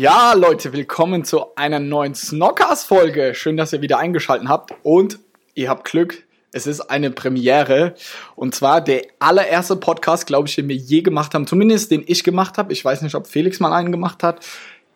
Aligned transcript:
Ja, 0.00 0.32
Leute, 0.32 0.72
willkommen 0.72 1.24
zu 1.26 1.54
einer 1.56 1.78
neuen 1.78 2.14
Snockers-Folge. 2.14 3.34
Schön, 3.34 3.58
dass 3.58 3.74
ihr 3.74 3.82
wieder 3.82 3.98
eingeschaltet 3.98 4.48
habt 4.48 4.72
und 4.82 5.18
ihr 5.54 5.68
habt 5.68 5.84
Glück. 5.84 6.24
Es 6.52 6.66
ist 6.66 6.80
eine 6.80 7.10
Premiere 7.10 7.94
und 8.34 8.54
zwar 8.54 8.80
der 8.80 9.02
allererste 9.18 9.76
Podcast, 9.76 10.26
glaube 10.26 10.48
ich, 10.48 10.54
den 10.54 10.68
wir 10.70 10.76
je 10.76 11.02
gemacht 11.02 11.34
haben, 11.34 11.46
zumindest 11.46 11.90
den 11.90 12.02
ich 12.06 12.24
gemacht 12.24 12.56
habe. 12.56 12.72
Ich 12.72 12.82
weiß 12.82 13.02
nicht, 13.02 13.14
ob 13.14 13.26
Felix 13.26 13.60
mal 13.60 13.74
einen 13.74 13.92
gemacht 13.92 14.22
hat. 14.22 14.42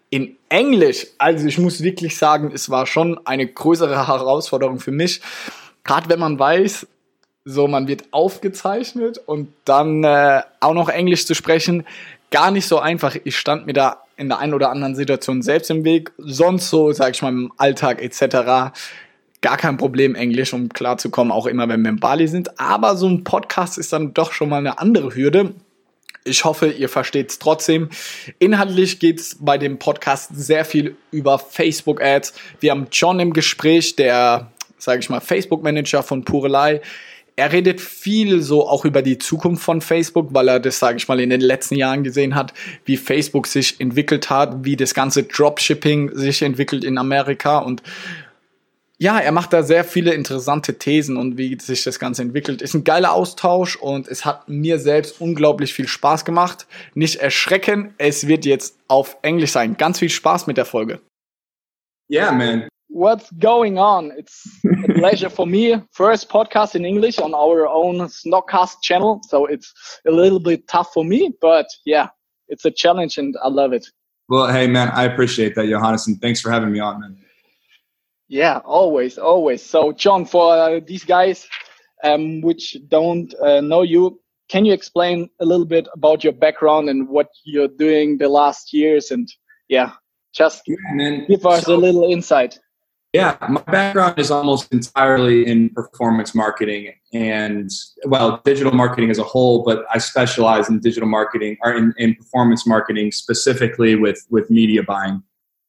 In 0.08 0.36
Englisch. 0.48 1.06
Also 1.18 1.46
ich 1.46 1.58
muss 1.58 1.82
wirklich 1.82 2.16
sagen, 2.16 2.50
es 2.54 2.70
war 2.70 2.86
schon 2.86 3.20
eine 3.26 3.46
größere 3.46 4.06
Herausforderung 4.08 4.80
für 4.80 4.92
mich. 4.92 5.20
Gerade 5.84 6.08
wenn 6.08 6.18
man 6.18 6.38
weiß, 6.38 6.86
so 7.44 7.68
man 7.68 7.88
wird 7.88 8.04
aufgezeichnet 8.10 9.20
und 9.26 9.52
dann 9.66 10.02
äh, 10.02 10.40
auch 10.60 10.72
noch 10.72 10.88
Englisch 10.88 11.26
zu 11.26 11.34
sprechen, 11.34 11.84
gar 12.30 12.50
nicht 12.50 12.66
so 12.66 12.78
einfach. 12.78 13.16
Ich 13.24 13.36
stand 13.36 13.66
mir 13.66 13.74
da 13.74 14.03
in 14.16 14.28
der 14.28 14.38
einen 14.38 14.54
oder 14.54 14.70
anderen 14.70 14.94
Situation 14.94 15.42
selbst 15.42 15.70
im 15.70 15.84
Weg. 15.84 16.12
Sonst 16.18 16.70
so, 16.70 16.92
sag 16.92 17.14
ich 17.14 17.22
mal, 17.22 17.30
im 17.30 17.52
Alltag 17.56 18.02
etc. 18.02 18.72
Gar 19.40 19.56
kein 19.56 19.76
Problem, 19.76 20.14
Englisch, 20.14 20.52
um 20.52 20.68
klarzukommen, 20.68 21.32
auch 21.32 21.46
immer, 21.46 21.68
wenn 21.68 21.82
wir 21.82 21.90
in 21.90 22.00
Bali 22.00 22.28
sind. 22.28 22.58
Aber 22.58 22.96
so 22.96 23.08
ein 23.08 23.24
Podcast 23.24 23.78
ist 23.78 23.92
dann 23.92 24.14
doch 24.14 24.32
schon 24.32 24.48
mal 24.48 24.58
eine 24.58 24.78
andere 24.78 25.14
Hürde. 25.14 25.54
Ich 26.24 26.44
hoffe, 26.44 26.68
ihr 26.68 26.88
versteht 26.88 27.30
es 27.30 27.38
trotzdem. 27.38 27.90
Inhaltlich 28.38 28.98
geht 28.98 29.20
es 29.20 29.36
bei 29.38 29.58
dem 29.58 29.78
Podcast 29.78 30.30
sehr 30.34 30.64
viel 30.64 30.96
über 31.10 31.38
Facebook-Ads. 31.38 32.32
Wir 32.60 32.70
haben 32.70 32.86
John 32.90 33.20
im 33.20 33.34
Gespräch, 33.34 33.94
der, 33.96 34.50
sage 34.78 35.00
ich 35.00 35.10
mal, 35.10 35.20
Facebook-Manager 35.20 36.02
von 36.02 36.24
Purelei 36.24 36.80
er 37.36 37.52
redet 37.52 37.80
viel 37.80 38.42
so 38.42 38.68
auch 38.68 38.84
über 38.84 39.02
die 39.02 39.18
Zukunft 39.18 39.64
von 39.64 39.80
Facebook, 39.80 40.28
weil 40.32 40.48
er 40.48 40.60
das, 40.60 40.78
sage 40.78 40.98
ich 40.98 41.08
mal, 41.08 41.20
in 41.20 41.30
den 41.30 41.40
letzten 41.40 41.74
Jahren 41.74 42.04
gesehen 42.04 42.34
hat, 42.34 42.54
wie 42.84 42.96
Facebook 42.96 43.46
sich 43.46 43.80
entwickelt 43.80 44.30
hat, 44.30 44.64
wie 44.64 44.76
das 44.76 44.94
ganze 44.94 45.24
Dropshipping 45.24 46.14
sich 46.14 46.42
entwickelt 46.42 46.84
in 46.84 46.98
Amerika 46.98 47.58
und 47.58 47.82
ja, 48.96 49.18
er 49.18 49.32
macht 49.32 49.52
da 49.52 49.62
sehr 49.62 49.84
viele 49.84 50.14
interessante 50.14 50.78
Thesen 50.78 51.16
und 51.16 51.36
wie 51.36 51.58
sich 51.60 51.82
das 51.82 51.98
Ganze 51.98 52.22
entwickelt. 52.22 52.62
Ist 52.62 52.74
ein 52.74 52.84
geiler 52.84 53.12
Austausch 53.12 53.76
und 53.76 54.06
es 54.06 54.24
hat 54.24 54.48
mir 54.48 54.78
selbst 54.78 55.20
unglaublich 55.20 55.74
viel 55.74 55.88
Spaß 55.88 56.24
gemacht. 56.24 56.66
Nicht 56.94 57.16
erschrecken, 57.16 57.92
es 57.98 58.28
wird 58.28 58.44
jetzt 58.46 58.78
auf 58.86 59.16
Englisch 59.22 59.50
sein. 59.50 59.76
Ganz 59.76 59.98
viel 59.98 60.10
Spaß 60.10 60.46
mit 60.46 60.56
der 60.56 60.64
Folge. 60.64 61.00
Yeah, 62.08 62.32
man. 62.32 62.68
What's 62.94 63.28
going 63.32 63.76
on? 63.76 64.12
It's 64.16 64.46
a 64.64 64.92
pleasure 64.94 65.28
for 65.28 65.46
me. 65.46 65.82
First 65.90 66.28
podcast 66.28 66.76
in 66.76 66.84
English 66.84 67.18
on 67.18 67.34
our 67.34 67.66
own 67.66 67.96
Snockcast 68.06 68.82
channel. 68.82 69.20
So 69.28 69.46
it's 69.46 69.74
a 70.06 70.12
little 70.12 70.38
bit 70.38 70.68
tough 70.68 70.92
for 70.94 71.04
me, 71.04 71.32
but 71.40 71.66
yeah, 71.84 72.08
it's 72.46 72.64
a 72.64 72.70
challenge 72.70 73.18
and 73.18 73.34
I 73.42 73.48
love 73.48 73.72
it. 73.72 73.86
Well, 74.28 74.46
hey, 74.46 74.68
man, 74.68 74.90
I 74.90 75.04
appreciate 75.04 75.56
that, 75.56 75.66
Johannes, 75.66 76.06
and 76.06 76.20
thanks 76.20 76.40
for 76.40 76.50
having 76.50 76.70
me 76.70 76.78
on, 76.78 77.00
man. 77.00 77.18
Yeah, 78.28 78.60
always, 78.64 79.18
always. 79.18 79.62
So, 79.62 79.92
John, 79.92 80.24
for 80.24 80.54
uh, 80.56 80.80
these 80.86 81.04
guys 81.04 81.46
um, 82.04 82.42
which 82.42 82.76
don't 82.88 83.34
uh, 83.42 83.60
know 83.60 83.82
you, 83.82 84.20
can 84.48 84.64
you 84.64 84.72
explain 84.72 85.28
a 85.40 85.44
little 85.44 85.66
bit 85.66 85.88
about 85.94 86.22
your 86.22 86.32
background 86.32 86.88
and 86.88 87.08
what 87.08 87.28
you're 87.44 87.68
doing 87.68 88.18
the 88.18 88.28
last 88.28 88.72
years? 88.72 89.10
And 89.10 89.28
yeah, 89.68 89.92
just 90.32 90.62
yeah, 90.66 91.24
give 91.28 91.44
us 91.44 91.64
so, 91.64 91.74
a 91.74 91.76
little 91.76 92.10
insight. 92.10 92.58
Yeah, 93.14 93.36
my 93.48 93.60
background 93.62 94.18
is 94.18 94.32
almost 94.32 94.72
entirely 94.72 95.46
in 95.46 95.70
performance 95.70 96.34
marketing 96.34 96.92
and, 97.12 97.70
well, 98.06 98.42
digital 98.44 98.72
marketing 98.72 99.08
as 99.10 99.20
a 99.20 99.22
whole, 99.22 99.62
but 99.62 99.86
I 99.94 99.98
specialize 99.98 100.68
in 100.68 100.80
digital 100.80 101.08
marketing 101.08 101.56
or 101.62 101.72
in, 101.72 101.94
in 101.96 102.16
performance 102.16 102.66
marketing 102.66 103.12
specifically 103.12 103.94
with, 103.94 104.26
with 104.30 104.50
media 104.50 104.82
buying. 104.82 105.22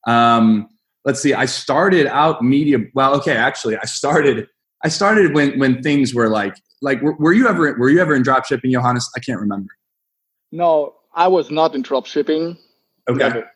Um, 0.07 0.69
let's 1.05 1.21
see, 1.21 1.35
I 1.35 1.45
started 1.45 2.07
out 2.07 2.41
media. 2.41 2.79
Well, 2.95 3.15
okay, 3.17 3.37
actually, 3.37 3.77
I 3.77 3.85
started. 3.85 4.47
I 4.83 4.89
started 4.89 5.33
when 5.33 5.57
when 5.59 5.81
things 5.81 6.13
were 6.13 6.29
like 6.29 6.55
like 6.81 7.01
were, 7.01 7.13
were 7.13 7.33
you 7.33 7.47
ever 7.47 7.73
were 7.77 7.89
you 7.89 7.99
ever 7.99 8.15
in 8.15 8.23
drop 8.23 8.45
shipping, 8.45 8.71
Johannes? 8.71 9.09
I 9.15 9.19
can't 9.19 9.39
remember. 9.39 9.69
No, 10.51 10.95
I 11.13 11.27
was 11.27 11.49
not 11.49 11.73
in 11.75 11.81
drop 11.81 12.05
shipping. 12.05 12.57
Okay. 13.09 13.19
Never. 13.19 13.51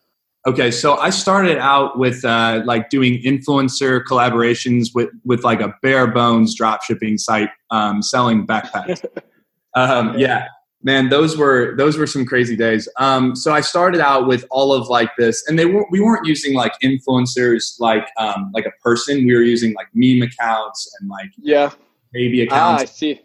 Okay, 0.46 0.70
so 0.70 0.96
I 0.96 1.10
started 1.10 1.58
out 1.58 1.98
with 1.98 2.24
uh, 2.24 2.62
like 2.64 2.88
doing 2.88 3.20
influencer 3.22 4.02
collaborations 4.04 4.86
with 4.94 5.10
with 5.24 5.44
like 5.44 5.60
a 5.60 5.74
bare 5.82 6.06
bones 6.06 6.54
drop 6.54 6.82
shipping 6.82 7.18
site 7.18 7.50
um, 7.70 8.02
selling 8.02 8.46
backpacks. 8.46 9.04
um, 9.74 10.18
yeah, 10.18 10.46
man, 10.82 11.10
those 11.10 11.36
were 11.36 11.76
those 11.76 11.98
were 11.98 12.06
some 12.06 12.24
crazy 12.24 12.56
days. 12.56 12.88
Um, 12.96 13.36
so 13.36 13.52
I 13.52 13.60
started 13.60 14.00
out 14.00 14.26
with 14.26 14.46
all 14.50 14.72
of 14.72 14.88
like 14.88 15.10
this, 15.18 15.46
and 15.46 15.58
they 15.58 15.66
were 15.66 15.86
we 15.90 16.00
weren't 16.00 16.26
using 16.26 16.54
like 16.54 16.72
influencers 16.82 17.78
like 17.78 18.08
um, 18.16 18.50
like 18.54 18.64
a 18.64 18.72
person. 18.82 19.26
We 19.26 19.34
were 19.34 19.42
using 19.42 19.74
like 19.74 19.88
meme 19.92 20.22
accounts 20.22 20.90
and 21.00 21.10
like 21.10 21.30
yeah 21.36 21.70
baby 22.12 22.42
accounts. 22.42 22.80
Ah, 22.80 22.82
I 22.82 22.86
see. 22.86 23.20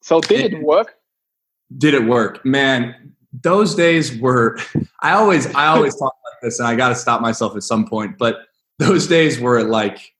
So 0.00 0.20
did 0.22 0.54
it 0.54 0.62
work? 0.62 0.94
Did 1.76 1.92
it 1.94 2.04
work, 2.04 2.44
man? 2.44 3.11
Those 3.32 3.74
days 3.74 4.18
were 4.18 4.58
i 5.00 5.12
always 5.12 5.52
i 5.54 5.66
always 5.66 5.94
talk 5.96 6.14
about 6.22 6.38
this 6.42 6.58
and 6.58 6.68
i 6.68 6.74
got 6.74 6.90
to 6.90 6.94
stop 6.94 7.20
myself 7.20 7.56
at 7.56 7.62
some 7.62 7.86
point 7.86 8.18
but 8.18 8.40
those 8.78 9.06
days 9.06 9.40
were 9.40 9.62
like 9.62 10.12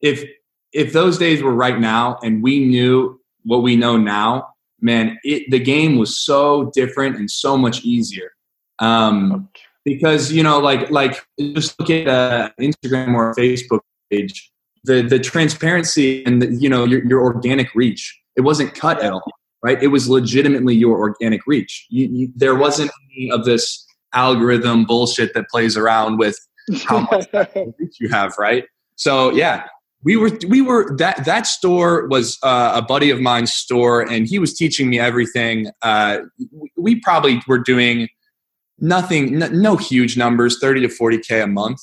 if 0.00 0.24
if 0.72 0.92
those 0.92 1.18
days 1.18 1.42
were 1.42 1.54
right 1.54 1.80
now 1.80 2.18
and 2.22 2.42
we 2.42 2.64
knew 2.64 3.20
what 3.44 3.62
we 3.62 3.76
know 3.76 3.96
now 3.96 4.48
man 4.80 5.18
it, 5.22 5.50
the 5.50 5.58
game 5.58 5.96
was 5.98 6.18
so 6.18 6.70
different 6.74 7.16
and 7.16 7.30
so 7.30 7.56
much 7.56 7.84
easier. 7.84 8.32
Um, 8.78 9.50
because 9.84 10.32
you 10.32 10.42
know 10.42 10.58
like 10.58 10.90
like 10.90 11.24
just 11.38 11.78
look 11.78 11.90
at 11.90 12.06
uh, 12.06 12.50
instagram 12.60 13.14
or 13.14 13.34
facebook 13.34 13.80
page 14.10 14.50
the 14.84 15.02
the 15.02 15.18
transparency 15.18 16.24
and 16.24 16.42
the, 16.42 16.54
you 16.54 16.68
know 16.68 16.84
your, 16.84 17.04
your 17.06 17.20
organic 17.20 17.74
reach 17.74 18.20
it 18.36 18.42
wasn't 18.42 18.74
cut 18.74 19.02
at 19.02 19.12
all 19.12 19.32
right? 19.62 19.82
It 19.82 19.88
was 19.88 20.08
legitimately 20.08 20.74
your 20.74 20.98
organic 20.98 21.46
reach. 21.46 21.86
You, 21.90 22.08
you, 22.10 22.32
there 22.34 22.54
wasn't 22.54 22.90
any 23.16 23.30
of 23.30 23.44
this 23.44 23.84
algorithm 24.12 24.84
bullshit 24.84 25.34
that 25.34 25.48
plays 25.48 25.76
around 25.76 26.18
with 26.18 26.38
how 26.84 27.06
much 27.10 27.26
reach 27.78 27.96
you 28.00 28.08
have, 28.08 28.34
right? 28.38 28.64
So 28.96 29.30
yeah, 29.30 29.64
we 30.02 30.16
were 30.16 30.30
we 30.48 30.62
were 30.62 30.96
that 30.96 31.24
that 31.24 31.46
store 31.46 32.06
was 32.08 32.38
uh, 32.42 32.72
a 32.74 32.82
buddy 32.82 33.10
of 33.10 33.20
mine's 33.20 33.52
store, 33.52 34.00
and 34.00 34.26
he 34.26 34.38
was 34.38 34.54
teaching 34.54 34.88
me 34.88 34.98
everything. 34.98 35.70
Uh, 35.82 36.20
we 36.76 37.00
probably 37.00 37.42
were 37.46 37.58
doing 37.58 38.08
nothing, 38.78 39.42
n- 39.42 39.60
no 39.60 39.76
huge 39.76 40.16
numbers, 40.16 40.58
thirty 40.58 40.80
to 40.80 40.88
forty 40.88 41.18
k 41.18 41.40
a 41.40 41.46
month. 41.46 41.80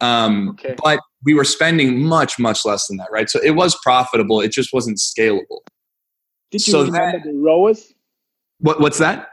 Um, 0.00 0.50
okay. 0.50 0.74
But 0.82 1.00
we 1.24 1.34
were 1.34 1.44
spending 1.44 2.02
much, 2.02 2.38
much 2.38 2.64
less 2.64 2.86
than 2.86 2.96
that, 2.96 3.08
right? 3.12 3.28
So 3.28 3.38
it 3.42 3.50
was 3.50 3.78
profitable. 3.82 4.40
It 4.40 4.52
just 4.52 4.72
wasn't 4.72 4.96
scalable. 4.96 5.58
Did 6.50 6.66
you 6.66 6.72
so 6.72 6.84
remember 6.84 7.18
that, 7.18 7.24
the 7.24 7.34
ROAS? 7.34 7.94
What, 8.58 8.80
what's 8.80 8.98
that? 8.98 9.28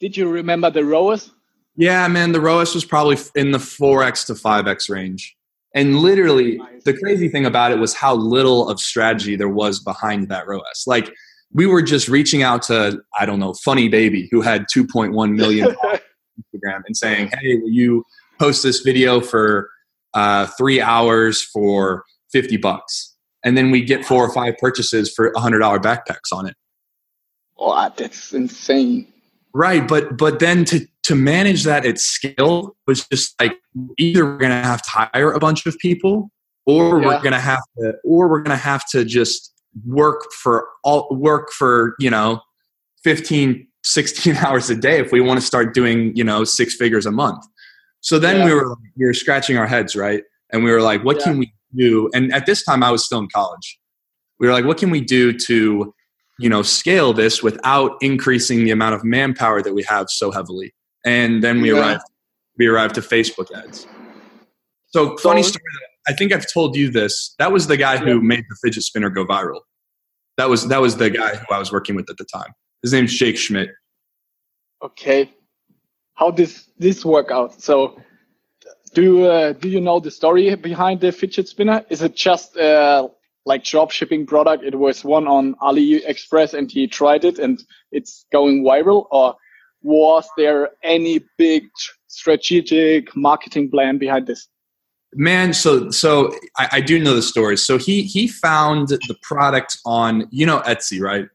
Did 0.00 0.16
you 0.16 0.28
remember 0.28 0.70
the 0.70 0.84
ROAS? 0.84 1.30
Yeah, 1.76 2.06
man, 2.08 2.32
the 2.32 2.40
ROAS 2.40 2.74
was 2.74 2.84
probably 2.84 3.18
in 3.34 3.52
the 3.52 3.58
4x 3.58 4.26
to 4.26 4.34
5x 4.34 4.90
range. 4.90 5.36
And 5.74 5.98
literally, 6.00 6.60
the 6.84 6.92
crazy 6.92 7.28
thing 7.28 7.46
about 7.46 7.72
it 7.72 7.78
was 7.78 7.94
how 7.94 8.14
little 8.14 8.68
of 8.68 8.78
strategy 8.78 9.36
there 9.36 9.48
was 9.48 9.80
behind 9.80 10.28
that 10.28 10.46
ROAS. 10.46 10.84
Like, 10.86 11.10
we 11.52 11.66
were 11.66 11.82
just 11.82 12.08
reaching 12.08 12.42
out 12.42 12.62
to, 12.62 13.00
I 13.18 13.26
don't 13.26 13.38
know, 13.38 13.54
Funny 13.54 13.88
Baby, 13.88 14.28
who 14.30 14.40
had 14.40 14.66
2.1 14.74 15.34
million 15.34 15.68
Instagram, 15.84 16.82
and 16.86 16.96
saying, 16.96 17.30
hey, 17.40 17.56
will 17.56 17.70
you 17.70 18.04
post 18.38 18.62
this 18.62 18.80
video 18.80 19.20
for 19.20 19.70
uh, 20.14 20.46
three 20.58 20.80
hours 20.80 21.42
for 21.42 22.04
50 22.32 22.58
bucks? 22.58 23.11
And 23.44 23.56
then 23.56 23.70
we 23.70 23.82
get 23.84 24.04
four 24.04 24.24
or 24.24 24.32
five 24.32 24.56
purchases 24.58 25.12
for 25.12 25.30
a 25.32 25.40
hundred 25.40 25.60
dollar 25.60 25.78
backpacks 25.78 26.32
on 26.32 26.46
it. 26.46 26.54
Wow, 27.58 27.92
that's 27.96 28.32
insane. 28.32 29.06
Right, 29.54 29.86
but 29.86 30.16
but 30.16 30.38
then 30.38 30.64
to 30.66 30.86
to 31.04 31.14
manage 31.14 31.64
that 31.64 31.84
at 31.84 31.98
scale 31.98 32.76
was 32.86 33.06
just 33.08 33.38
like 33.40 33.54
either 33.98 34.24
we're 34.24 34.38
gonna 34.38 34.62
have 34.62 34.82
to 34.82 34.90
hire 34.90 35.32
a 35.32 35.38
bunch 35.38 35.66
of 35.66 35.76
people, 35.78 36.30
or 36.66 37.00
Yeah. 37.00 37.06
we're 37.06 37.22
gonna 37.22 37.40
have 37.40 37.62
to, 37.78 37.94
or 38.04 38.28
we're 38.28 38.42
gonna 38.42 38.56
have 38.56 38.88
to 38.90 39.04
just 39.04 39.52
work 39.86 40.22
for 40.32 40.68
all 40.84 41.08
work 41.14 41.50
for 41.52 41.94
you 41.98 42.10
know 42.10 42.40
15 43.04 43.66
16 43.84 44.36
hours 44.44 44.68
a 44.70 44.74
day 44.76 44.98
if 45.00 45.12
we 45.12 45.20
want 45.20 45.40
to 45.40 45.46
start 45.46 45.72
doing 45.74 46.14
you 46.14 46.22
know 46.22 46.44
six 46.44 46.74
figures 46.76 47.06
a 47.06 47.10
month 47.10 47.42
so 48.00 48.18
then 48.18 48.36
Yeah. 48.40 48.44
we 48.44 48.54
were 48.54 48.76
we 48.98 49.06
were 49.06 49.14
scratching 49.14 49.56
our 49.56 49.66
heads 49.66 49.96
right 49.96 50.22
and 50.52 50.62
we 50.62 50.70
were 50.70 50.82
like 50.82 51.02
what 51.04 51.16
Yeah. 51.20 51.24
can 51.24 51.38
we 51.38 51.54
do. 51.76 52.10
And 52.14 52.32
at 52.32 52.46
this 52.46 52.64
time 52.64 52.82
i 52.82 52.90
was 52.90 53.04
still 53.04 53.18
in 53.18 53.28
college. 53.34 53.78
We 54.38 54.46
were 54.46 54.52
like 54.52 54.64
what 54.64 54.78
can 54.78 54.90
we 54.90 55.00
do 55.00 55.32
to 55.32 55.94
you 56.38 56.48
know 56.48 56.62
scale 56.62 57.12
this 57.12 57.42
without 57.42 57.96
increasing 58.00 58.64
the 58.64 58.70
amount 58.70 58.94
of 58.94 59.04
manpower 59.04 59.62
that 59.62 59.74
we 59.74 59.82
have 59.84 60.06
so 60.08 60.30
heavily? 60.30 60.74
And 61.04 61.42
then 61.42 61.60
we 61.60 61.72
Yeah. 61.72 61.80
arrived 61.80 62.02
we 62.58 62.66
arrived 62.66 62.94
to 62.96 63.00
facebook 63.00 63.50
ads. 63.56 63.86
So 64.88 65.16
funny 65.18 65.42
story 65.42 65.62
i 66.08 66.12
think 66.12 66.32
i've 66.32 66.46
told 66.52 66.76
you 66.76 66.90
this. 66.90 67.34
That 67.38 67.52
was 67.52 67.66
the 67.66 67.76
guy 67.76 67.96
who 67.96 68.20
made 68.20 68.44
the 68.48 68.56
fidget 68.62 68.82
spinner 68.82 69.10
go 69.10 69.24
viral. 69.24 69.60
That 70.36 70.48
was 70.48 70.68
that 70.68 70.80
was 70.80 70.96
the 70.96 71.10
guy 71.10 71.36
who 71.36 71.46
i 71.54 71.58
was 71.58 71.70
working 71.72 71.94
with 71.96 72.08
at 72.10 72.16
the 72.16 72.24
time. 72.24 72.52
His 72.82 72.92
name's 72.92 73.14
jake 73.14 73.36
schmidt. 73.36 73.70
Okay. 74.82 75.30
How 76.14 76.30
does 76.30 76.68
this 76.78 77.04
work 77.04 77.30
out? 77.30 77.60
So, 77.62 77.96
do 78.94 79.26
uh, 79.26 79.52
do 79.52 79.68
you 79.68 79.80
know 79.80 80.00
the 80.00 80.10
story 80.10 80.54
behind 80.54 81.00
the 81.00 81.12
fidget 81.12 81.48
spinner? 81.48 81.84
Is 81.88 82.02
it 82.02 82.14
just 82.14 82.56
uh, 82.56 83.08
like 83.46 83.64
drop 83.64 83.90
shipping 83.90 84.26
product? 84.26 84.64
It 84.64 84.78
was 84.78 85.04
one 85.04 85.26
on 85.26 85.54
AliExpress, 85.56 86.54
and 86.54 86.70
he 86.70 86.86
tried 86.86 87.24
it, 87.24 87.38
and 87.38 87.62
it's 87.90 88.26
going 88.32 88.64
viral. 88.64 89.06
Or 89.10 89.36
was 89.82 90.28
there 90.36 90.70
any 90.82 91.20
big 91.38 91.64
strategic 92.06 93.14
marketing 93.16 93.70
plan 93.70 93.98
behind 93.98 94.26
this? 94.26 94.48
Man, 95.14 95.52
so 95.52 95.90
so 95.90 96.32
I, 96.58 96.68
I 96.72 96.80
do 96.80 96.98
know 96.98 97.14
the 97.14 97.22
story. 97.22 97.56
So 97.56 97.78
he 97.78 98.02
he 98.02 98.28
found 98.28 98.88
the 98.88 99.16
product 99.22 99.78
on 99.84 100.26
you 100.30 100.46
know 100.46 100.60
Etsy, 100.60 101.00
right? 101.00 101.28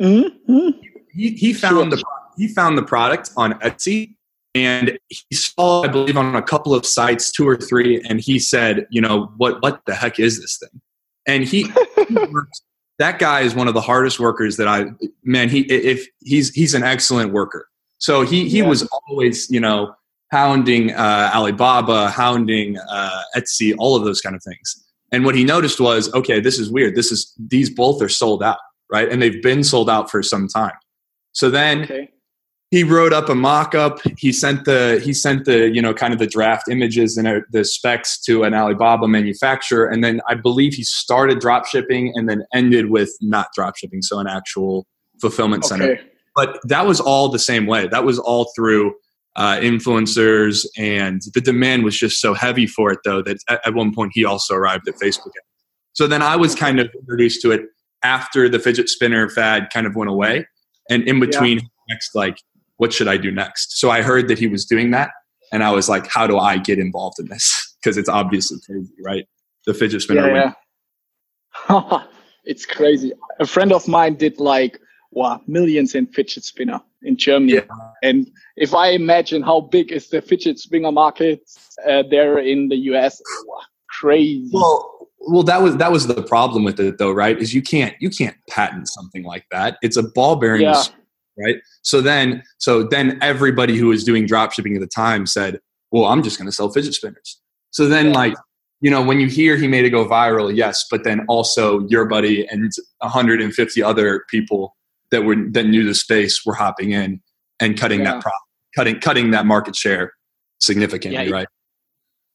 Mm-hmm. 0.00 0.80
He 1.12 1.30
he 1.30 1.52
found 1.52 1.92
the 1.92 2.02
he 2.36 2.48
found 2.48 2.78
the 2.78 2.82
product 2.82 3.30
on 3.36 3.54
Etsy, 3.60 4.14
and 4.54 4.98
he 5.08 5.34
saw 5.34 5.84
I 5.84 5.88
believe 5.88 6.16
on 6.16 6.34
a 6.34 6.42
couple 6.42 6.74
of 6.74 6.84
sites, 6.86 7.30
two 7.30 7.48
or 7.48 7.56
three, 7.56 8.02
and 8.08 8.20
he 8.20 8.38
said, 8.38 8.86
you 8.90 9.00
know 9.00 9.32
what 9.36 9.62
what 9.62 9.82
the 9.86 9.94
heck 9.94 10.18
is 10.18 10.40
this 10.40 10.58
thing? 10.58 10.80
And 11.26 11.44
he, 11.44 11.64
he 12.08 12.14
works, 12.32 12.62
that 12.98 13.18
guy 13.18 13.40
is 13.40 13.54
one 13.54 13.68
of 13.68 13.74
the 13.74 13.80
hardest 13.80 14.18
workers 14.18 14.56
that 14.56 14.66
I 14.68 14.86
man 15.24 15.48
he 15.48 15.60
if 15.60 16.06
he's 16.20 16.50
he's 16.54 16.74
an 16.74 16.82
excellent 16.82 17.32
worker. 17.32 17.68
So 17.98 18.22
he 18.22 18.48
he 18.48 18.58
Yeah. 18.58 18.68
was 18.68 18.88
always 19.08 19.48
you 19.50 19.60
know 19.60 19.94
hounding 20.32 20.92
uh, 20.92 21.30
Alibaba, 21.34 22.10
hounding 22.10 22.76
uh, 22.90 23.22
Etsy, 23.36 23.74
all 23.78 23.96
of 23.96 24.04
those 24.04 24.20
kind 24.20 24.36
of 24.36 24.42
things. 24.42 24.84
And 25.10 25.24
what 25.24 25.34
he 25.34 25.42
noticed 25.42 25.80
was, 25.80 26.12
okay, 26.12 26.38
this 26.38 26.58
is 26.58 26.70
weird. 26.70 26.94
This 26.94 27.10
is 27.10 27.32
these 27.38 27.70
both 27.70 28.02
are 28.02 28.10
sold 28.10 28.42
out, 28.42 28.58
right? 28.92 29.08
And 29.10 29.22
they've 29.22 29.42
been 29.42 29.64
sold 29.64 29.88
out 29.88 30.10
for 30.10 30.22
some 30.22 30.46
time. 30.48 30.74
So 31.32 31.48
then 31.48 31.84
Okay. 31.84 32.10
He 32.70 32.84
wrote 32.84 33.14
up 33.14 33.28
a 33.30 33.34
mock-up. 33.34 33.98
He 34.18 34.32
sent 34.32 34.64
the 34.64 35.00
he 35.02 35.12
sent 35.14 35.46
the 35.46 35.70
you 35.70 35.80
know 35.80 35.94
kind 35.94 36.12
of 36.12 36.18
the 36.18 36.26
draft 36.26 36.68
images 36.68 37.16
and 37.16 37.26
uh, 37.26 37.40
the 37.50 37.64
specs 37.64 38.20
to 38.22 38.44
an 38.44 38.54
Alibaba 38.54 39.08
manufacturer, 39.08 39.86
and 39.86 40.04
then 40.04 40.20
I 40.28 40.34
believe 40.34 40.74
he 40.74 40.84
started 40.84 41.38
drop 41.38 41.66
shipping 41.66 42.12
and 42.14 42.28
then 42.28 42.44
ended 42.54 42.90
with 42.90 43.10
not 43.20 43.48
drop 43.54 43.76
shipping, 43.76 44.02
so 44.02 44.18
an 44.18 44.26
actual 44.26 44.86
fulfillment 45.20 45.64
center 45.64 45.92
Okay. 45.92 46.02
but 46.36 46.60
that 46.64 46.86
was 46.86 47.00
all 47.00 47.28
the 47.28 47.38
same 47.38 47.66
way. 47.66 47.88
That 47.88 48.04
was 48.04 48.18
all 48.18 48.52
through 48.54 48.94
uh, 49.36 49.56
influencers, 49.60 50.66
and 50.76 51.22
the 51.34 51.40
demand 51.40 51.84
was 51.84 51.96
just 51.96 52.20
so 52.20 52.34
heavy 52.34 52.66
for 52.66 52.92
it, 52.92 52.98
though, 53.04 53.22
that 53.22 53.38
at, 53.48 53.66
at 53.66 53.74
one 53.74 53.94
point 53.94 54.12
he 54.14 54.24
also 54.24 54.54
arrived 54.54 54.86
at 54.88 54.94
Facebook. 54.96 55.30
So 55.94 56.06
then 56.06 56.22
I 56.22 56.36
was 56.36 56.54
kind 56.54 56.78
of 56.80 56.88
introduced 56.94 57.40
to 57.42 57.52
it 57.52 57.62
after 58.02 58.48
the 58.48 58.58
fidget 58.58 58.88
spinner 58.88 59.28
fad 59.28 59.68
kind 59.72 59.86
of 59.86 59.96
went 59.96 60.10
away, 60.10 60.46
and 60.90 61.02
in 61.08 61.18
between, 61.18 61.60
next 61.88 62.14
like, 62.14 62.38
what 62.78 62.92
should 62.92 63.08
I 63.08 63.16
do 63.16 63.30
next? 63.30 63.78
So 63.78 63.90
I 63.90 64.02
heard 64.02 64.28
that 64.28 64.38
he 64.38 64.46
was 64.46 64.64
doing 64.64 64.90
that, 64.92 65.10
and 65.52 65.62
I 65.62 65.70
was 65.70 65.88
like, 65.88 66.06
how 66.08 66.26
do 66.26 66.38
I 66.38 66.56
get 66.58 66.78
involved 66.78 67.18
in 67.18 67.28
this? 67.28 67.64
Because 67.80 67.96
it's 67.96 68.08
obviously 68.08 68.58
crazy, 68.66 68.92
right? 69.06 69.24
The 69.64 69.72
fidget 69.72 70.02
spinner. 70.02 70.34
Yeah, 70.34 70.52
yeah. 71.70 72.02
it's 72.44 72.66
crazy. 72.66 73.12
A 73.38 73.46
friend 73.46 73.72
of 73.72 73.86
mine 73.86 74.16
did 74.16 74.40
like 74.40 74.80
wow, 75.12 75.40
millions 75.46 75.94
in 75.94 76.06
fidget 76.06 76.44
spinner 76.44 76.80
in 77.02 77.16
Germany. 77.16 77.54
Yeah. 77.54 77.60
And 78.02 78.30
if 78.56 78.74
I 78.74 78.88
imagine 78.90 79.42
how 79.42 79.60
big 79.60 79.92
is 79.92 80.08
the 80.08 80.20
fidget 80.20 80.58
spinner 80.58 80.92
market 80.92 81.40
uh, 81.88 82.02
there 82.10 82.38
in 82.38 82.68
the 82.68 82.76
US, 82.92 83.20
wow, 83.46 83.60
crazy. 83.88 84.50
Well, 84.52 85.08
well, 85.20 85.42
that 85.42 85.62
was 85.62 85.76
that 85.76 85.92
was 85.92 86.06
the 86.06 86.22
problem 86.22 86.64
with 86.64 86.80
it, 86.80 86.98
though, 86.98 87.12
right? 87.12 87.38
Is 87.38 87.52
you 87.52 87.62
can't 87.62 87.94
you 88.00 88.10
can't 88.10 88.36
patent 88.48 88.88
something 88.88 89.24
like 89.24 89.44
that. 89.50 89.76
It's 89.82 89.96
a 89.96 90.02
ball 90.02 90.36
bearing, 90.36 90.62
Yeah. 90.62 90.82
Right? 91.42 91.56
So 91.82 92.00
then, 92.00 92.42
so 92.58 92.82
then 92.82 93.18
everybody 93.22 93.76
who 93.76 93.88
was 93.88 94.04
doing 94.04 94.26
drop 94.26 94.52
shipping 94.52 94.74
at 94.74 94.80
the 94.80 94.86
time 94.86 95.26
said, 95.26 95.60
"Well, 95.90 96.06
I'm 96.06 96.22
just 96.22 96.38
going 96.38 96.46
to 96.46 96.52
sell 96.52 96.70
fidget 96.70 96.94
spinners." 96.94 97.40
So 97.70 97.86
then, 97.86 98.06
Yeah. 98.06 98.12
like, 98.12 98.34
you 98.80 98.90
know, 98.90 99.02
when 99.02 99.20
you 99.20 99.26
hear 99.28 99.56
he 99.56 99.68
made 99.68 99.84
it 99.84 99.90
go 99.90 100.06
viral, 100.06 100.54
yes, 100.54 100.84
but 100.90 101.04
then 101.04 101.24
also 101.28 101.86
your 101.88 102.04
buddy 102.06 102.46
and 102.48 102.70
150 103.00 103.82
other 103.82 104.24
people 104.30 104.76
that 105.10 105.24
were 105.24 105.36
that 105.52 105.64
knew 105.66 105.84
the 105.84 105.94
space 105.94 106.44
were 106.46 106.54
hopping 106.54 106.92
in 106.92 107.20
and 107.60 107.78
cutting 107.78 108.00
Yeah. 108.00 108.12
that 108.14 108.22
profit, 108.22 108.40
cutting 108.76 109.00
cutting 109.00 109.30
that 109.32 109.46
market 109.46 109.74
share 109.76 110.12
significantly, 110.60 111.26
Yeah, 111.28 111.32
right? 111.34 111.48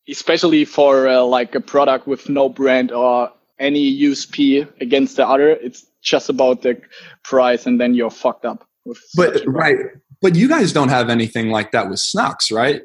especially 0.09 0.65
for 0.65 1.07
uh, 1.07 1.21
like 1.23 1.55
a 1.55 1.61
product 1.61 2.07
with 2.07 2.27
no 2.29 2.49
brand 2.49 2.91
or 2.91 3.31
any 3.59 3.97
USP 4.01 4.67
against 4.81 5.15
the 5.17 5.25
other. 5.27 5.51
It's 5.51 5.85
just 6.01 6.29
about 6.29 6.61
the 6.61 6.81
price, 7.23 7.65
and 7.65 7.79
then 7.79 7.93
you're 7.93 8.09
fucked 8.09 8.43
up. 8.45 8.67
But 9.15 9.43
right, 9.47 9.77
but 10.21 10.35
you 10.35 10.47
guys 10.47 10.73
don't 10.73 10.89
have 10.89 11.09
anything 11.09 11.49
like 11.49 11.71
that 11.71 11.89
with 11.89 11.99
Snocks, 11.99 12.51
right? 12.51 12.81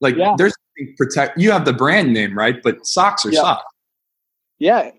Like 0.00 0.16
Yeah. 0.16 0.34
there's 0.38 0.54
protect. 0.96 1.38
You 1.38 1.50
have 1.50 1.64
the 1.64 1.72
brand 1.72 2.12
name, 2.12 2.36
right? 2.38 2.62
But 2.62 2.86
socks 2.86 3.26
are 3.26 3.32
Yeah. 3.32 3.40
socks. 3.40 3.64
Yeah, 4.58 4.90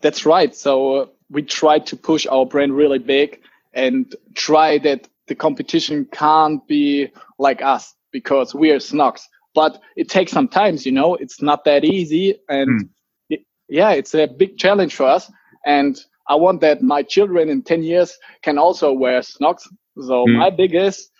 that's 0.00 0.26
right. 0.26 0.54
So 0.54 0.94
uh, 0.96 1.06
we 1.30 1.42
try 1.42 1.78
to 1.78 1.96
push 1.96 2.26
our 2.26 2.44
brand 2.44 2.76
really 2.76 2.98
big 2.98 3.40
and 3.72 4.14
try 4.34 4.78
that 4.78 5.08
the 5.28 5.34
competition 5.34 6.06
can't 6.12 6.66
be 6.66 7.08
like 7.38 7.62
us 7.62 7.94
because 8.12 8.54
we 8.54 8.70
are 8.70 8.78
Snocks. 8.80 9.26
But 9.54 9.80
it 9.96 10.08
takes 10.08 10.32
some 10.32 10.48
time, 10.48 10.76
you 10.80 10.92
know. 10.92 11.14
It's 11.14 11.40
not 11.40 11.64
that 11.64 11.84
easy, 11.84 12.36
and 12.48 12.68
Hmm. 12.80 12.86
it, 13.30 13.40
yeah, 13.68 13.90
it's 13.92 14.14
a 14.14 14.26
big 14.26 14.58
challenge 14.58 14.94
for 14.96 15.04
us. 15.06 15.30
And 15.64 15.96
I 16.28 16.34
want 16.36 16.60
that 16.62 16.82
my 16.82 17.02
children 17.02 17.48
in 17.48 17.62
ten 17.62 17.82
years 17.82 18.16
can 18.42 18.58
also 18.58 18.92
wear 18.92 19.20
Snocks. 19.22 19.68
So 20.00 20.24
Hmm. 20.26 20.36
my 20.38 20.50
biggest 20.50 21.10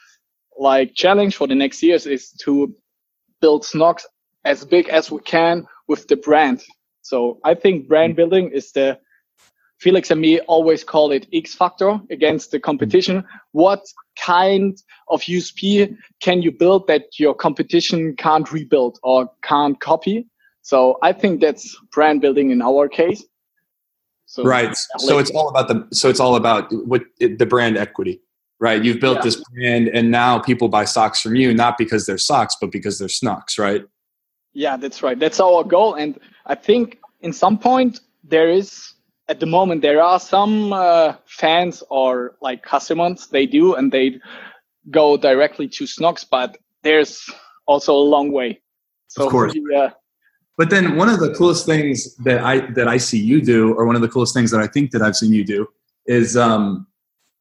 like 0.59 0.95
challenge 0.95 1.37
for 1.37 1.47
the 1.47 1.55
next 1.55 1.83
years 1.83 2.07
is 2.07 2.31
to 2.45 2.75
build 3.41 3.65
Snocks 3.65 4.07
as 4.45 4.65
big 4.65 4.89
as 4.89 5.11
we 5.11 5.21
can 5.21 5.67
with 5.89 6.07
the 6.09 6.17
brand. 6.17 6.63
So 7.03 7.39
I 7.45 7.55
think 7.55 7.89
brand 7.89 8.17
building 8.17 8.51
is 8.53 8.73
the 8.73 8.99
Felix 9.81 10.11
and 10.11 10.21
me 10.21 10.41
always 10.41 10.85
call 10.85 11.11
it 11.13 11.27
X 11.33 11.55
factor 11.55 12.01
against 12.11 12.51
the 12.53 12.61
competition. 12.61 13.25
What 13.53 13.85
kind 14.19 14.77
of 15.09 15.21
USP 15.23 15.95
can 16.21 16.41
you 16.41 16.53
build 16.53 16.87
that 16.87 17.19
your 17.19 17.35
competition 17.35 18.15
can't 18.17 18.51
rebuild 18.51 18.99
or 19.03 19.29
can't 19.43 19.79
copy? 19.81 20.27
So 20.63 20.97
I 21.03 21.13
think 21.13 21.41
that's 21.41 21.77
brand 21.93 22.23
building 22.23 22.51
in 22.51 22.63
our 22.63 22.89
case. 22.89 23.25
So 24.27 24.43
Right. 24.45 24.77
So 24.99 25.19
it's 25.19 25.31
all 25.31 25.49
about 25.49 25.69
the. 25.69 25.87
So 25.93 26.09
it's 26.09 26.21
all 26.21 26.37
about 26.37 26.73
what 26.87 27.03
it, 27.21 27.39
the 27.39 27.47
brand 27.47 27.77
equity, 27.77 28.21
right? 28.59 28.83
You've 28.83 29.01
built 29.01 29.19
Yeah. 29.19 29.23
this 29.23 29.43
brand, 29.53 29.89
and 29.89 30.11
now 30.11 30.39
people 30.39 30.69
buy 30.69 30.85
socks 30.87 31.21
from 31.21 31.37
you 31.37 31.55
not 31.55 31.77
because 31.79 32.07
they're 32.07 32.19
socks, 32.19 32.57
but 32.61 32.71
because 32.73 32.99
they're 32.99 33.09
Snocks, 33.09 33.59
right? 33.59 33.85
Yeah, 34.53 34.77
that's 34.77 35.03
right. 35.03 35.19
That's 35.19 35.41
our 35.41 35.63
goal. 35.65 35.95
And 35.95 36.19
I 36.47 36.55
think 36.55 36.99
in 37.21 37.33
some 37.33 37.59
point 37.59 38.01
there 38.23 38.49
is 38.51 38.95
at 39.29 39.41
the 39.41 39.47
moment 39.47 39.83
there 39.83 40.03
are 40.03 40.21
some 40.21 40.73
uh, 40.73 41.15
fans 41.27 41.83
or 41.91 42.37
like 42.41 42.63
customers 42.63 43.27
they 43.29 43.47
do 43.47 43.75
and 43.75 43.91
they 43.93 44.21
go 44.91 45.17
directly 45.17 45.69
to 45.69 45.87
Snocks, 45.87 46.25
but 46.25 46.57
there's 46.83 47.25
also 47.67 47.95
a 47.95 48.07
long 48.15 48.33
way. 48.33 48.61
So 49.09 49.25
Of 49.27 49.31
course. 49.31 49.55
yeah, 49.71 49.91
But 50.57 50.71
then 50.71 50.97
one 50.97 51.09
of 51.09 51.19
the 51.19 51.35
coolest 51.35 51.67
things 51.67 52.15
that 52.17 52.41
I 52.41 52.61
that 52.73 52.87
I 52.87 52.97
see 52.97 53.19
you 53.19 53.43
do, 53.43 53.75
or 53.75 53.87
one 53.87 53.97
of 53.97 54.03
the 54.03 54.09
coolest 54.09 54.35
things 54.35 54.51
that 54.53 54.61
I 54.61 54.67
think 54.67 54.93
that 54.93 55.03
I've 55.03 55.17
seen 55.17 55.33
you 55.33 55.45
do, 55.45 55.67
is 56.07 56.37
um, 56.37 56.87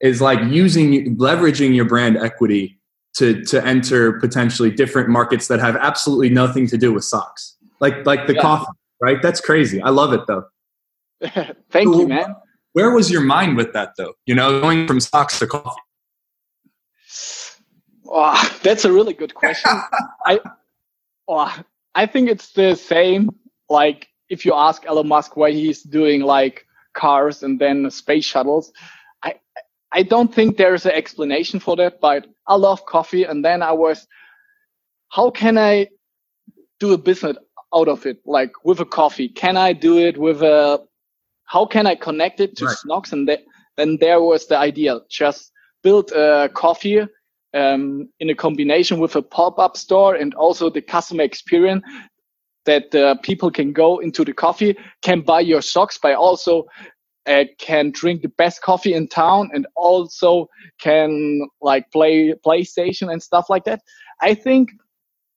is 0.02 0.22
like 0.22 0.40
using 0.52 1.16
leveraging 1.18 1.76
your 1.76 1.86
brand 1.86 2.18
equity 2.18 2.80
to 3.16 3.44
to 3.46 3.64
enter 3.66 4.14
potentially 4.20 4.72
different 4.72 5.10
markets 5.10 5.48
that 5.48 5.60
have 5.60 5.76
absolutely 5.76 6.30
nothing 6.30 6.66
to 6.68 6.78
do 6.78 6.92
with 6.92 7.04
socks, 7.04 7.56
like 7.80 8.06
like 8.06 8.26
the 8.26 8.34
Yeah. 8.34 8.42
coffee, 8.42 8.72
right? 9.00 9.22
That's 9.22 9.40
crazy. 9.42 9.82
I 9.82 9.90
love 9.90 10.14
it 10.14 10.22
though. 10.28 10.46
thank 11.70 11.96
you, 11.96 12.08
man. 12.08 12.36
Where 12.74 12.90
was 12.90 13.12
your 13.12 13.22
mind 13.22 13.58
with 13.58 13.74
that 13.74 13.94
though? 13.98 14.14
You 14.26 14.34
know, 14.34 14.60
going 14.60 14.88
from 14.88 15.00
socks 15.00 15.38
to 15.40 15.48
coffee. 15.48 15.80
Oh, 18.06 18.60
that's 18.64 18.86
a 18.86 18.92
really 18.92 19.14
good 19.14 19.34
question. 19.34 19.72
I, 20.26 20.40
oh, 21.28 21.56
I 21.96 22.06
think 22.06 22.30
it's 22.30 22.52
the 22.54 22.76
same. 22.76 23.30
Like 23.70 24.08
if 24.30 24.46
you 24.46 24.54
ask 24.54 24.86
Elon 24.86 25.08
Musk 25.08 25.38
why 25.38 25.52
he's 25.52 25.84
doing 25.84 26.22
like 26.22 26.66
cars 26.94 27.44
and 27.44 27.60
then 27.60 27.90
space 27.92 28.26
shuttles, 28.26 28.72
I 29.24 29.36
I 29.92 30.04
don't 30.04 30.34
think 30.34 30.58
there's 30.58 30.86
an 30.86 30.92
explanation 30.94 31.60
for 31.60 31.76
that. 31.78 32.00
But 32.02 32.28
I 32.48 32.56
love 32.56 32.86
coffee, 32.86 33.24
and 33.24 33.44
then 33.44 33.62
I 33.62 33.72
was, 33.72 34.08
how 35.10 35.30
can 35.30 35.58
I 35.58 35.88
do 36.80 36.94
a 36.94 36.98
business 36.98 37.38
out 37.74 37.88
of 37.88 38.06
it? 38.06 38.20
Like 38.26 38.52
with 38.64 38.80
a 38.80 38.86
coffee, 38.86 39.30
can 39.30 39.58
I 39.58 39.74
do 39.74 39.98
it 40.00 40.18
with 40.18 40.42
a? 40.42 40.80
How 41.46 41.66
can 41.66 41.86
I 41.86 41.96
connect 41.96 42.40
it 42.40 42.56
to 42.58 42.66
right. 42.66 42.76
Snocks? 42.78 43.12
And 43.14 43.28
th- 43.28 43.46
then 43.78 43.98
there 44.00 44.22
was 44.22 44.48
the 44.48 44.58
idea: 44.58 45.00
just 45.10 45.52
build 45.84 46.12
a 46.12 46.50
coffee 46.50 47.06
um, 47.54 48.10
in 48.20 48.30
a 48.30 48.36
combination 48.36 49.00
with 49.00 49.16
a 49.16 49.22
pop-up 49.22 49.78
store 49.78 50.16
and 50.16 50.34
also 50.34 50.70
the 50.70 50.82
customer 50.82 51.24
experience 51.24 51.84
that 52.66 52.94
uh, 52.96 53.16
people 53.22 53.52
can 53.52 53.74
go 53.74 54.00
into 54.00 54.24
the 54.24 54.34
coffee, 54.34 54.76
can 55.02 55.22
buy 55.22 55.42
your 55.42 55.62
socks, 55.62 56.00
but 56.02 56.16
also 56.16 56.66
uh, 57.26 57.44
can 57.58 57.92
drink 57.92 58.22
the 58.22 58.30
best 58.30 58.62
coffee 58.62 58.94
in 58.94 59.08
town, 59.08 59.50
and 59.54 59.68
also 59.76 60.48
can 60.80 61.48
like 61.62 61.90
play 61.92 62.34
PlayStation 62.46 63.12
and 63.12 63.22
stuff 63.22 63.50
like 63.50 63.66
that. 63.66 63.82
I 64.22 64.34
think 64.34 64.72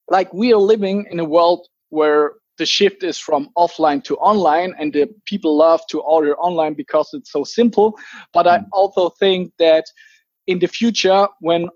like 0.08 0.32
we 0.32 0.52
are 0.52 0.58
living 0.58 1.06
in 1.10 1.20
a 1.20 1.24
world 1.24 1.66
where 1.90 2.34
the 2.58 2.66
shift 2.66 3.02
is 3.02 3.18
from 3.18 3.50
offline 3.56 4.02
to 4.04 4.16
online 4.16 4.74
and 4.78 4.92
the 4.92 5.08
people 5.26 5.56
love 5.56 5.80
to 5.88 6.00
order 6.00 6.36
online 6.38 6.74
because 6.74 7.10
it's 7.12 7.30
so 7.30 7.44
simple 7.44 7.98
but 8.32 8.46
i 8.46 8.58
mm. 8.58 8.64
also 8.72 9.10
think 9.10 9.52
that 9.58 9.84
in 10.46 10.58
the 10.58 10.66
future 10.66 11.28
when 11.40 11.68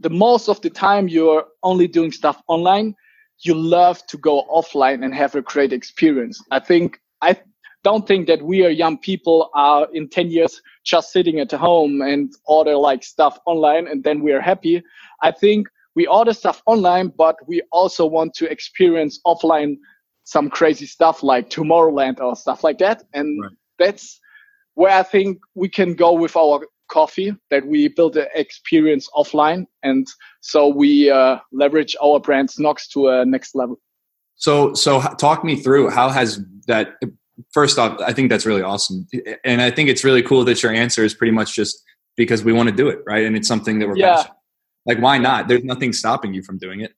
the 0.00 0.10
most 0.10 0.48
of 0.48 0.60
the 0.62 0.70
time 0.70 1.08
you're 1.08 1.44
only 1.62 1.86
doing 1.86 2.10
stuff 2.10 2.42
online, 2.48 2.94
you 3.40 3.54
love 3.54 4.04
to 4.06 4.18
go 4.18 4.44
offline 4.50 5.04
and 5.04 5.14
have 5.14 5.34
a 5.34 5.42
great 5.42 5.72
experience. 5.72 6.42
I 6.50 6.58
think 6.58 7.00
I 7.22 7.38
don't 7.84 8.06
think 8.06 8.26
that 8.26 8.42
we 8.42 8.64
are 8.64 8.70
young 8.70 8.98
people 8.98 9.50
are 9.54 9.88
in 9.92 10.08
10 10.08 10.30
years 10.30 10.60
just 10.84 11.12
sitting 11.12 11.40
at 11.40 11.52
home 11.52 12.02
and 12.02 12.32
order 12.46 12.76
like 12.76 13.02
stuff 13.02 13.38
online 13.46 13.86
and 13.88 14.04
then 14.04 14.20
we 14.20 14.32
are 14.32 14.40
happy. 14.40 14.82
I 15.22 15.30
think 15.30 15.68
we 15.94 16.06
order 16.06 16.32
stuff 16.32 16.62
online, 16.66 17.08
but 17.08 17.36
we 17.46 17.62
also 17.72 18.06
want 18.06 18.34
to 18.34 18.50
experience 18.50 19.20
offline 19.26 19.76
some 20.24 20.50
crazy 20.50 20.86
stuff 20.86 21.22
like 21.22 21.50
Tomorrowland 21.50 22.20
or 22.20 22.36
stuff 22.36 22.62
like 22.62 22.78
that. 22.78 23.02
And 23.14 23.42
right. 23.42 23.52
that's 23.78 24.20
where 24.74 24.92
I 24.92 25.02
think 25.02 25.38
we 25.54 25.68
can 25.68 25.94
go 25.94 26.12
with 26.12 26.36
our 26.36 26.66
coffee 26.90 27.34
that 27.50 27.66
we 27.66 27.88
build 27.88 28.14
the 28.14 28.28
experience 28.34 29.08
offline. 29.14 29.66
And 29.82 30.06
so 30.40 30.68
we 30.68 31.10
uh, 31.10 31.38
leverage 31.52 31.96
our 32.02 32.20
brand 32.20 32.50
Snocks 32.50 32.88
to 32.88 33.08
a 33.08 33.24
next 33.24 33.54
level. 33.54 33.80
So 34.36 34.74
so 34.74 35.00
talk 35.18 35.44
me 35.44 35.56
through 35.56 35.90
how 35.90 36.08
has 36.08 36.40
that 36.66 36.94
first 37.52 37.78
off 37.78 37.98
i 38.00 38.12
think 38.12 38.30
that's 38.30 38.46
really 38.46 38.62
awesome. 38.62 39.06
And 39.44 39.62
i 39.62 39.70
think 39.70 39.88
it's 39.88 40.04
really 40.04 40.22
cool 40.22 40.44
that 40.44 40.62
your 40.62 40.72
answer 40.72 41.04
is 41.04 41.14
pretty 41.14 41.32
much 41.32 41.54
just 41.54 41.82
because 42.16 42.42
we 42.42 42.52
want 42.52 42.68
to 42.68 42.74
do 42.74 42.88
it 42.88 43.00
right? 43.06 43.24
And 43.24 43.36
it's 43.36 43.48
something 43.48 43.78
that 43.78 43.88
we're 43.88 43.96
yeah. 43.96 44.16
passionate 44.16 44.36
like 44.86 44.98
why 44.98 45.18
not? 45.18 45.46
There's 45.46 45.62
nothing 45.62 45.92
stopping 45.92 46.32
you 46.32 46.42
from 46.42 46.56
doing 46.56 46.80
it. 46.80 46.94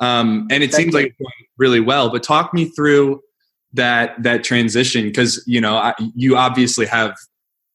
Um, 0.00 0.48
and 0.50 0.64
it 0.64 0.72
Thank 0.72 0.82
seems 0.82 0.94
you. 0.94 0.98
like 1.00 1.06
it's 1.06 1.18
going 1.18 1.32
really 1.58 1.80
well 1.80 2.10
but 2.10 2.22
talk 2.22 2.52
me 2.52 2.64
through 2.66 3.20
that 3.72 4.20
that 4.22 4.42
transition 4.42 5.04
because 5.04 5.42
you 5.46 5.60
know 5.60 5.76
I, 5.76 5.94
you 6.14 6.36
obviously 6.36 6.86
have 6.86 7.14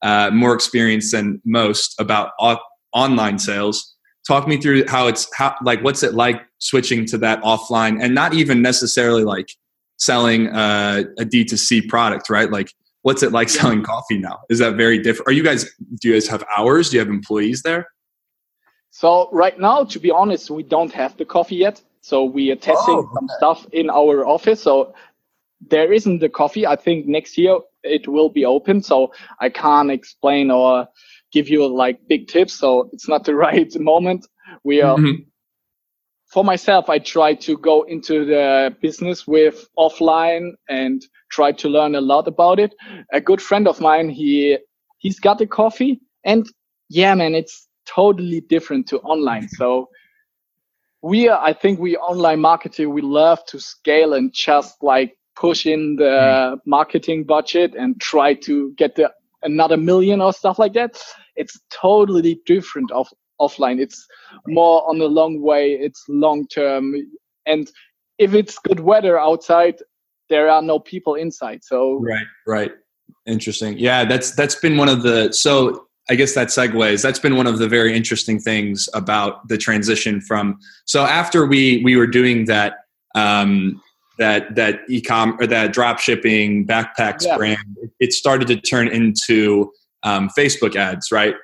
uh, 0.06 0.30
more 0.32 0.54
experience 0.54 1.12
than 1.12 1.42
most 1.46 1.96
about 2.00 2.30
o- 2.40 2.60
online 2.94 3.40
sales. 3.40 3.96
Talk 4.28 4.48
me 4.48 4.58
through 4.58 4.86
how 4.88 5.08
it's 5.08 5.28
how 5.36 5.56
like 5.64 5.84
what's 5.84 6.04
it 6.04 6.14
like 6.14 6.42
switching 6.60 7.06
to 7.08 7.18
that 7.18 7.42
offline 7.42 8.02
and 8.02 8.14
not 8.14 8.34
even 8.34 8.62
necessarily 8.62 9.24
like 9.24 9.48
selling 9.98 10.48
uh, 10.50 11.04
a 11.18 11.26
D2C 11.26 11.90
product, 11.90 12.30
right? 12.30 12.52
Like 12.52 12.72
what's 13.02 13.24
it 13.24 13.32
like 13.32 13.50
selling 13.50 13.84
coffee 13.84 14.20
now? 14.20 14.40
Is 14.50 14.60
that 14.60 14.76
very 14.76 15.00
different? 15.00 15.28
Are 15.28 15.32
you 15.32 15.44
guys 15.44 15.66
do 16.00 16.10
you 16.10 16.14
guys 16.14 16.28
have 16.28 16.44
hours? 16.56 16.90
Do 16.90 16.98
you 16.98 17.00
have 17.00 17.10
employees 17.10 17.64
there? 17.64 17.88
So 18.92 19.28
right 19.32 19.60
now, 19.60 19.84
to 19.86 20.00
be 20.00 20.12
honest, 20.12 20.52
we 20.52 20.64
don't 20.64 20.94
have 20.94 21.18
the 21.18 21.26
coffee 21.26 21.58
yet. 21.58 21.82
So 22.02 22.24
we 22.24 22.52
are 22.52 22.56
testing 22.56 22.96
oh, 22.96 23.00
okay. 23.00 23.10
some 23.16 23.30
stuff 23.38 23.68
in 23.74 23.90
our 23.90 24.26
office. 24.26 24.62
So 24.62 24.94
there 25.68 25.92
isn't 25.92 26.20
the 26.20 26.30
coffee. 26.30 26.68
I 26.68 26.76
think 26.76 27.08
next 27.08 27.38
year 27.38 27.58
it 27.86 28.08
will 28.08 28.30
be 28.30 28.46
open. 28.46 28.82
So 28.82 29.14
I 29.40 29.50
can't 29.50 29.92
explain 29.92 30.52
or 30.52 30.88
give 31.32 31.50
you 31.50 31.68
like 31.68 32.00
big 32.08 32.28
tips. 32.28 32.54
So 32.54 32.90
it's 32.94 33.08
not 33.08 33.24
the 33.24 33.36
right 33.48 33.72
moment. 33.80 34.28
We 34.64 34.82
are. 34.82 34.98
Mm-hmm. 34.98 35.24
For 36.28 36.44
myself, 36.44 36.90
I 36.90 37.00
try 37.00 37.36
to 37.36 37.58
go 37.58 37.84
into 37.84 38.26
the 38.26 38.76
business 38.82 39.26
with 39.26 39.70
offline 39.78 40.52
and 40.68 41.02
try 41.32 41.54
to 41.54 41.70
learn 41.70 41.96
a 41.96 42.02
lot 42.02 42.28
about 42.28 42.60
it. 42.60 42.76
A 43.14 43.22
good 43.22 43.42
friend 43.42 43.68
of 43.68 43.80
mine, 43.80 44.10
he 44.10 44.58
he's 44.98 45.20
got 45.20 45.38
the 45.38 45.48
coffee, 45.48 46.02
and 46.26 46.46
yeah, 46.90 47.14
man, 47.16 47.36
it's 47.36 47.68
totally 47.86 48.42
different 48.42 48.88
to 48.88 49.00
online. 49.00 49.48
So 49.48 49.90
we 51.02 51.30
are, 51.30 51.40
I 51.42 51.54
think 51.54 51.80
we 51.80 51.96
online 51.98 52.40
marketing, 52.42 52.90
we 52.92 53.02
love 53.02 53.46
to 53.48 53.60
scale 53.60 54.14
and 54.14 54.34
just 54.34 54.82
like 54.82 55.16
push 55.36 55.66
in 55.66 55.98
the 55.98 56.04
mm. 56.04 56.60
marketing 56.66 57.24
budget 57.24 57.76
and 57.76 58.00
try 58.00 58.34
to 58.34 58.74
get 58.74 58.96
the 58.96 59.12
another 59.44 59.78
million 59.78 60.22
or 60.22 60.34
stuff 60.34 60.58
like 60.60 60.74
that. 60.74 61.02
It's 61.36 61.60
totally 61.70 62.40
different 62.46 62.92
of 62.92 63.08
offline. 63.40 63.80
It's 63.80 64.08
more 64.48 64.88
on 64.90 64.98
the 64.98 65.08
long 65.08 65.42
way. 65.42 65.74
It's 65.74 66.04
long 66.08 66.48
term, 66.48 66.96
and 67.46 67.70
if 68.18 68.34
it's 68.34 68.58
good 68.60 68.80
weather 68.80 69.20
outside, 69.20 69.76
there 70.30 70.50
are 70.50 70.62
no 70.62 70.80
people 70.80 71.16
inside. 71.16 71.64
So 71.64 72.00
right, 72.02 72.26
right, 72.48 72.72
interesting. 73.26 73.78
Yeah, 73.78 74.06
that's 74.06 74.32
that's 74.36 74.56
been 74.56 74.78
one 74.78 74.90
of 74.90 75.04
the 75.04 75.32
so. 75.32 75.82
I 76.08 76.14
guess 76.14 76.36
that 76.36 76.50
segues. 76.50 77.02
That's 77.02 77.18
been 77.18 77.36
one 77.36 77.48
of 77.48 77.58
the 77.58 77.68
very 77.68 77.98
interesting 77.98 78.40
things 78.40 78.88
about 78.94 79.48
the 79.48 79.58
transition 79.58 80.22
from. 80.22 80.60
So 80.86 81.04
after 81.04 81.48
we 81.48 81.82
we 81.84 81.96
were 81.96 82.06
doing 82.06 82.46
that 82.46 82.76
um, 83.16 83.82
that 84.18 84.56
that 84.56 84.88
ecom 84.90 85.40
or 85.40 85.48
that 85.48 85.74
drop 85.74 86.00
shipping 86.00 86.66
backpacks 86.66 87.24
yeah. 87.26 87.38
brand 87.38 87.78
it 88.00 88.14
started 88.14 88.48
to 88.48 88.56
turn 88.56 88.88
into 88.88 89.72
um, 90.04 90.30
facebook 90.38 90.76
ads 90.76 91.12
right? 91.12 91.36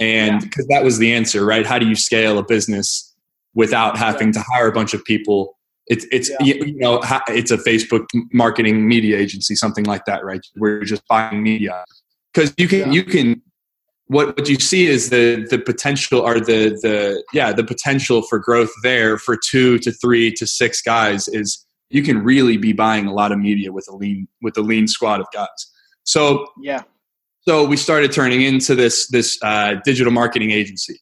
And 0.00 0.40
because 0.40 0.66
yeah. 0.68 0.78
that 0.78 0.84
was 0.84 0.98
the 0.98 1.12
answer 1.12 1.44
right? 1.44 1.66
How 1.66 1.78
do 1.78 1.86
you 1.86 1.94
scale 1.94 2.38
a 2.38 2.44
business 2.44 3.14
without 3.54 3.98
having 3.98 4.28
yeah. 4.28 4.32
to 4.32 4.44
hire 4.50 4.66
a 4.66 4.72
bunch 4.72 4.94
of 4.94 5.04
people? 5.04 5.58
It's 5.86 6.06
it's 6.10 6.30
you 6.40 6.78
know 6.78 7.00
it's 7.28 7.50
a 7.50 7.58
facebook 7.58 8.06
marketing 8.32 8.86
media 8.88 9.18
agency 9.18 9.54
something 9.54 9.84
like 9.84 10.04
that 10.06 10.24
right? 10.24 10.40
We're 10.56 10.84
just 10.84 11.06
buying 11.08 11.42
media. 11.42 11.84
Because 12.32 12.54
you 12.56 12.68
can 12.68 12.92
you 12.92 13.04
can 13.04 13.42
what 14.06 14.36
what 14.36 14.48
you 14.48 14.58
see 14.58 14.86
is 14.86 15.10
the 15.10 15.46
the 15.50 15.58
potential 15.58 16.20
or 16.20 16.40
the 16.40 16.78
the 16.82 17.22
yeah 17.32 17.52
the 17.52 17.64
potential 17.64 18.22
for 18.22 18.38
growth 18.38 18.72
there 18.82 19.18
for 19.18 19.36
two 19.36 19.78
to 19.80 19.92
three 19.92 20.32
to 20.32 20.46
six 20.46 20.80
guys 20.80 21.28
is 21.28 21.66
you 21.90 22.02
can 22.02 22.22
really 22.22 22.56
be 22.56 22.72
buying 22.72 23.06
a 23.06 23.12
lot 23.12 23.32
of 23.32 23.38
media 23.38 23.72
with 23.72 23.86
a 23.90 23.94
lean 23.94 24.28
with 24.40 24.56
a 24.56 24.62
lean 24.62 24.88
squad 24.88 25.20
of 25.20 25.26
guys. 25.32 25.48
So 26.04 26.46
yeah. 26.62 26.82
So 27.42 27.66
we 27.66 27.76
started 27.76 28.12
turning 28.12 28.42
into 28.42 28.74
this 28.74 29.08
this 29.08 29.38
uh, 29.42 29.76
digital 29.84 30.12
marketing 30.12 30.50
agency 30.50 31.00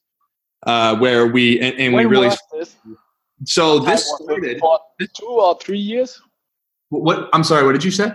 uh, 0.65 0.97
where 0.97 1.27
we 1.27 1.59
and, 1.59 1.79
and 1.79 1.95
we 1.95 2.05
really. 2.05 2.29
This? 2.53 2.75
So 3.45 3.79
this 3.79 4.05
started 4.21 4.59
two 5.17 5.27
or 5.27 5.57
three 5.59 5.79
years. 5.79 6.21
What 6.89 7.29
I'm 7.33 7.43
sorry. 7.43 7.65
What 7.65 7.73
did 7.73 7.83
you 7.83 7.91
say? 7.91 8.11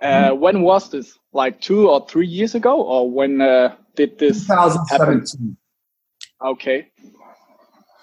Uh, 0.00 0.30
when 0.30 0.62
was 0.62 0.90
this? 0.90 1.18
Like 1.32 1.60
two 1.60 1.90
or 1.90 2.06
three 2.06 2.26
years 2.26 2.54
ago, 2.54 2.80
or 2.80 3.10
when 3.10 3.40
uh, 3.40 3.74
did 3.96 4.18
this 4.18 4.46
2017. 4.46 4.98
happen? 4.98 5.56
Okay. 6.44 6.90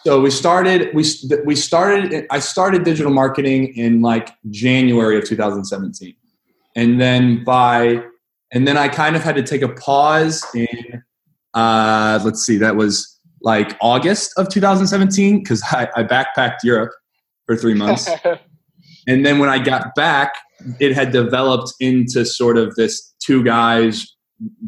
So 0.05 0.21
we 0.21 0.29
started 0.29 0.93
we 0.93 1.03
we 1.45 1.55
started 1.55 2.27
I 2.29 2.37
started 2.37 2.83
digital 2.83 3.11
marketing 3.11 3.75
in 3.75 4.01
like 4.01 4.29
January 4.51 5.17
of 5.17 5.25
2017. 5.25 6.15
And 6.75 7.01
then 7.01 7.43
by 7.43 8.03
and 8.53 8.67
then 8.67 8.77
I 8.77 8.87
kind 8.87 9.15
of 9.15 9.23
had 9.23 9.35
to 9.35 9.41
take 9.41 9.63
a 9.63 9.69
pause 9.69 10.45
in 10.53 11.03
uh 11.55 12.19
let's 12.23 12.45
see 12.45 12.57
that 12.57 12.75
was 12.75 13.19
like 13.41 13.75
August 13.81 14.31
of 14.37 14.47
2017 14.49 15.43
cuz 15.43 15.63
I, 15.71 15.89
I 15.95 16.03
backpacked 16.03 16.57
Europe 16.63 16.91
for 17.47 17.55
3 17.55 17.73
months. 17.73 18.07
and 19.07 19.25
then 19.25 19.39
when 19.39 19.49
I 19.49 19.57
got 19.57 19.95
back 19.95 20.35
it 20.79 20.93
had 20.93 21.11
developed 21.13 21.73
into 21.79 22.25
sort 22.25 22.59
of 22.59 22.75
this 22.75 23.15
two 23.19 23.43
guys 23.43 24.05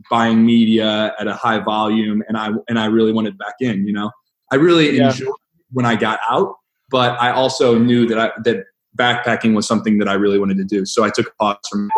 buying 0.09 0.43
media 0.43 1.13
at 1.19 1.27
a 1.27 1.33
high 1.33 1.59
volume 1.59 2.23
and 2.27 2.37
I 2.37 2.49
and 2.67 2.79
I 2.79 2.85
really 2.85 3.13
wanted 3.13 3.37
back 3.37 3.55
in, 3.59 3.85
you 3.85 3.93
know. 3.93 4.09
I 4.51 4.55
really 4.55 4.97
yeah. 4.97 5.09
enjoyed 5.09 5.33
when 5.71 5.85
I 5.85 5.95
got 5.95 6.19
out, 6.29 6.55
but 6.89 7.19
I 7.21 7.31
also 7.31 7.77
knew 7.77 8.07
that 8.07 8.19
I, 8.19 8.31
that 8.43 8.65
backpacking 8.97 9.53
was 9.53 9.67
something 9.67 9.97
that 9.99 10.07
I 10.07 10.13
really 10.13 10.39
wanted 10.39 10.57
to 10.57 10.63
do. 10.63 10.85
So 10.85 11.03
I 11.03 11.09
took 11.09 11.27
a 11.27 11.31
pause 11.39 11.57
from 11.69 11.87
it. 11.87 11.93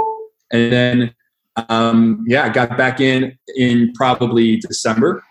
And 0.52 0.74
then, 0.74 1.16
um, 1.70 2.26
yeah, 2.28 2.46
I 2.46 2.50
got 2.50 2.78
back 2.78 3.00
in 3.00 3.38
in 3.56 3.94
probably 3.94 4.58
December 4.58 5.24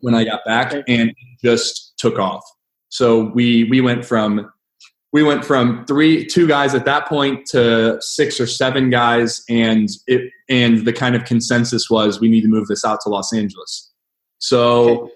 when 0.00 0.14
I 0.14 0.24
got 0.24 0.44
back 0.44 0.74
and 0.88 1.12
just 1.42 1.94
took 1.98 2.18
off. 2.18 2.44
So 2.88 3.30
we 3.34 3.64
we 3.64 3.80
went 3.80 4.04
from 4.04 4.50
we 5.12 5.22
went 5.22 5.44
from 5.44 5.84
three 5.86 6.26
two 6.26 6.46
guys 6.46 6.74
at 6.74 6.84
that 6.84 7.06
point 7.06 7.46
to 7.46 7.98
six 8.00 8.40
or 8.40 8.46
seven 8.46 8.90
guys 8.90 9.42
and 9.48 9.88
it 10.06 10.30
and 10.48 10.84
the 10.86 10.92
kind 10.92 11.14
of 11.14 11.24
consensus 11.24 11.88
was 11.90 12.20
we 12.20 12.28
need 12.28 12.42
to 12.42 12.48
move 12.48 12.66
this 12.66 12.84
out 12.84 13.00
to 13.02 13.08
los 13.08 13.32
angeles 13.32 13.90
so. 14.38 15.10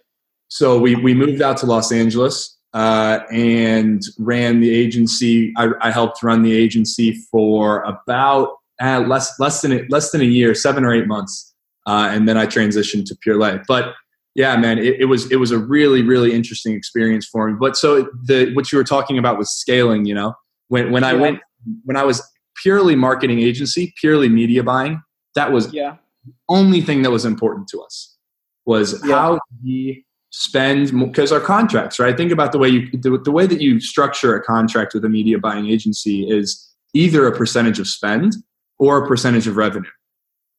So 0.52 0.78
we 0.78 0.94
we 0.94 1.14
moved 1.14 1.40
out 1.40 1.56
to 1.59 1.66
los 1.66 1.90
angeles 1.90 2.59
uh, 2.75 3.21
and 3.32 4.02
ran 4.18 4.61
the 4.61 4.71
agency 4.75 5.52
I, 5.56 5.71
I, 5.80 5.90
helped 5.90 6.23
run 6.23 6.42
the 6.42 6.54
agency 6.54 7.14
for 7.30 7.82
about 7.85 8.56
uh, 8.80 9.00
less 9.00 9.40
less 9.40 9.62
than 9.62 9.73
a, 9.73 9.82
less 9.88 10.11
than 10.11 10.21
a 10.21 10.25
year 10.25 10.54
seven 10.54 10.85
or 10.85 10.92
eight 10.92 11.06
months 11.06 11.54
uh, 11.87 12.09
and 12.11 12.28
then 12.28 12.37
i 12.37 12.44
transitioned 12.44 13.06
to 13.06 13.16
Purelei 13.26 13.62
but 13.66 13.94
yeah, 14.35 14.56
man, 14.56 14.78
it, 14.78 15.00
it, 15.00 15.04
was 15.04 15.30
it 15.30 15.37
was 15.37 15.50
a 15.50 15.59
really 15.59 16.02
really 16.02 16.32
interesting 16.32 16.75
experience 16.75 17.26
for 17.26 17.50
me. 17.50 17.56
But 17.61 17.76
so 17.76 18.09
the 18.25 18.50
what 18.54 18.73
you 18.73 18.78
were 18.78 18.85
talking 18.85 19.18
about 19.18 19.37
was 19.37 19.52
scaling. 19.52 20.06
You 20.06 20.14
know, 20.14 20.35
when 20.68 20.90
when 20.90 21.04
I 21.04 21.12
went 21.12 21.40
when 21.85 21.99
I 21.99 22.04
was 22.04 22.23
purely 22.62 22.97
marketing 22.97 23.40
agency, 23.40 23.92
purely 24.00 24.30
media 24.30 24.62
buying, 24.62 25.02
that 25.35 25.52
was 25.52 25.71
yeah. 25.75 25.97
the 26.25 26.32
only 26.49 26.80
thing 26.80 27.02
that 27.02 27.11
was 27.11 27.26
important 27.26 27.68
to 27.68 27.82
us 27.82 28.16
was 28.64 29.04
yeah. 29.06 29.14
how 29.14 29.38
we 29.62 30.06
spend 30.32 30.98
because 30.98 31.30
our 31.30 31.40
contracts 31.40 31.98
right 31.98 32.16
think 32.16 32.32
about 32.32 32.52
the 32.52 32.58
way 32.58 32.68
you 32.68 32.90
the, 32.92 33.18
the 33.18 33.30
way 33.30 33.46
that 33.46 33.60
you 33.60 33.78
structure 33.78 34.34
a 34.34 34.42
contract 34.42 34.94
with 34.94 35.04
a 35.04 35.08
media 35.08 35.38
buying 35.38 35.68
agency 35.68 36.28
is 36.28 36.70
either 36.94 37.26
a 37.26 37.36
percentage 37.36 37.78
of 37.78 37.86
spend 37.86 38.36
or 38.78 39.04
a 39.04 39.06
percentage 39.06 39.46
of 39.46 39.56
revenue 39.56 39.90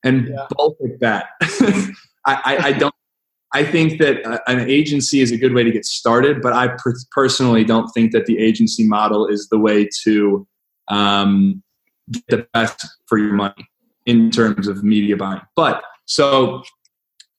and 0.04 0.28
yeah. 0.28 0.46
both 0.52 0.76
of 0.80 1.00
that 1.00 1.30
I, 2.26 2.34
I, 2.46 2.58
I, 2.68 2.72
don't 2.74 2.94
I 3.54 3.64
think 3.64 4.00
that 4.00 4.26
uh, 4.26 4.40
an 4.48 4.68
agency 4.70 5.22
is 5.22 5.32
a 5.32 5.38
good 5.38 5.54
way 5.54 5.64
to 5.64 5.72
get 5.72 5.86
started, 5.86 6.42
but 6.42 6.54
I 6.54 6.70
per- 6.70 6.96
personally 7.12 7.64
don't 7.64 7.88
think 7.90 8.12
that 8.12 8.26
the 8.26 8.40
agency 8.40 8.88
model 8.88 9.28
is 9.28 9.48
the 9.50 9.60
way 9.60 9.88
to 10.04 10.48
um, 10.88 11.62
get 12.12 12.24
the 12.30 12.48
best 12.54 12.88
for 13.06 13.20
your 13.20 13.34
money 13.34 13.70
in 14.08 14.32
terms 14.32 14.68
of 14.68 14.84
media 14.84 15.16
buying. 15.16 15.42
But 15.56 15.84
so 16.06 16.64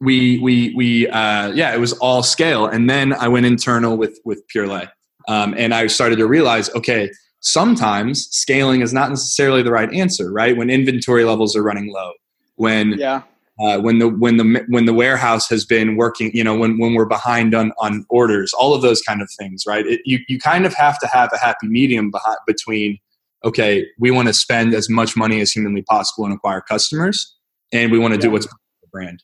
we 0.01 0.39
we 0.39 0.75
we 0.75 1.09
uh, 1.09 1.53
yeah, 1.53 1.75
it 1.75 1.81
was 1.81 1.93
all 1.95 2.23
scale, 2.23 2.67
and 2.67 2.89
then 2.91 3.13
I 3.13 3.29
went 3.29 3.47
internal 3.47 3.97
with 3.97 4.19
with 4.25 4.43
Purelei, 4.49 4.89
um, 5.29 5.55
and 5.57 5.73
I 5.75 5.87
started 5.87 6.17
to 6.17 6.27
realize, 6.27 6.69
okay, 6.75 7.11
sometimes 7.41 8.27
scaling 8.31 8.81
is 8.81 8.93
not 8.93 9.11
necessarily 9.11 9.63
the 9.63 9.71
right 9.71 9.93
answer, 9.93 10.33
right? 10.33 10.57
When 10.57 10.71
inventory 10.71 11.25
levels 11.25 11.55
are 11.57 11.63
running 11.63 11.93
low, 11.93 12.13
when 12.57 12.99
yeah. 12.99 13.23
uh, 13.61 13.79
when 13.79 13.99
the 13.99 14.09
when 14.09 14.37
the 14.37 14.65
when 14.69 14.87
the 14.87 14.95
warehouse 14.95 15.49
has 15.49 15.65
been 15.65 15.97
working 15.97 16.31
you 16.35 16.45
know 16.45 16.57
when, 16.57 16.79
when 16.79 16.95
we're 16.95 17.05
behind 17.05 17.55
on 17.55 17.73
on 17.79 18.05
orders 18.11 18.53
all 18.53 18.75
of 18.75 18.83
those 18.83 19.03
kind 19.03 19.23
of 19.23 19.29
things 19.39 19.65
right? 19.67 19.87
It, 19.87 20.01
you 20.05 20.21
you 20.29 20.39
kind 20.39 20.67
of 20.67 20.75
have 20.75 20.99
to 21.01 21.07
have 21.07 21.31
a 21.33 21.39
happy 21.39 21.69
medium 21.69 22.11
behind, 22.11 22.39
between 22.47 22.99
okay 23.45 23.87
we 23.99 24.11
want 24.11 24.29
to 24.29 24.35
spend 24.35 24.75
as 24.75 24.89
much 24.89 25.17
money 25.17 25.41
as 25.41 25.53
humanly 25.53 25.83
possible 25.83 26.25
and 26.25 26.35
acquire 26.35 26.61
customers 26.61 27.37
and 27.73 27.91
we 27.91 27.99
want 27.99 28.15
to 28.15 28.19
yeah. 28.19 28.23
do 28.23 28.31
what's 28.31 28.49
brand 28.93 29.23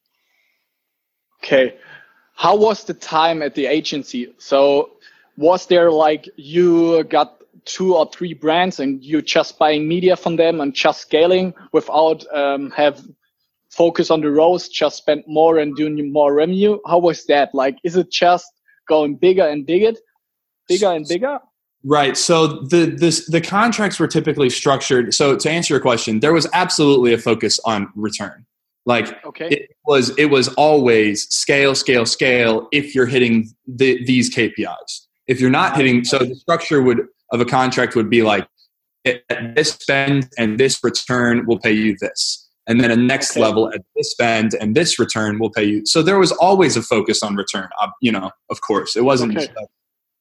okay 1.43 1.77
how 2.35 2.57
was 2.57 2.85
the 2.85 2.95
time 2.95 3.43
at 3.43 3.55
the 3.55 3.67
agency 3.67 4.33
so 4.39 4.91
was 5.37 5.67
there 5.67 5.91
like 5.91 6.29
you 6.37 7.03
got 7.05 7.41
two 7.65 7.95
or 7.97 8.11
three 8.11 8.35
brands 8.35 8.81
and 8.81 9.03
you 9.05 9.23
just 9.23 9.59
buying 9.59 9.87
media 9.87 10.17
from 10.17 10.37
them 10.37 10.61
and 10.61 10.75
just 10.75 11.01
scaling 11.01 11.55
without 11.73 12.25
um, 12.35 12.71
have 12.71 13.03
focus 13.71 14.11
on 14.11 14.21
the 14.21 14.31
ROAS, 14.31 14.69
just 14.69 14.97
spend 14.97 15.25
more 15.27 15.59
and 15.59 15.77
doing 15.77 16.13
more 16.13 16.35
revenue? 16.35 16.79
How 16.87 16.99
was 16.99 17.25
that? 17.27 17.55
Like, 17.55 17.79
is 17.85 17.97
it 17.97 18.11
just 18.11 18.47
going 18.89 19.17
bigger 19.17 19.47
and 19.47 19.65
bigger, 19.65 19.93
bigger 20.69 20.93
and 20.93 21.07
bigger? 21.07 21.39
Right. 21.83 22.17
So 22.17 22.47
the 22.47 22.95
this 22.95 23.27
the 23.27 23.41
contracts 23.41 23.99
were 23.99 24.09
typically 24.09 24.51
structured. 24.51 25.15
So 25.15 25.37
to 25.37 25.51
answer 25.51 25.73
your 25.73 25.81
question, 25.81 26.21
there 26.21 26.35
was 26.35 26.47
absolutely 26.53 27.15
a 27.15 27.19
focus 27.19 27.59
on 27.65 27.91
return. 27.95 28.45
Like 28.91 29.25
okay. 29.25 29.47
it 29.49 29.71
was 29.87 30.11
it 30.19 30.25
was 30.27 30.49
always 30.55 31.29
scale, 31.29 31.77
scale, 31.77 32.05
scale 32.05 32.67
if 32.73 32.93
you're 32.93 33.07
hitting 33.07 33.49
the, 33.69 34.05
these 34.05 34.35
KPIs. 34.35 35.07
If 35.29 35.41
you're 35.41 35.49
not 35.49 35.77
hitting 35.77 36.03
so 36.05 36.19
the 36.19 36.35
structure 36.35 36.83
would 36.83 37.07
of 37.33 37.41
a 37.41 37.45
contract 37.45 37.95
would 37.95 38.11
be 38.11 38.23
like 38.23 38.49
this 39.55 39.71
spend 39.71 40.29
and 40.37 40.59
this 40.59 40.83
return 40.83 41.47
will 41.47 41.61
pay 41.61 41.71
you 41.71 41.97
this 42.01 42.49
and 42.67 42.81
then 42.81 42.91
a 42.91 42.97
next 42.97 43.33
okay. 43.33 43.41
level 43.41 43.73
at 43.73 43.81
this 43.95 44.11
spend 44.11 44.55
and 44.55 44.75
this 44.75 44.99
return 44.99 45.39
will 45.39 45.51
pay 45.51 45.65
you. 45.65 45.87
So 45.87 46.03
there 46.03 46.19
was 46.19 46.33
always 46.33 46.77
a 46.77 46.83
focus 46.83 47.23
on 47.23 47.37
return. 47.37 47.69
You 48.01 48.11
know, 48.11 48.33
of 48.51 48.61
course, 48.61 48.97
it 48.97 49.05
wasn't. 49.05 49.37
Okay. 49.37 49.47
Just, 49.47 49.71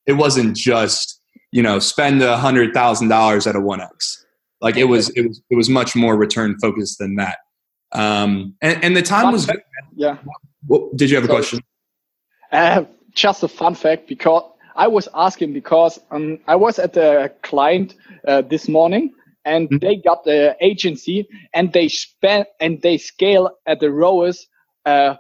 it 0.06 0.14
wasn't 0.14 0.56
just 0.56 1.22
you 1.52 1.64
know 1.64 1.80
spend 1.80 2.22
a 2.22 2.38
hundred 2.38 2.74
thousand 2.74 3.08
dollars 3.08 3.48
at 3.48 3.56
a 3.56 3.60
one 3.60 3.82
x. 3.82 4.26
Like 4.62 4.78
it 4.78 4.86
was, 4.86 5.10
it 5.12 5.28
was, 5.28 5.42
it 5.50 5.56
was 5.56 5.70
much 5.70 5.96
more 5.96 6.18
return 6.18 6.58
focused 6.60 7.00
than 7.00 7.16
that. 7.16 7.38
Um, 7.92 8.56
and, 8.62 8.84
and 8.84 8.98
the 8.98 9.02
time 9.02 9.24
fun 9.24 9.34
was 9.34 9.46
fact, 9.46 9.62
Yeah. 9.96 10.18
Well, 10.68 10.90
did 10.96 11.10
you 11.10 11.16
have 11.16 11.26
a 11.26 11.28
question? 11.28 11.60
Uh, 12.52 12.86
just 13.14 13.44
a 13.44 13.48
fun 13.48 13.76
fact 13.76 14.08
because 14.08 14.44
I 14.76 14.88
was 14.88 15.08
asking 15.14 15.54
because 15.54 16.00
um, 16.12 16.40
I 16.48 16.56
was 16.56 16.80
at 16.80 16.94
the 16.94 17.34
client 17.42 17.96
uh, 18.28 18.42
this 18.42 18.68
morning 18.68 19.14
and 19.46 19.68
mm-hmm. 19.68 19.78
they 19.78 19.96
got 19.96 20.24
the 20.24 20.56
agency 20.62 21.28
and 21.54 21.74
they 21.74 21.88
spend 21.88 22.46
and 22.60 22.82
they 22.82 22.98
scale 22.98 23.52
at 23.66 23.80
the 23.80 23.92
ROAS 23.92 24.48
uh, 24.86 25.16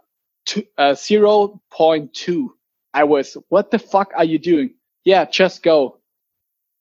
to, 0.47 0.65
uh, 0.77 0.91
0.2. 0.93 2.47
I 2.93 3.03
was, 3.03 3.38
what 3.49 3.71
the 3.71 3.79
fuck 3.79 4.12
are 4.15 4.23
you 4.23 4.39
doing? 4.39 4.73
Yeah, 5.03 5.25
just 5.25 5.63
go. 5.63 5.97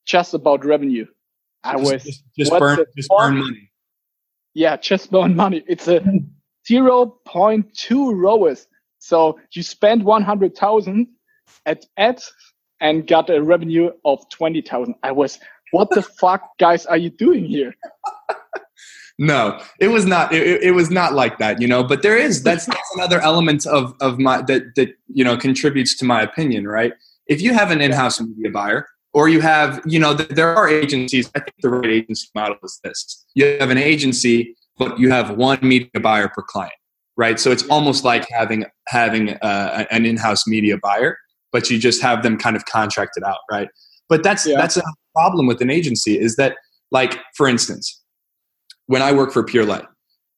Just 0.05 0.33
about 0.33 0.65
revenue. 0.65 1.05
I 1.63 1.77
just, 1.77 1.91
was 1.91 2.03
just, 2.03 2.23
just 2.37 2.51
burn 2.57 2.79
just 2.95 3.09
burn 3.09 3.37
money. 3.37 3.68
Yeah, 4.53 4.77
just 4.77 5.11
burn 5.11 5.35
money. 5.35 5.63
It's 5.67 5.87
a 5.87 6.01
0.2 6.69 8.21
ROAS. 8.21 8.67
So 8.99 9.39
you 9.53 9.63
spend 9.63 10.03
100,000 10.03 11.07
at 11.65 11.85
ads 11.97 12.31
and 12.81 13.07
got 13.07 13.29
a 13.29 13.41
revenue 13.41 13.91
of 14.05 14.27
20,000. 14.29 14.95
I 15.03 15.11
was 15.11 15.39
what 15.71 15.89
the 15.91 16.01
fuck, 16.01 16.41
guys, 16.57 16.85
are 16.85 16.97
you 16.97 17.09
doing 17.09 17.45
here? 17.45 17.75
no, 19.19 19.61
it 19.79 19.89
was 19.89 20.05
not. 20.05 20.33
It, 20.33 20.63
it, 20.63 20.71
was 20.71 20.89
not 20.89 21.13
like 21.13 21.37
that, 21.37 21.61
you 21.61 21.67
know. 21.67 21.83
But 21.83 22.01
there 22.01 22.17
is 22.17 22.41
that's, 22.41 22.65
that's 22.65 22.95
another 22.95 23.19
element 23.19 23.67
of 23.67 23.93
of 24.01 24.17
my 24.17 24.41
that 24.43 24.75
that 24.75 24.89
you 25.07 25.23
know 25.23 25.37
contributes 25.37 25.95
to 25.97 26.05
my 26.05 26.21
opinion, 26.21 26.67
right? 26.67 26.93
If 27.27 27.41
you 27.41 27.53
have 27.53 27.69
an 27.69 27.81
in-house 27.81 28.19
media 28.19 28.49
buyer, 28.49 28.87
or 29.13 29.29
you 29.29 29.41
have, 29.41 29.81
you 29.85 29.99
know, 29.99 30.13
there 30.13 30.55
are 30.55 30.67
agencies. 30.69 31.29
I 31.35 31.39
think 31.39 31.55
the 31.61 31.69
right 31.69 31.89
agency 31.89 32.27
model 32.35 32.57
is 32.63 32.79
this: 32.83 33.25
you 33.35 33.57
have 33.59 33.69
an 33.69 33.77
agency, 33.77 34.55
but 34.77 34.99
you 34.99 35.09
have 35.11 35.37
one 35.37 35.59
media 35.61 35.99
buyer 36.01 36.29
per 36.29 36.43
client, 36.43 36.73
right? 37.17 37.39
So 37.39 37.51
it's 37.51 37.63
almost 37.67 38.03
like 38.03 38.27
having 38.29 38.65
having 38.87 39.31
uh, 39.41 39.85
an 39.91 40.05
in-house 40.05 40.47
media 40.47 40.77
buyer, 40.81 41.17
but 41.51 41.69
you 41.69 41.79
just 41.79 42.01
have 42.01 42.23
them 42.23 42.37
kind 42.37 42.55
of 42.55 42.65
contracted 42.65 43.23
out, 43.23 43.39
right? 43.51 43.69
But 44.07 44.23
that's 44.23 44.45
yeah. 44.45 44.57
that's 44.57 44.77
a 44.77 44.83
problem 45.15 45.47
with 45.47 45.61
an 45.61 45.69
agency 45.69 46.19
is 46.19 46.35
that, 46.35 46.55
like, 46.91 47.17
for 47.35 47.47
instance, 47.47 48.01
when 48.87 49.01
I 49.01 49.11
work 49.11 49.31
for 49.31 49.43
Purelei 49.43 49.85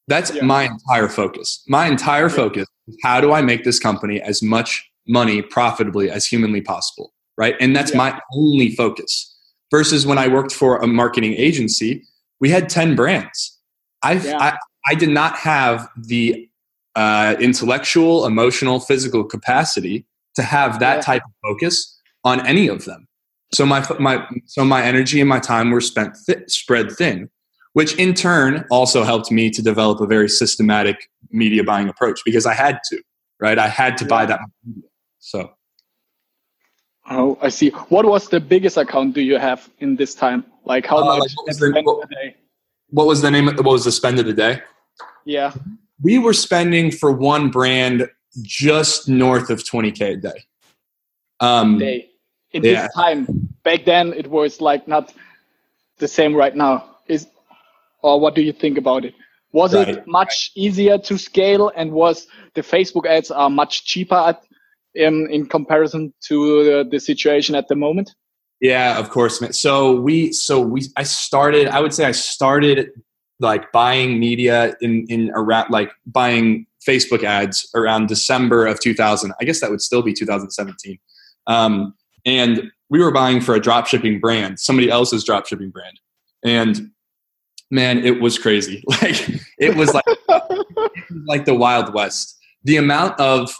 that's 0.08 0.34
yeah. 0.34 0.42
my 0.42 0.64
entire 0.64 1.08
focus. 1.08 1.62
My 1.68 1.86
entire 1.86 2.28
yeah. 2.28 2.36
focus 2.36 2.66
is 2.88 2.96
how 3.02 3.20
do 3.20 3.32
I 3.32 3.42
make 3.42 3.64
this 3.64 3.78
company 3.78 4.20
as 4.20 4.42
much 4.42 4.88
money 5.06 5.42
profitably 5.42 6.10
as 6.10 6.26
humanly 6.26 6.60
possible, 6.60 7.12
right? 7.36 7.54
And 7.60 7.74
that's 7.74 7.94
my 7.94 8.20
only 8.34 8.74
focus. 8.74 9.28
Versus 9.70 10.06
when 10.06 10.18
I 10.18 10.28
worked 10.28 10.52
for 10.52 10.76
a 10.78 10.86
marketing 10.86 11.34
agency, 11.34 12.04
we 12.40 12.50
had 12.50 12.68
10 12.68 12.94
brands. 12.94 13.58
I, 14.02 14.58
I 14.86 14.94
did 14.94 15.08
not 15.08 15.36
have 15.36 15.88
the 15.96 16.48
uh, 16.94 17.36
intellectual, 17.40 18.26
emotional, 18.26 18.80
physical 18.80 19.24
capacity 19.24 20.04
to 20.34 20.42
have 20.42 20.80
that 20.80 21.02
type 21.02 21.22
of 21.24 21.32
focus 21.42 21.98
on 22.24 22.46
any 22.46 22.68
of 22.68 22.84
them. 22.84 23.06
So 23.54 23.66
my 23.66 23.86
my 23.98 24.26
so 24.46 24.64
my 24.64 24.82
energy 24.82 25.20
and 25.20 25.28
my 25.28 25.38
time 25.38 25.70
were 25.70 25.80
spent 25.80 26.16
th- 26.26 26.48
spread 26.48 26.90
thin, 26.90 27.28
which 27.74 27.94
in 27.96 28.14
turn 28.14 28.64
also 28.70 29.02
helped 29.04 29.30
me 29.30 29.50
to 29.50 29.62
develop 29.62 30.00
a 30.00 30.06
very 30.06 30.28
systematic 30.28 31.10
media 31.30 31.62
buying 31.62 31.88
approach 31.88 32.20
because 32.24 32.46
I 32.46 32.54
had 32.54 32.80
to, 32.90 33.02
right? 33.40 33.58
I 33.58 33.68
had 33.68 33.98
to 33.98 34.04
yeah. 34.04 34.08
buy 34.08 34.26
that 34.26 34.40
media. 34.64 34.88
So. 35.18 35.50
Oh, 37.14 37.38
I 37.40 37.48
see. 37.48 37.70
What 37.88 38.04
was 38.04 38.28
the 38.28 38.40
biggest 38.40 38.76
account 38.76 39.14
do 39.14 39.20
you 39.20 39.38
have 39.38 39.68
in 39.80 39.96
this 39.96 40.14
time? 40.14 40.44
Like 40.64 40.86
how 40.86 40.98
uh, 40.98 41.18
much 41.18 41.34
like 41.60 41.84
what, 41.84 41.98
what, 41.98 42.08
what 42.90 43.06
was 43.06 43.20
the 43.20 43.30
name? 43.30 43.48
Of, 43.48 43.56
what 43.56 43.72
was 43.72 43.84
the 43.84 43.92
spend 43.92 44.18
of 44.18 44.26
the 44.26 44.32
day? 44.32 44.60
Yeah. 45.24 45.52
We 46.00 46.18
were 46.18 46.32
spending 46.32 46.90
for 46.90 47.12
one 47.12 47.50
brand 47.50 48.08
just 48.42 49.08
north 49.08 49.50
of 49.50 49.62
20k 49.62 50.00
a 50.00 50.16
day. 50.16 50.44
Um, 51.40 51.78
day 51.78 52.10
in 52.52 52.62
yeah. 52.62 52.82
this 52.82 52.94
time. 52.94 53.26
Back 53.62 53.84
then, 53.84 54.12
it 54.12 54.28
was 54.28 54.60
like 54.60 54.88
not 54.88 55.12
the 55.98 56.08
same 56.08 56.34
right 56.34 56.54
now. 56.54 56.96
Is 57.08 57.26
or 58.02 58.20
what 58.20 58.34
do 58.34 58.42
you 58.42 58.52
think 58.52 58.78
about 58.78 59.04
it? 59.04 59.14
Was 59.52 59.74
right. 59.74 59.88
it 59.88 60.06
much 60.06 60.50
easier 60.54 60.98
to 60.98 61.18
scale, 61.18 61.70
and 61.76 61.92
was 61.92 62.26
the 62.54 62.62
Facebook 62.62 63.06
ads 63.06 63.30
are 63.30 63.50
much 63.50 63.84
cheaper 63.84 64.14
at 64.14 64.42
in 64.94 65.28
in 65.30 65.46
comparison 65.46 66.12
to 66.28 66.64
the, 66.64 66.88
the 66.90 67.00
situation 67.00 67.54
at 67.54 67.68
the 67.68 67.76
moment? 67.76 68.14
Yeah, 68.60 68.98
of 68.98 69.10
course. 69.10 69.40
Man. 69.40 69.52
So 69.52 70.00
we, 70.00 70.32
so 70.32 70.60
we, 70.60 70.82
I 70.96 71.02
started. 71.02 71.66
I 71.68 71.80
would 71.80 71.92
say 71.92 72.04
I 72.04 72.12
started 72.12 72.90
like 73.40 73.72
buying 73.72 74.20
media 74.20 74.76
in 74.80 75.04
in 75.08 75.32
around 75.34 75.70
like 75.70 75.90
buying 76.06 76.66
Facebook 76.86 77.24
ads 77.24 77.68
around 77.74 78.06
December 78.06 78.66
of 78.66 78.80
2000. 78.80 79.32
I 79.40 79.44
guess 79.44 79.60
that 79.60 79.70
would 79.70 79.80
still 79.80 80.02
be 80.02 80.12
2017. 80.12 80.98
Um, 81.48 81.94
and 82.24 82.70
we 82.88 83.00
were 83.00 83.10
buying 83.10 83.40
for 83.40 83.54
a 83.54 83.60
drop 83.60 83.86
shipping 83.86 84.20
brand, 84.20 84.60
somebody 84.60 84.90
else's 84.90 85.24
drop 85.24 85.46
shipping 85.46 85.70
brand, 85.70 85.98
and 86.44 86.90
man, 87.70 88.04
it 88.04 88.20
was 88.20 88.38
crazy. 88.38 88.84
Like 89.02 89.28
it 89.58 89.76
was 89.76 89.92
like 89.92 90.04
like 91.26 91.44
the 91.46 91.54
Wild 91.54 91.92
West. 91.92 92.38
The 92.62 92.76
amount 92.76 93.18
of 93.18 93.52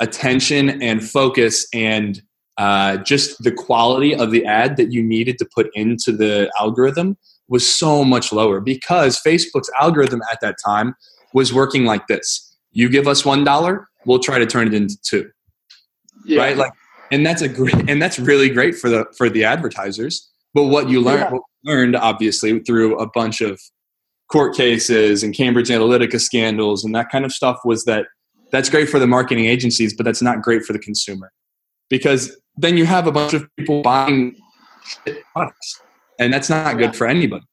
attention 0.00 0.82
and 0.82 1.02
focus 1.02 1.66
and 1.72 2.22
uh, 2.56 2.98
just 2.98 3.42
the 3.42 3.52
quality 3.52 4.14
of 4.14 4.30
the 4.30 4.44
ad 4.44 4.76
that 4.76 4.92
you 4.92 5.02
needed 5.02 5.38
to 5.38 5.48
put 5.54 5.68
into 5.74 6.12
the 6.12 6.50
algorithm 6.58 7.16
was 7.48 7.68
so 7.68 8.04
much 8.04 8.32
lower 8.32 8.60
because 8.60 9.20
Facebook's 9.20 9.70
algorithm 9.80 10.20
at 10.30 10.40
that 10.40 10.56
time 10.64 10.94
was 11.32 11.52
working 11.52 11.84
like 11.84 12.06
this. 12.06 12.56
You 12.72 12.88
give 12.88 13.06
us 13.06 13.24
one 13.24 13.44
dollar, 13.44 13.88
we'll 14.06 14.20
try 14.20 14.38
to 14.38 14.46
turn 14.46 14.68
it 14.68 14.74
into 14.74 14.96
two. 15.02 15.30
Yeah. 16.24 16.40
Right? 16.40 16.56
Like 16.56 16.72
and 17.10 17.24
that's 17.24 17.42
a 17.42 17.48
great 17.48 17.88
and 17.88 18.00
that's 18.00 18.18
really 18.18 18.48
great 18.48 18.76
for 18.76 18.88
the 18.88 19.06
for 19.16 19.28
the 19.28 19.44
advertisers. 19.44 20.30
But 20.54 20.64
what 20.64 20.88
you 20.88 21.00
learned 21.00 21.28
yeah. 21.32 21.38
learned 21.72 21.96
obviously 21.96 22.60
through 22.60 22.98
a 22.98 23.08
bunch 23.10 23.40
of 23.40 23.60
court 24.30 24.56
cases 24.56 25.22
and 25.22 25.34
Cambridge 25.34 25.68
Analytica 25.68 26.20
scandals 26.20 26.84
and 26.84 26.94
that 26.94 27.10
kind 27.10 27.24
of 27.24 27.32
stuff 27.32 27.58
was 27.64 27.84
that 27.84 28.06
that's 28.54 28.70
great 28.70 28.88
for 28.88 28.98
the 28.98 29.06
marketing 29.06 29.46
agencies, 29.46 29.94
but 29.94 30.04
that's 30.04 30.22
not 30.22 30.42
great 30.42 30.64
for 30.64 30.72
the 30.72 30.78
consumer. 30.78 31.32
Because 31.90 32.36
then 32.56 32.76
you 32.76 32.86
have 32.86 33.06
a 33.06 33.12
bunch 33.12 33.34
of 33.34 33.48
people 33.56 33.82
buying 33.82 34.36
products 35.32 35.82
and 36.18 36.32
that's 36.32 36.48
not 36.48 36.78
good 36.78 36.94
for 36.94 37.06
anybody. 37.06 37.44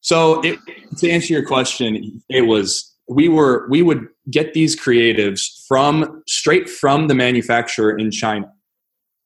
So 0.00 0.40
it, 0.42 0.58
to 0.98 1.10
answer 1.10 1.32
your 1.32 1.44
question, 1.44 2.22
it 2.28 2.42
was 2.42 2.94
we 3.08 3.28
were 3.28 3.66
we 3.68 3.82
would 3.82 4.08
get 4.30 4.54
these 4.54 4.78
creatives 4.78 5.66
from 5.66 6.22
straight 6.26 6.68
from 6.68 7.08
the 7.08 7.14
manufacturer 7.14 7.96
in 7.96 8.10
China. 8.10 8.52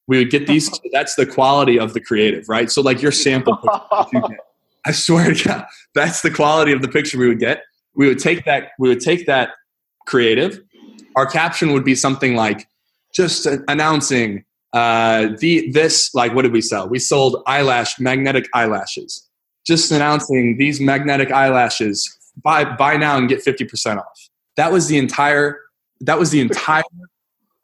We 0.07 0.19
would 0.19 0.31
get 0.31 0.47
these. 0.47 0.71
that's 0.93 1.15
the 1.15 1.27
quality 1.27 1.79
of 1.79 1.95
the 1.95 2.01
creative, 2.01 2.49
right? 2.49 2.71
So 2.71 2.83
like 2.83 3.03
your 3.03 3.13
sample, 3.13 3.59
I 4.87 4.93
swear 4.93 5.35
to 5.35 5.49
God, 5.49 5.67
that's 5.95 6.23
the 6.23 6.31
quality 6.31 6.73
of 6.73 6.83
the 6.83 6.89
picture 6.89 7.19
we 7.19 7.29
would 7.29 7.39
get. 7.41 7.63
We 7.95 8.09
would 8.09 8.19
take 8.19 8.45
that. 8.47 8.71
We 8.79 8.89
would 8.89 9.01
take 9.01 9.27
that 9.27 9.51
creative. 10.07 10.63
Our 11.17 11.27
caption 11.27 11.73
would 11.73 11.85
be 11.85 11.95
something 11.95 12.35
like 12.35 12.67
just 13.15 13.47
announcing 13.69 14.45
uh, 14.73 15.29
the 15.39 15.71
this 15.73 16.15
like 16.15 16.35
what 16.35 16.43
did 16.43 16.53
we 16.53 16.61
sell? 16.61 16.89
We 16.89 16.99
sold 16.99 17.43
eyelash 17.47 17.99
magnetic 17.99 18.49
eyelashes. 18.55 19.29
Just 19.67 19.91
announcing 19.91 20.57
these 20.59 20.81
magnetic 20.81 21.33
eyelashes. 21.33 22.09
Buy 22.43 22.65
buy 22.65 22.97
now 22.97 23.19
and 23.19 23.29
get 23.29 23.43
fifty 23.43 23.65
percent 23.65 23.99
off. 23.99 24.29
That 24.57 24.73
was 24.73 24.89
the 24.89 24.99
entire. 24.99 25.59
That 26.01 26.19
was 26.19 26.31
the 26.31 26.41
entire 26.41 26.83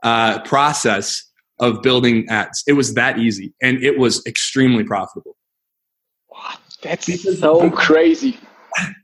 uh, 0.02 0.40
process 0.42 1.22
of 1.58 1.82
building 1.82 2.26
ads. 2.28 2.62
It 2.66 2.74
was 2.74 2.94
that 2.94 3.18
easy, 3.18 3.54
and 3.62 3.82
it 3.82 3.98
was 3.98 4.24
extremely 4.26 4.84
profitable. 4.84 5.36
Wow, 6.30 6.54
that's 6.82 7.06
because, 7.06 7.38
so 7.38 7.70
crazy. 7.70 8.38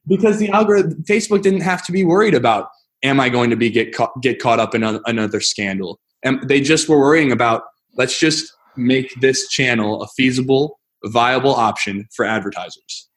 Because 0.06 0.38
the 0.38 0.50
algorithm, 0.50 1.02
Facebook 1.04 1.40
didn't 1.40 1.62
have 1.62 1.82
to 1.86 1.92
be 1.92 2.04
worried 2.04 2.34
about, 2.34 2.68
am 3.02 3.20
I 3.20 3.28
going 3.28 3.50
to 3.50 3.56
be 3.56 3.70
get 3.70 3.94
caught, 3.94 4.12
get 4.22 4.40
caught 4.40 4.60
up 4.60 4.74
in 4.74 4.82
another 4.82 5.40
scandal? 5.40 6.00
And 6.22 6.48
they 6.48 6.60
just 6.60 6.88
were 6.88 6.98
worrying 6.98 7.32
about 7.32 7.62
let's 7.96 8.18
just 8.18 8.52
make 8.76 9.12
this 9.20 9.48
channel 9.48 10.02
a 10.02 10.08
feasible, 10.08 10.80
viable 11.04 11.54
option 11.54 12.08
for 12.14 12.24
advertisers. 12.24 13.08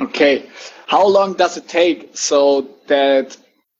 Okay. 0.00 0.48
How 0.86 1.06
long 1.06 1.34
does 1.34 1.56
it 1.56 1.68
take 1.68 2.16
so 2.16 2.68
that 2.88 3.36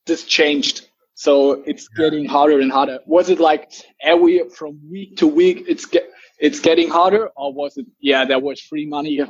this 0.06 0.24
changed? 0.24 0.88
So 1.14 1.62
it's 1.66 1.88
getting 1.88 2.24
harder 2.24 2.60
and 2.60 2.72
harder. 2.72 2.98
Was 3.06 3.30
it 3.30 3.40
like 3.40 3.72
every 4.02 4.42
from 4.56 4.80
week 4.90 5.16
to 5.18 5.26
week 5.26 5.64
it's 5.68 5.86
get 5.86 6.08
it's 6.40 6.58
getting 6.58 6.90
harder, 6.90 7.30
or 7.36 7.52
was 7.52 7.76
it 7.76 7.86
yeah 8.00 8.24
there 8.24 8.40
was 8.40 8.60
free 8.60 8.86
money 8.86 9.20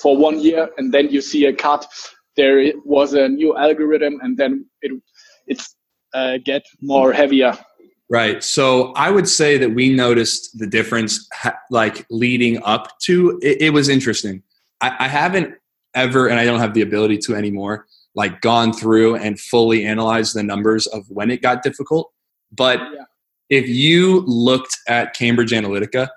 for 0.00 0.16
one 0.16 0.40
year 0.40 0.68
and 0.76 0.92
then 0.92 1.08
you 1.10 1.20
see 1.20 1.46
a 1.46 1.52
cut? 1.52 1.86
There 2.38 2.72
was 2.84 3.12
a 3.12 3.28
new 3.28 3.56
algorithm 3.56 4.20
and 4.22 4.38
then 4.38 4.64
it 4.80 4.92
it's 5.46 5.74
uh, 6.14 6.38
get 6.44 6.62
more 6.80 7.12
heavier. 7.12 7.52
Right. 8.10 8.42
So 8.42 8.92
I 8.94 9.10
would 9.10 9.28
say 9.28 9.58
that 9.58 9.74
we 9.74 9.94
noticed 9.94 10.58
the 10.58 10.66
difference, 10.66 11.28
like 11.70 12.06
leading 12.10 12.62
up 12.62 12.98
to 13.00 13.38
it, 13.42 13.60
it 13.60 13.70
was 13.70 13.88
interesting. 13.88 14.42
I, 14.80 14.96
I, 15.00 15.08
haven't 15.08 15.54
ever, 15.94 16.28
and 16.28 16.40
I 16.40 16.44
don't 16.44 16.60
have 16.60 16.72
the 16.72 16.80
ability 16.80 17.18
to 17.26 17.34
anymore, 17.34 17.86
like 18.14 18.40
gone 18.40 18.72
through 18.72 19.16
and 19.16 19.38
fully 19.38 19.84
analyzed 19.84 20.34
the 20.34 20.42
numbers 20.42 20.86
of 20.86 21.04
when 21.10 21.30
it 21.30 21.42
got 21.42 21.62
difficult. 21.62 22.10
But 22.50 22.78
yeah. 22.78 23.04
if 23.50 23.68
you 23.68 24.20
looked 24.20 24.74
at 24.88 25.14
Cambridge 25.14 25.50
Analytica, 25.50 26.08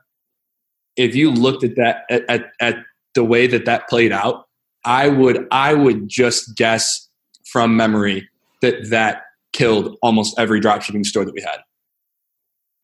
if 0.95 1.13
you 1.13 1.31
looked 1.31 1.63
at 1.63 1.75
that 1.75 2.03
at, 2.09 2.23
at, 2.29 2.45
at 2.61 2.75
the 3.15 3.23
way 3.25 3.47
that 3.47 3.65
that 3.65 3.89
played 3.89 4.13
out, 4.13 4.45
I 4.85 5.09
would 5.09 5.47
I 5.51 5.73
would 5.73 6.07
just 6.07 6.55
guess 6.55 7.09
from 7.45 7.75
memory 7.75 8.27
that 8.61 8.89
that 8.89 9.23
killed 9.53 9.97
almost 10.01 10.37
every 10.39 10.61
dropshipping 10.61 11.05
store 11.05 11.25
that 11.25 11.33
we 11.33 11.41
had. 11.41 11.59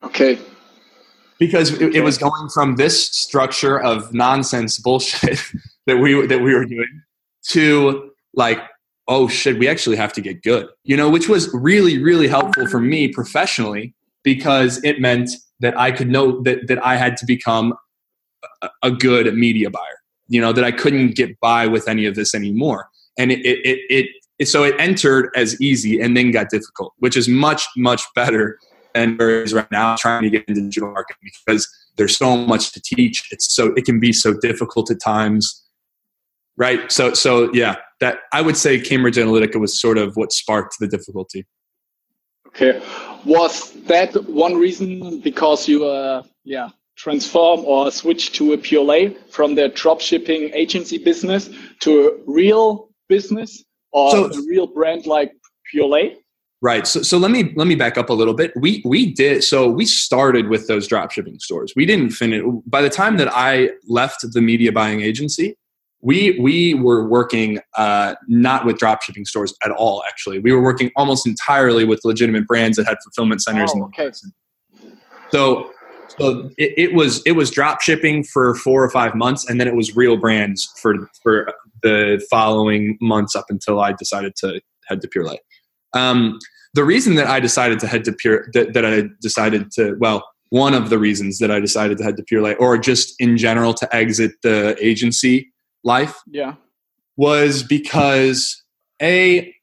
Okay. 0.02 0.38
Because 1.38 1.72
it, 1.80 1.94
it, 1.94 2.00
was 2.02 2.18
going 2.18 2.48
from 2.52 2.76
this 2.76 3.10
structure 3.10 3.80
of 3.80 4.12
nonsense 4.12 4.78
bullshit 4.78 5.40
that 5.86 5.98
we 5.98 6.26
that 6.26 6.40
we 6.40 6.54
were 6.54 6.64
doing 6.64 7.02
to 7.50 8.10
like, 8.34 8.58
oh 9.06 9.28
shit, 9.28 9.58
we 9.58 9.68
actually 9.68 9.96
have 9.96 10.12
to 10.14 10.20
get 10.20 10.42
good. 10.42 10.68
You 10.84 10.96
know, 10.96 11.08
which 11.08 11.28
was 11.28 11.48
really 11.54 12.02
really 12.02 12.28
helpful 12.28 12.66
for 12.66 12.80
me 12.80 13.08
professionally 13.08 13.94
because 14.24 14.82
it 14.84 15.00
meant 15.00 15.30
that 15.60 15.78
I 15.78 15.92
could 15.92 16.08
know 16.08 16.42
that 16.42 16.66
that 16.66 16.84
I 16.84 16.96
had 16.96 17.16
to 17.18 17.26
become 17.26 17.74
a, 18.62 18.68
a 18.82 18.90
good 18.90 19.32
media 19.34 19.70
buyer. 19.70 19.97
You 20.28 20.40
know, 20.40 20.52
that 20.52 20.64
I 20.64 20.72
couldn't 20.72 21.16
get 21.16 21.38
by 21.40 21.66
with 21.66 21.88
any 21.88 22.06
of 22.06 22.14
this 22.14 22.34
anymore. 22.34 22.88
And 23.18 23.32
it 23.32 23.40
it, 23.44 23.80
it, 23.90 24.10
it 24.38 24.46
so 24.46 24.64
it 24.64 24.74
entered 24.78 25.30
as 25.34 25.60
easy 25.60 26.00
and 26.00 26.16
then 26.16 26.30
got 26.30 26.50
difficult, 26.50 26.94
which 26.98 27.16
is 27.16 27.28
much 27.28 27.66
much 27.76 28.02
better 28.14 28.58
and 28.94 29.18
where 29.18 29.42
is 29.42 29.52
right 29.52 29.70
now 29.70 29.96
trying 29.96 30.22
to 30.22 30.30
get 30.30 30.44
into 30.48 30.60
digital 30.62 30.90
marketing 30.90 31.30
because 31.46 31.68
there's 31.96 32.16
so 32.16 32.36
much 32.36 32.72
to 32.72 32.80
teach. 32.80 33.28
It's 33.30 33.54
so 33.54 33.72
it 33.76 33.84
can 33.84 34.00
be 34.00 34.12
so 34.12 34.34
difficult 34.34 34.90
at 34.90 35.00
times. 35.00 35.64
Right. 36.56 36.90
So 36.90 37.14
so 37.14 37.52
yeah, 37.52 37.76
that 38.00 38.20
I 38.32 38.42
would 38.42 38.56
say 38.56 38.80
Cambridge 38.80 39.16
Analytica 39.16 39.60
was 39.60 39.80
sort 39.80 39.98
of 39.98 40.16
what 40.16 40.32
sparked 40.32 40.76
the 40.80 40.88
difficulty. 40.88 41.46
Okay. 42.48 42.82
Was 43.24 43.72
that 43.84 44.14
one 44.28 44.56
reason 44.56 45.20
because 45.20 45.68
you 45.68 45.84
uh 45.84 46.22
yeah 46.44 46.70
transform 46.98 47.60
or 47.60 47.90
switch 47.90 48.32
to 48.32 48.52
a 48.52 48.58
Purelei 48.58 49.16
from 49.30 49.54
their 49.54 49.68
drop 49.68 50.00
shipping 50.00 50.50
agency 50.52 50.98
business 50.98 51.48
to 51.80 52.08
a 52.08 52.10
real 52.26 52.90
business 53.08 53.64
or 53.92 54.10
so, 54.10 54.24
a 54.26 54.42
real 54.48 54.66
brand 54.66 55.06
like 55.06 55.32
Purelei? 55.72 56.16
Right. 56.60 56.88
So, 56.88 57.02
so 57.02 57.18
let 57.18 57.30
me 57.30 57.52
let 57.54 57.68
me 57.68 57.76
back 57.76 57.96
up 57.96 58.10
a 58.10 58.12
little 58.12 58.34
bit. 58.34 58.52
We 58.56 58.82
we 58.84 59.14
did 59.14 59.44
so 59.44 59.68
we 59.68 59.86
started 59.86 60.48
with 60.48 60.66
those 60.66 60.88
drop 60.88 61.12
shipping 61.12 61.38
stores. 61.38 61.72
We 61.76 61.86
didn't 61.86 62.10
finish 62.10 62.42
by 62.66 62.82
the 62.82 62.90
time 62.90 63.16
that 63.18 63.28
I 63.32 63.70
left 63.86 64.26
the 64.32 64.40
media 64.40 64.72
buying 64.72 65.00
agency. 65.00 65.56
We 66.00 66.38
we 66.40 66.74
were 66.74 67.08
working 67.08 67.60
uh, 67.76 68.16
not 68.26 68.66
with 68.66 68.78
drop 68.78 69.02
shipping 69.02 69.24
stores 69.24 69.54
at 69.64 69.70
all. 69.70 70.02
Actually, 70.08 70.40
we 70.40 70.52
were 70.52 70.60
working 70.60 70.90
almost 70.96 71.28
entirely 71.28 71.84
with 71.84 72.00
legitimate 72.04 72.48
brands 72.48 72.76
that 72.76 72.88
had 72.88 72.96
fulfillment 73.04 73.40
centers. 73.40 73.72
Oh, 73.76 73.84
okay. 73.84 74.10
So 75.30 75.70
so 76.18 76.50
it, 76.56 76.74
it, 76.76 76.94
was 76.94 77.22
it 77.26 77.32
was 77.32 77.50
drop 77.50 77.80
shipping 77.80 78.24
for 78.24 78.54
four 78.54 78.82
or 78.82 78.90
five 78.90 79.14
months, 79.14 79.48
and 79.48 79.60
then 79.60 79.68
it 79.68 79.74
was 79.74 79.96
real 79.96 80.16
brands 80.16 80.68
for 80.80 81.10
for 81.22 81.52
the 81.82 82.24
following 82.30 82.96
months 83.00 83.36
up 83.36 83.46
until 83.48 83.80
I 83.80 83.92
decided 83.92 84.34
to 84.36 84.60
head 84.86 85.00
to 85.02 85.08
Purelei. 85.08 85.38
Um, 85.94 86.38
the 86.74 86.84
reason 86.84 87.14
that 87.16 87.26
I 87.26 87.40
decided 87.40 87.78
to 87.80 87.86
head 87.86 88.04
to 88.04 88.12
Pure, 88.12 88.48
that, 88.52 88.72
that 88.74 88.84
I 88.84 89.04
decided 89.20 89.70
to, 89.72 89.96
well, 89.98 90.24
one 90.50 90.74
of 90.74 90.90
the 90.90 90.98
reasons 90.98 91.38
that 91.38 91.50
I 91.50 91.60
decided 91.60 91.98
to 91.98 92.04
head 92.04 92.16
to 92.16 92.22
Purelei 92.22 92.56
or 92.58 92.78
just 92.78 93.14
in 93.18 93.36
general 93.36 93.74
to 93.74 93.94
exit 93.94 94.32
the 94.42 94.76
agency 94.80 95.50
life, 95.84 96.16
yeah, 96.26 96.54
was 97.16 97.62
because 97.62 98.62
a 99.02 99.54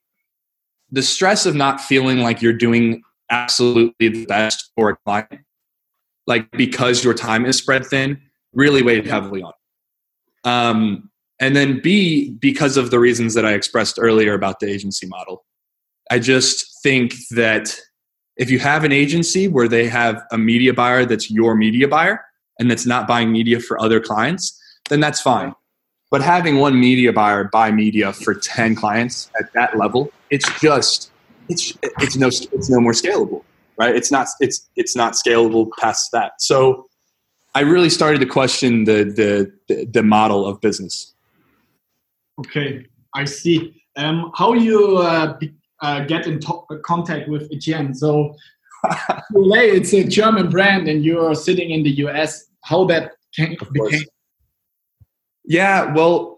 the 0.91 1.01
stress 1.01 1.45
of 1.45 1.55
not 1.55 1.81
feeling 1.81 2.19
like 2.19 2.41
you're 2.41 2.53
doing 2.53 3.01
absolutely 3.29 4.09
the 4.09 4.25
best 4.25 4.71
for 4.75 4.89
a 4.89 4.97
client, 4.97 5.41
like 6.27 6.49
because 6.51 7.03
your 7.03 7.13
time 7.13 7.45
is 7.45 7.57
spread 7.57 7.85
thin, 7.85 8.19
really 8.53 8.81
weighed 8.81 9.05
heavily 9.07 9.43
on. 9.43 9.53
Um, 10.43 11.09
and 11.39 11.55
then 11.55 11.81
B, 11.81 12.31
because 12.31 12.77
of 12.77 12.91
the 12.91 12.99
reasons 12.99 13.33
that 13.33 13.45
I 13.45 13.53
expressed 13.53 13.97
earlier 13.99 14.33
about 14.33 14.59
the 14.59 14.69
agency 14.69 15.07
model. 15.07 15.43
I 16.09 16.19
just 16.19 16.81
think 16.83 17.13
that 17.31 17.75
If 18.37 18.51
you 18.51 18.59
have 18.59 18.83
an 18.83 18.91
agency 18.91 19.47
where 19.47 19.67
they 19.67 19.87
have 19.87 20.21
a 20.31 20.37
media 20.37 20.73
buyer 20.73 21.05
that's 21.05 21.31
your 21.31 21.55
media 21.55 21.87
buyer 21.87 22.19
and 22.59 22.69
that's 22.69 22.85
not 22.85 23.07
buying 23.07 23.31
media 23.31 23.59
for 23.59 23.81
other 23.81 23.99
clients, 23.99 24.59
then 24.89 24.99
that's 24.99 25.21
fine. 25.21 25.53
But 26.11 26.21
having 26.21 26.57
one 26.57 26.79
media 26.79 27.13
buyer 27.13 27.45
buy 27.45 27.71
media 27.71 28.13
for 28.13 28.33
10 28.33 28.75
clients 28.75 29.29
at 29.39 29.51
that 29.53 29.77
level, 29.77 30.11
it's 30.29 30.47
just 30.59 31.11
it's 31.49 31.73
it's 31.99 32.15
no 32.15 32.27
it's 32.27 32.69
no 32.69 32.79
more 32.81 32.91
scalable, 32.93 33.43
right? 33.77 33.95
It's 33.95 34.11
not 34.11 34.27
it's 34.39 34.69
it's 34.75 34.95
not 34.95 35.13
scalable 35.13 35.69
past 35.79 36.11
that. 36.11 36.41
So 36.41 36.87
I 37.55 37.61
really 37.61 37.89
started 37.89 38.19
to 38.19 38.25
question 38.25 38.83
the 38.83 39.03
the 39.67 39.85
the 39.85 40.03
model 40.03 40.45
of 40.45 40.59
business. 40.61 41.13
Okay, 42.39 42.85
I 43.13 43.25
see. 43.25 43.81
Um, 43.97 44.31
how 44.35 44.53
you 44.53 44.97
uh, 44.97 45.37
be, 45.37 45.53
uh, 45.81 46.01
get 46.01 46.27
in 46.27 46.41
contact 46.83 47.29
with 47.29 47.49
Etienne? 47.51 47.93
So, 47.93 48.35
it's 49.33 49.93
a 49.93 50.03
German 50.03 50.49
brand, 50.49 50.89
and 50.89 51.05
you're 51.05 51.33
sitting 51.33 51.71
in 51.71 51.83
the 51.83 51.91
US. 52.05 52.47
How 52.61 52.83
that 52.85 53.13
came, 53.33 53.55
became? 53.71 54.03
Yeah, 55.45 55.93
well, 55.93 56.34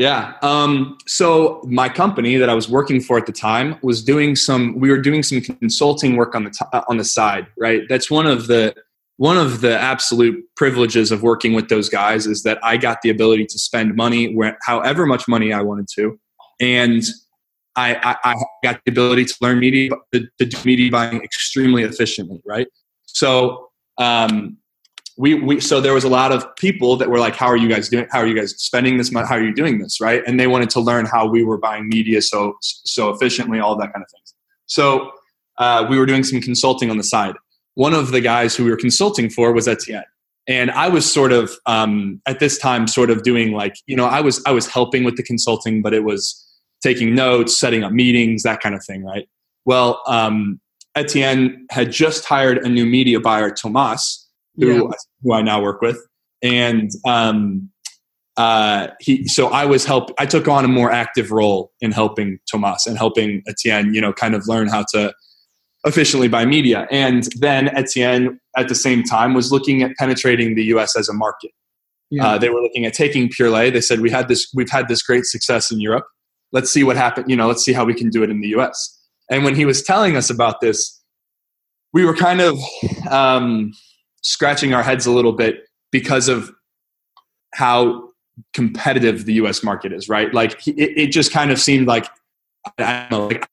yeah. 0.00 0.32
Um, 0.40 0.96
so 1.06 1.60
my 1.66 1.90
company 1.90 2.38
that 2.38 2.48
I 2.48 2.54
was 2.54 2.70
working 2.70 3.02
for 3.02 3.18
at 3.18 3.26
the 3.26 3.32
time 3.32 3.78
was 3.82 4.02
doing 4.02 4.34
some. 4.34 4.80
We 4.80 4.88
were 4.88 4.98
doing 4.98 5.22
some 5.22 5.42
consulting 5.42 6.16
work 6.16 6.34
on 6.34 6.44
the 6.44 6.50
t- 6.50 6.64
on 6.88 6.96
the 6.96 7.04
side, 7.04 7.46
right? 7.58 7.82
That's 7.86 8.10
one 8.10 8.26
of 8.26 8.46
the 8.46 8.74
one 9.18 9.36
of 9.36 9.60
the 9.60 9.78
absolute 9.78 10.42
privileges 10.56 11.12
of 11.12 11.22
working 11.22 11.52
with 11.52 11.68
those 11.68 11.90
guys 11.90 12.26
is 12.26 12.44
that 12.44 12.58
I 12.64 12.78
got 12.78 13.02
the 13.02 13.10
ability 13.10 13.44
to 13.44 13.58
spend 13.58 13.94
money 13.94 14.34
where, 14.34 14.56
however 14.62 15.04
much 15.04 15.28
money 15.28 15.52
I 15.52 15.60
wanted 15.60 15.86
to, 15.96 16.18
and 16.58 17.02
I, 17.76 17.96
I, 17.96 18.30
I 18.30 18.34
got 18.64 18.80
the 18.86 18.92
ability 18.92 19.26
to 19.26 19.34
learn 19.42 19.58
media 19.58 19.90
to, 20.14 20.26
to, 20.38 20.46
do 20.46 20.56
media 20.64 20.90
buying 20.90 21.22
extremely 21.22 21.82
efficiently, 21.82 22.40
right? 22.46 22.68
So 23.04 23.68
um, 23.98 24.56
we, 25.20 25.34
we 25.34 25.60
so 25.60 25.80
there 25.80 25.94
was 25.94 26.04
a 26.04 26.08
lot 26.08 26.32
of 26.32 26.44
people 26.56 26.96
that 26.96 27.10
were 27.10 27.18
like, 27.18 27.36
"How 27.36 27.46
are 27.46 27.56
you 27.56 27.68
guys 27.68 27.88
doing? 27.88 28.06
How 28.10 28.20
are 28.20 28.26
you 28.26 28.34
guys 28.34 28.54
spending 28.56 28.96
this 28.96 29.12
money? 29.12 29.26
How 29.28 29.36
are 29.36 29.42
you 29.42 29.54
doing 29.54 29.78
this?" 29.78 30.00
Right? 30.00 30.22
And 30.26 30.40
they 30.40 30.46
wanted 30.46 30.70
to 30.70 30.80
learn 30.80 31.06
how 31.06 31.26
we 31.26 31.44
were 31.44 31.58
buying 31.58 31.88
media 31.88 32.22
so 32.22 32.56
so 32.60 33.10
efficiently, 33.10 33.60
all 33.60 33.76
that 33.76 33.92
kind 33.92 34.02
of 34.02 34.10
things. 34.10 34.34
So 34.66 35.10
uh, 35.58 35.86
we 35.90 35.98
were 35.98 36.06
doing 36.06 36.24
some 36.24 36.40
consulting 36.40 36.90
on 36.90 36.96
the 36.96 37.04
side 37.04 37.34
one 37.74 37.94
of 37.94 38.10
the 38.12 38.20
guys 38.20 38.54
who 38.54 38.64
we 38.64 38.70
were 38.70 38.76
consulting 38.76 39.30
for 39.30 39.52
was 39.52 39.68
Etienne. 39.68 40.04
And 40.46 40.70
I 40.70 40.88
was 40.88 41.10
sort 41.10 41.32
of 41.32 41.52
um, 41.66 42.20
at 42.26 42.40
this 42.40 42.58
time 42.58 42.86
sort 42.86 43.10
of 43.10 43.22
doing 43.22 43.52
like, 43.52 43.74
you 43.86 43.96
know, 43.96 44.06
I 44.06 44.20
was 44.20 44.42
I 44.46 44.52
was 44.52 44.66
helping 44.66 45.04
with 45.04 45.16
the 45.16 45.22
consulting, 45.22 45.80
but 45.80 45.94
it 45.94 46.04
was 46.04 46.46
taking 46.82 47.14
notes, 47.14 47.56
setting 47.56 47.84
up 47.84 47.92
meetings, 47.92 48.42
that 48.42 48.60
kind 48.60 48.74
of 48.74 48.84
thing, 48.84 49.04
right? 49.04 49.28
Well, 49.64 50.02
um, 50.06 50.60
Etienne 50.96 51.66
had 51.70 51.92
just 51.92 52.24
hired 52.24 52.58
a 52.58 52.68
new 52.68 52.84
media 52.84 53.20
buyer, 53.20 53.50
Tomas, 53.50 54.28
who, 54.60 54.84
yeah. 54.84 54.90
who 55.22 55.32
I 55.32 55.42
now 55.42 55.62
work 55.62 55.80
with. 55.80 55.98
And 56.42 56.90
um, 57.06 57.70
uh, 58.36 58.88
he, 59.00 59.26
so 59.26 59.48
I 59.48 59.66
was 59.66 59.84
help. 59.84 60.12
I 60.18 60.26
took 60.26 60.48
on 60.48 60.64
a 60.64 60.68
more 60.68 60.90
active 60.90 61.30
role 61.30 61.72
in 61.80 61.92
helping 61.92 62.38
Tomas 62.50 62.86
and 62.86 62.96
helping 62.96 63.42
Etienne, 63.46 63.92
you 63.94 64.00
know, 64.00 64.12
kind 64.12 64.34
of 64.34 64.46
learn 64.48 64.68
how 64.68 64.84
to 64.94 65.12
efficiently 65.84 66.28
buy 66.28 66.44
media. 66.44 66.86
And 66.90 67.28
then 67.38 67.68
Etienne, 67.76 68.38
at 68.56 68.68
the 68.68 68.74
same 68.74 69.02
time, 69.02 69.34
was 69.34 69.50
looking 69.50 69.82
at 69.82 69.96
penetrating 69.98 70.54
the 70.54 70.64
U.S. 70.64 70.96
as 70.96 71.08
a 71.08 71.12
market. 71.12 71.50
Yeah. 72.10 72.26
Uh, 72.26 72.38
they 72.38 72.48
were 72.48 72.60
looking 72.60 72.86
at 72.86 72.94
taking 72.94 73.28
Purelei. 73.28 73.72
They 73.72 73.80
said 73.80 74.00
we 74.00 74.10
had 74.10 74.28
this, 74.28 74.50
we've 74.54 74.70
had 74.70 74.88
this 74.88 75.02
great 75.02 75.24
success 75.24 75.70
in 75.70 75.80
Europe. 75.80 76.06
Let's 76.52 76.70
see 76.70 76.82
what 76.82 76.96
happened. 76.96 77.30
You 77.30 77.36
know, 77.36 77.46
let's 77.46 77.64
see 77.64 77.72
how 77.72 77.84
we 77.84 77.94
can 77.94 78.10
do 78.10 78.22
it 78.22 78.30
in 78.30 78.40
the 78.40 78.48
U.S. 78.48 78.98
And 79.30 79.44
when 79.44 79.54
he 79.54 79.64
was 79.64 79.82
telling 79.82 80.16
us 80.16 80.28
about 80.28 80.60
this, 80.60 81.00
we 81.92 82.04
were 82.04 82.14
kind 82.14 82.40
of 82.40 82.58
um, 83.08 83.72
scratching 84.22 84.74
our 84.74 84.82
heads 84.82 85.06
a 85.06 85.12
little 85.12 85.32
bit 85.32 85.64
because 85.90 86.28
of 86.28 86.50
how 87.54 88.08
competitive 88.54 89.24
the 89.24 89.34
U.S. 89.34 89.62
market 89.62 89.92
is. 89.92 90.08
Right? 90.08 90.32
Like 90.32 90.66
it, 90.66 90.98
it 90.98 91.06
just 91.08 91.32
kind 91.32 91.50
of 91.50 91.60
seemed 91.60 91.86
like 91.86 92.06
I 92.78 93.06
don't 93.08 93.10
know, 93.10 93.26
like 93.28 93.48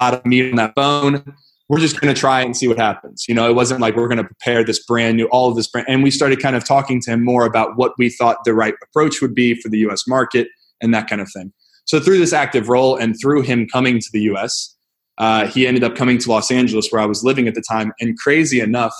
a 0.00 0.04
lot 0.04 0.14
of 0.14 0.26
meat 0.26 0.50
on 0.50 0.56
that 0.56 0.74
bone 0.74 1.34
we're 1.68 1.80
just 1.80 2.00
going 2.00 2.14
to 2.14 2.18
try 2.18 2.42
and 2.42 2.56
see 2.56 2.68
what 2.68 2.78
happens. 2.78 3.24
You 3.26 3.34
know, 3.34 3.48
it 3.48 3.54
wasn't 3.54 3.80
like 3.80 3.96
we're 3.96 4.08
going 4.08 4.18
to 4.18 4.24
prepare 4.24 4.64
this 4.64 4.84
brand 4.84 5.16
new, 5.16 5.26
all 5.26 5.48
of 5.48 5.56
this 5.56 5.66
brand. 5.66 5.88
And 5.88 6.02
we 6.02 6.10
started 6.10 6.40
kind 6.40 6.56
of 6.56 6.64
talking 6.64 7.00
to 7.02 7.12
him 7.12 7.24
more 7.24 7.46
about 7.46 7.76
what 7.76 7.92
we 7.98 8.10
thought 8.10 8.44
the 8.44 8.54
right 8.54 8.74
approach 8.82 9.22
would 9.22 9.34
be 9.34 9.54
for 9.54 9.68
the 9.68 9.78
US 9.88 10.06
market 10.06 10.48
and 10.82 10.92
that 10.92 11.08
kind 11.08 11.22
of 11.22 11.30
thing. 11.32 11.52
So 11.86 12.00
through 12.00 12.18
this 12.18 12.32
active 12.32 12.68
role 12.68 12.96
and 12.96 13.18
through 13.20 13.42
him 13.42 13.66
coming 13.66 13.98
to 13.98 14.08
the 14.12 14.20
US, 14.22 14.76
uh, 15.16 15.46
he 15.46 15.66
ended 15.66 15.84
up 15.84 15.94
coming 15.94 16.18
to 16.18 16.30
Los 16.30 16.50
Angeles 16.50 16.88
where 16.90 17.00
I 17.00 17.06
was 17.06 17.24
living 17.24 17.48
at 17.48 17.54
the 17.54 17.62
time. 17.62 17.92
And 18.00 18.18
crazy 18.18 18.60
enough, 18.60 18.94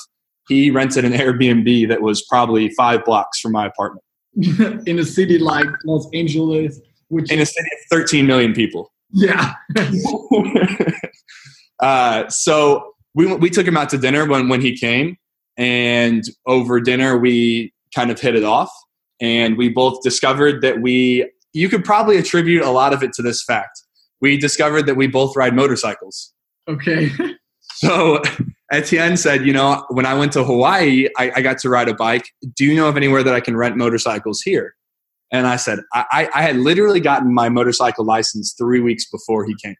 he 0.48 0.70
rented 0.70 1.04
an 1.04 1.12
Airbnb 1.12 1.88
that 1.88 2.02
was 2.02 2.22
probably 2.22 2.70
five 2.70 3.04
blocks 3.04 3.40
from 3.40 3.52
my 3.52 3.66
apartment. 3.66 4.04
in 4.86 4.98
a 4.98 5.04
city 5.04 5.38
like 5.38 5.66
Los 5.84 6.08
Angeles, 6.12 6.80
which 7.08 7.30
in 7.30 7.40
a 7.40 7.46
city 7.46 7.68
of 7.72 7.98
13 7.98 8.26
million 8.26 8.52
people. 8.52 8.92
Yeah. 9.10 9.54
Uh, 11.80 12.26
so 12.28 12.94
we 13.14 13.34
we 13.34 13.50
took 13.50 13.66
him 13.66 13.76
out 13.76 13.88
to 13.88 13.98
dinner 13.98 14.26
when 14.26 14.48
when 14.48 14.60
he 14.60 14.76
came, 14.76 15.16
and 15.56 16.22
over 16.46 16.80
dinner 16.80 17.18
we 17.18 17.74
kind 17.94 18.12
of 18.12 18.20
hit 18.20 18.36
it 18.36 18.44
off, 18.44 18.70
and 19.20 19.58
we 19.58 19.68
both 19.68 20.00
discovered 20.02 20.62
that 20.62 20.80
we 20.80 21.28
you 21.52 21.68
could 21.68 21.84
probably 21.84 22.16
attribute 22.16 22.62
a 22.62 22.70
lot 22.70 22.92
of 22.92 23.02
it 23.02 23.12
to 23.14 23.22
this 23.22 23.42
fact. 23.42 23.82
We 24.20 24.38
discovered 24.38 24.86
that 24.86 24.96
we 24.96 25.08
both 25.08 25.36
ride 25.36 25.54
motorcycles. 25.54 26.32
Okay. 26.68 27.10
so 27.74 28.22
Etienne 28.74 29.16
said, 29.16 29.46
you 29.46 29.52
know, 29.52 29.84
when 29.90 30.06
I 30.06 30.14
went 30.14 30.32
to 30.32 30.44
Hawaii, 30.44 31.08
I, 31.16 31.32
I, 31.36 31.42
got 31.42 31.58
to 31.58 31.68
ride 31.68 31.88
a 31.88 31.94
bike. 31.94 32.28
Do 32.54 32.64
you 32.64 32.74
know 32.74 32.88
of 32.88 32.96
anywhere 32.96 33.22
that 33.22 33.34
I 33.34 33.40
can 33.40 33.56
rent 33.56 33.76
motorcycles 33.76 34.42
here? 34.42 34.74
And 35.32 35.46
I 35.46 35.56
said, 35.56 35.80
I, 35.92 36.28
I 36.34 36.42
had 36.42 36.56
literally 36.56 37.00
gotten 37.00 37.32
my 37.32 37.48
motorcycle 37.48 38.04
license 38.04 38.54
three 38.56 38.80
weeks 38.80 39.08
before 39.10 39.44
he 39.44 39.54
came. 39.62 39.76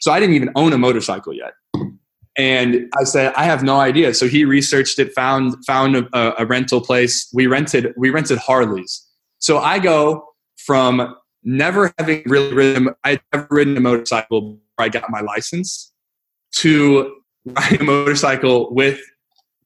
So 0.00 0.12
I 0.12 0.20
didn't 0.20 0.34
even 0.34 0.50
own 0.54 0.72
a 0.72 0.78
motorcycle 0.78 1.32
yet. 1.32 1.52
And 2.36 2.90
I 2.98 3.04
said, 3.04 3.32
I 3.36 3.44
have 3.44 3.62
no 3.62 3.80
idea. 3.80 4.14
So 4.14 4.26
he 4.26 4.44
researched 4.44 4.98
it, 4.98 5.12
found 5.12 5.54
found 5.66 5.96
a, 5.96 6.42
a 6.42 6.46
rental 6.46 6.80
place. 6.80 7.28
We 7.34 7.46
rented 7.46 7.92
we 7.96 8.10
rented 8.10 8.38
Harleys. 8.38 9.06
So 9.38 9.58
I 9.58 9.78
go 9.78 10.24
from 10.56 11.14
never 11.44 11.92
having 11.98 12.22
really 12.26 12.54
ridden 12.54 12.90
I'd 13.04 13.20
never 13.32 13.46
ridden 13.50 13.76
a 13.76 13.80
motorcycle 13.80 14.40
before 14.40 14.58
I 14.78 14.88
got 14.88 15.10
my 15.10 15.20
license 15.20 15.92
to 16.56 17.21
riding 17.46 17.80
a 17.80 17.84
motorcycle 17.84 18.72
with 18.74 19.00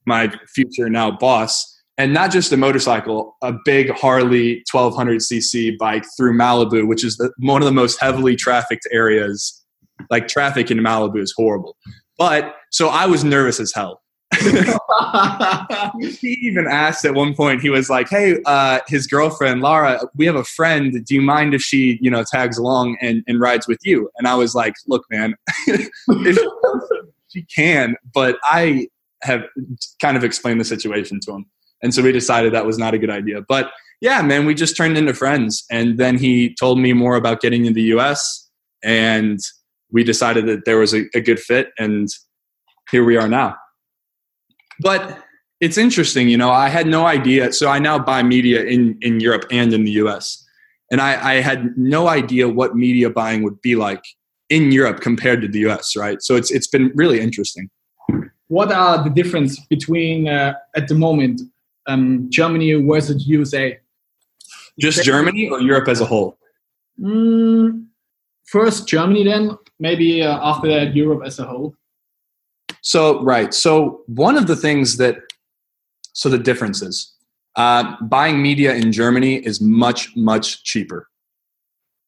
my 0.07 0.33
future 0.55 0.89
now 0.89 1.11
boss 1.11 1.77
and 1.99 2.13
not 2.13 2.31
just 2.31 2.53
a 2.53 2.57
motorcycle, 2.57 3.37
a 3.43 3.55
big 3.65 3.91
Harley 3.91 4.63
1200cc 4.71 5.79
bike 5.79 6.05
through 6.17 6.37
Malibu, 6.37 6.87
which 6.87 7.03
is 7.03 7.17
the, 7.17 7.33
one 7.39 7.63
of 7.63 7.67
the 7.67 7.73
most 7.73 7.99
heavily 8.01 8.37
trafficked 8.37 8.87
areas. 8.93 9.63
Like 10.11 10.29
traffic 10.29 10.71
in 10.71 10.79
Malibu 10.79 11.23
is 11.23 11.33
horrible. 11.37 11.77
But 12.19 12.55
so 12.71 12.89
I 12.89 13.07
was 13.07 13.25
nervous 13.25 13.59
as 13.61 13.73
hell. 13.73 14.03
he 14.41 16.39
even 16.43 16.67
asked 16.67 17.05
at 17.07 17.15
one 17.15 17.35
point, 17.35 17.63
he 17.63 17.71
was 17.71 17.89
like, 17.89 18.11
Hey, 18.11 18.37
uh, 18.45 18.81
his 18.89 19.07
girlfriend, 19.07 19.63
Laura, 19.63 20.01
we 20.17 20.27
have 20.27 20.35
a 20.35 20.45
friend. 20.45 20.93
Do 21.05 21.15
you 21.15 21.23
mind 21.23 21.55
if 21.55 21.63
she, 21.63 21.99
you 22.03 22.11
know, 22.11 22.25
tags 22.31 22.59
along 22.59 22.99
and, 23.01 23.23
and 23.27 23.41
rides 23.41 23.67
with 23.67 23.79
you? 23.85 24.11
And 24.19 24.29
I 24.29 24.35
was 24.35 24.55
like, 24.55 24.75
Look, 24.87 25.05
man, 25.11 25.35
she 27.29 27.43
can, 27.43 27.97
but 28.15 28.39
I 28.43 28.89
have 29.23 29.45
kind 30.01 30.17
of 30.17 30.25
explained 30.25 30.61
the 30.61 30.65
situation 30.65 31.21
to 31.21 31.33
him. 31.33 31.47
And 31.83 31.95
so 31.95 32.03
we 32.03 32.13
decided 32.13 32.53
that 32.55 32.67
was 32.67 32.79
not 32.79 32.95
a 32.95 32.99
good 32.99 33.11
idea. 33.11 33.43
But 33.47 33.71
yeah, 34.01 34.23
man, 34.23 34.47
we 34.47 34.55
just 34.55 34.77
turned 34.77 34.97
into 34.97 35.15
friends. 35.15 35.65
And 35.71 35.99
then 35.99 36.19
he 36.19 36.55
told 36.55 36.79
me 36.79 36.93
more 36.93 37.17
about 37.17 37.41
getting 37.41 37.67
in 37.67 37.73
the 37.73 37.83
US. 37.95 38.49
And 38.83 39.41
we 39.91 40.05
decided 40.05 40.47
that 40.47 40.65
there 40.65 40.79
was 40.79 40.95
a, 40.95 41.05
a 41.15 41.21
good 41.21 41.41
fit. 41.41 41.71
And 41.79 42.09
here 42.91 43.05
we 43.05 43.17
are 43.17 43.29
now. 43.29 43.57
But 44.81 45.23
it's 45.61 45.79
interesting, 45.79 46.29
you 46.29 46.37
know, 46.37 46.51
I 46.51 46.69
had 46.69 46.87
no 46.87 47.07
idea. 47.07 47.53
So 47.53 47.69
I 47.69 47.79
now 47.79 47.99
buy 47.99 48.23
media 48.23 48.65
in, 48.65 48.99
in 49.01 49.21
Europe 49.21 49.47
and 49.51 49.73
in 49.73 49.85
the 49.85 49.93
US. 49.93 50.45
And 50.91 51.01
I, 51.01 51.33
I 51.33 51.35
had 51.41 51.77
no 51.77 52.09
idea 52.09 52.49
what 52.49 52.77
media 52.77 53.11
buying 53.11 53.43
would 53.43 53.61
be 53.63 53.75
like 53.75 54.05
in 54.49 54.73
Europe 54.73 55.01
compared 55.01 55.41
to 55.43 55.49
the 55.49 55.61
US, 55.67 55.97
right? 55.97 56.23
So 56.23 56.37
it's, 56.37 56.51
it's 56.51 56.67
been 56.67 56.93
really 56.95 57.21
interesting. 57.21 57.69
What 58.49 58.71
are 58.71 59.03
the 59.03 59.11
difference 59.11 59.59
between, 59.67 60.29
uh, 60.29 60.55
at 60.77 60.89
the 60.89 60.95
moment, 60.95 61.41
um, 61.87 62.27
Germany 62.31 62.73
versus 62.75 63.27
USA? 63.27 63.79
Just 64.79 65.03
Germany 65.05 65.49
or 65.49 65.61
Europe 65.61 65.89
as 65.89 66.01
a 66.01 66.05
whole? 66.05 66.39
Mm, 67.01 67.87
first 68.45 68.87
Germany, 68.87 69.25
then 69.25 69.59
maybe 69.79 70.23
uh, 70.23 70.39
after 70.43 70.69
that 70.69 70.95
Europe 70.95 71.23
as 71.25 71.39
a 71.39 71.45
whole. 71.45 71.75
So 72.83 73.23
right. 73.23 73.53
So 73.53 74.03
one 74.07 74.37
of 74.37 74.47
the 74.47 74.57
things 74.57 74.97
that 74.99 75.17
so 76.13 76.29
the 76.29 76.39
differences 76.39 77.15
uh, 77.57 77.97
buying 78.03 78.41
media 78.41 78.75
in 78.75 78.93
Germany 78.93 79.37
is 79.37 79.61
much 79.61 80.15
much 80.17 80.63
cheaper. 80.63 81.09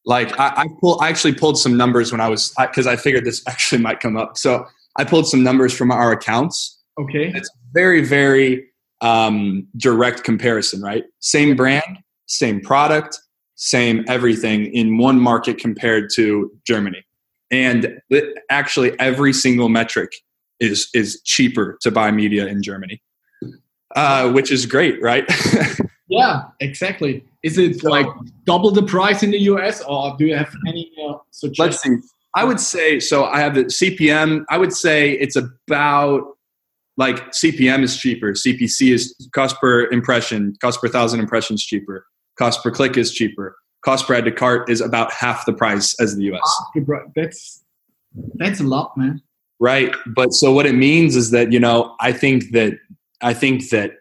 Like 0.09 0.41
I, 0.41 0.63
I 0.63 0.67
pull, 0.81 0.99
I 1.03 1.11
actually 1.11 1.35
pulled 1.35 1.59
some 1.59 1.77
numbers 1.77 2.11
when 2.11 2.21
I 2.21 2.29
was 2.29 2.53
because 2.59 2.87
I, 2.87 2.95
I 2.95 2.97
figured 2.97 3.27
this 3.27 3.43
actually 3.49 3.83
might 3.83 4.01
come 4.01 4.17
up. 4.17 4.39
So 4.39 4.67
I 4.97 5.05
pulled 5.05 5.29
some 5.29 5.43
numbers 5.45 5.77
from 5.77 5.91
our 5.91 6.11
accounts. 6.11 6.81
Okay. 6.99 7.31
It's 7.35 7.51
very, 7.75 8.03
very 8.03 8.65
um, 9.03 9.69
direct 9.77 10.25
comparison, 10.25 10.81
right? 10.81 11.05
Same 11.21 11.55
brand, 11.55 11.99
same 12.27 12.61
product, 12.63 13.21
same 13.57 14.05
everything 14.09 14.67
in 14.75 14.97
one 14.97 15.21
market 15.21 15.59
compared 15.59 16.11
to 16.15 16.51
Germany. 16.67 17.05
And 17.51 18.01
actually, 18.51 18.99
every 18.99 19.33
single 19.33 19.69
metric 19.69 20.13
is 20.59 20.89
is 20.95 21.21
cheaper 21.25 21.79
to 21.83 21.91
buy 21.91 22.11
media 22.11 22.47
in 22.47 22.63
Germany, 22.63 23.01
uh, 23.95 24.31
which 24.33 24.51
is 24.51 24.67
great, 24.67 25.01
right? 25.01 25.25
yeah, 26.09 26.45
exactly. 26.61 27.25
Is 27.43 27.57
it 27.59 27.81
so, 27.81 27.91
like 27.91 28.07
double 28.45 28.71
the 28.71 28.83
price 28.83 29.23
in 29.23 29.31
the 29.31 29.39
US, 29.41 29.83
or 29.83 30.17
do 30.19 30.27
you 30.27 30.35
have 30.35 30.53
any 30.67 30.91
uh, 31.07 31.15
suggestions? 31.31 31.95
Let's 31.95 32.09
see. 32.09 32.15
I 32.35 32.45
would 32.45 32.61
say 32.61 33.01
so. 33.01 33.25
I 33.25 33.41
have 33.41 33.55
the 33.55 33.65
CPM. 33.65 34.45
I 34.51 34.59
would 34.59 34.73
say 34.73 35.13
it's 35.13 35.37
about 35.37 36.23
like 36.97 37.31
CPM 37.31 37.83
is 37.83 37.97
cheaper. 37.97 38.33
CPC 38.33 38.93
is 38.93 39.29
cost 39.33 39.59
per 39.61 39.87
impression, 39.91 40.55
cost 40.61 40.81
per 40.81 40.89
thousand 40.89 41.21
impressions 41.21 41.65
cheaper. 41.65 42.05
Cost 42.39 42.63
per 42.63 42.71
click 42.71 42.97
is 42.97 43.13
cheaper. 43.13 43.57
Cost 43.85 44.07
per 44.07 44.15
add 44.15 44.25
to 44.25 44.33
cart 44.33 44.69
is 44.69 44.81
about 44.81 45.13
half 45.13 45.47
the 45.47 45.53
price 45.53 45.99
as 46.01 46.17
the 46.17 46.25
US. 46.33 46.63
That's 47.15 47.65
that's 48.35 48.61
a 48.61 48.65
lot, 48.65 48.97
man. 48.97 49.23
Right, 49.61 49.95
but 50.07 50.33
so 50.33 50.53
what 50.53 50.67
it 50.67 50.75
means 50.75 51.17
is 51.17 51.31
that 51.31 51.53
you 51.53 51.61
know 51.61 51.95
I 52.01 52.13
think 52.13 52.53
that 52.53 52.75
I 53.23 53.35
think 53.35 53.71
that 53.71 53.93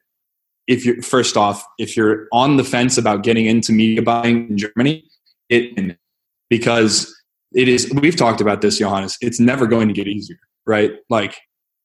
if 0.67 0.86
you're 0.86 1.01
first 1.01 1.38
off, 1.38 1.65
if 1.80 1.95
you're 1.95 2.27
on 2.32 2.58
the 2.58 2.63
fence 2.63 2.97
about 2.97 3.23
getting 3.23 3.45
into 3.45 3.71
media 3.71 4.01
buying 4.01 4.49
in 4.49 4.58
Germany, 4.58 5.06
it 5.49 5.97
because 6.49 7.13
it 7.53 7.67
is 7.67 7.91
we've 7.93 8.15
talked 8.15 8.41
about 8.41 8.62
this, 8.62 8.77
Johannes. 8.77 9.17
It's 9.21 9.39
never 9.39 9.65
going 9.65 9.88
to 9.88 9.93
get 9.93 10.08
easier, 10.08 10.39
right? 10.65 10.91
Like 11.10 11.38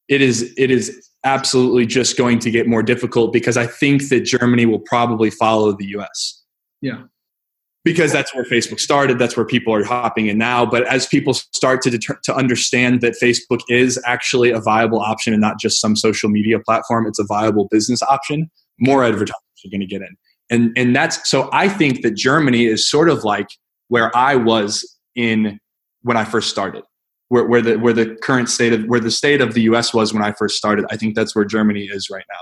it 0.09 0.21
is 0.21 0.53
it 0.57 0.69
is 0.69 1.09
absolutely 1.23 1.85
just 1.85 2.17
going 2.17 2.39
to 2.39 2.51
get 2.51 2.67
more 2.67 2.83
difficult 2.83 3.31
because 3.31 3.55
I 3.55 3.65
think 3.65 4.09
that 4.09 4.21
Germany 4.21 4.65
will 4.65 4.79
probably 4.79 5.29
follow 5.29 5.71
the 5.71 5.85
US. 5.97 6.43
Yeah. 6.81 7.03
Because 7.85 8.13
that's 8.13 8.33
where 8.33 8.45
Facebook 8.45 8.79
started, 8.79 9.19
that's 9.19 9.35
where 9.35 9.45
people 9.45 9.73
are 9.73 9.83
hopping 9.83 10.27
in 10.27 10.37
now. 10.37 10.65
But 10.65 10.87
as 10.87 11.05
people 11.05 11.33
start 11.33 11.81
to 11.81 11.89
deter- 11.89 12.19
to 12.23 12.33
understand 12.33 13.01
that 13.01 13.15
Facebook 13.21 13.59
is 13.67 14.01
actually 14.05 14.51
a 14.51 14.59
viable 14.59 15.01
option 15.01 15.33
and 15.33 15.41
not 15.41 15.59
just 15.59 15.81
some 15.81 15.97
social 15.97 16.29
media 16.29 16.59
platform, 16.59 17.07
it's 17.07 17.19
a 17.19 17.25
viable 17.25 17.67
business 17.69 18.01
option 18.03 18.49
more 18.79 19.03
advertisers 19.03 19.35
are 19.65 19.69
going 19.69 19.81
to 19.81 19.87
get 19.87 20.01
in. 20.01 20.15
And, 20.49 20.77
and 20.77 20.95
that's 20.95 21.29
so 21.29 21.49
I 21.51 21.69
think 21.69 22.01
that 22.01 22.11
Germany 22.11 22.65
is 22.65 22.89
sort 22.89 23.09
of 23.09 23.23
like 23.23 23.47
where 23.87 24.15
I 24.15 24.35
was 24.35 24.97
in 25.15 25.59
when 26.01 26.17
I 26.17 26.25
first 26.25 26.49
started, 26.49 26.83
where, 27.29 27.45
where 27.45 27.61
the 27.61 27.79
where 27.79 27.93
the 27.93 28.15
current 28.21 28.49
state 28.49 28.73
of 28.73 28.83
where 28.85 28.99
the 28.99 29.11
state 29.11 29.41
of 29.41 29.53
the 29.53 29.61
US 29.63 29.93
was 29.93 30.13
when 30.13 30.23
I 30.23 30.33
first 30.33 30.57
started. 30.57 30.85
I 30.91 30.97
think 30.97 31.15
that's 31.15 31.35
where 31.35 31.45
Germany 31.45 31.85
is 31.85 32.09
right 32.11 32.25
now, 32.29 32.39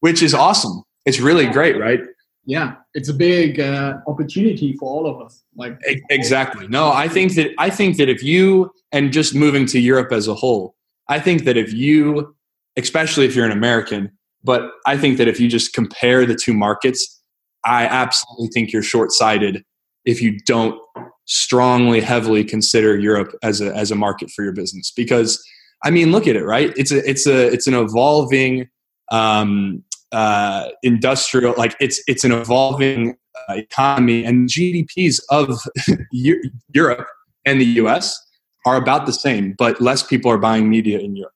which 0.00 0.22
is 0.22 0.34
awesome. 0.34 0.82
It's 1.04 1.20
really 1.20 1.46
great, 1.46 1.78
right? 1.78 2.00
Yeah, 2.44 2.76
it's 2.94 3.08
a 3.08 3.14
big 3.14 3.58
uh, 3.58 3.98
opportunity 4.06 4.74
for 4.74 4.88
all 4.88 5.06
of 5.06 5.24
us. 5.24 5.42
Like 5.56 5.80
exactly. 6.10 6.68
No, 6.68 6.92
I 6.92 7.08
think 7.08 7.34
that 7.34 7.52
I 7.58 7.70
think 7.70 7.96
that 7.96 8.08
if 8.08 8.22
you 8.22 8.70
and 8.92 9.12
just 9.12 9.34
moving 9.34 9.66
to 9.66 9.80
Europe 9.80 10.12
as 10.12 10.28
a 10.28 10.34
whole, 10.34 10.76
I 11.08 11.18
think 11.18 11.44
that 11.44 11.56
if 11.56 11.72
you, 11.72 12.36
especially 12.76 13.26
if 13.26 13.34
you're 13.34 13.46
an 13.46 13.52
American, 13.52 14.15
but 14.46 14.70
I 14.86 14.96
think 14.96 15.18
that 15.18 15.26
if 15.26 15.40
you 15.40 15.48
just 15.48 15.74
compare 15.74 16.24
the 16.24 16.36
two 16.36 16.54
markets, 16.54 17.20
I 17.64 17.84
absolutely 17.84 18.48
think 18.54 18.72
you're 18.72 18.82
short 18.82 19.10
sighted 19.10 19.64
if 20.04 20.22
you 20.22 20.38
don't 20.46 20.80
strongly, 21.24 22.00
heavily 22.00 22.44
consider 22.44 22.96
Europe 22.96 23.34
as 23.42 23.60
a, 23.60 23.74
as 23.74 23.90
a 23.90 23.96
market 23.96 24.30
for 24.30 24.44
your 24.44 24.52
business. 24.52 24.92
Because, 24.96 25.44
I 25.84 25.90
mean, 25.90 26.12
look 26.12 26.28
at 26.28 26.36
it, 26.36 26.44
right? 26.44 26.72
It's, 26.76 26.92
a, 26.92 27.08
it's, 27.08 27.26
a, 27.26 27.48
it's 27.48 27.66
an 27.66 27.74
evolving 27.74 28.68
um, 29.10 29.82
uh, 30.12 30.68
industrial, 30.84 31.54
like 31.58 31.74
it's, 31.80 32.00
it's 32.06 32.22
an 32.22 32.30
evolving 32.30 33.16
uh, 33.48 33.54
economy, 33.54 34.24
and 34.24 34.48
GDPs 34.48 35.20
of 35.30 35.58
Europe 36.12 37.08
and 37.44 37.60
the 37.60 37.66
US 37.82 38.16
are 38.64 38.76
about 38.76 39.06
the 39.06 39.12
same, 39.12 39.54
but 39.58 39.80
less 39.80 40.04
people 40.04 40.30
are 40.30 40.38
buying 40.38 40.70
media 40.70 41.00
in 41.00 41.16
Europe. 41.16 41.32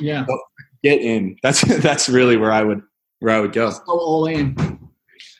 Yeah. 0.00 0.24
So 0.26 0.38
get 0.82 1.00
in. 1.00 1.36
That's 1.42 1.60
that's 1.82 2.08
really 2.08 2.36
where 2.36 2.52
I 2.52 2.62
would 2.62 2.82
where 3.20 3.34
I 3.34 3.40
would 3.40 3.52
go. 3.52 3.70
Go 3.86 3.98
all 3.98 4.26
in. 4.26 4.56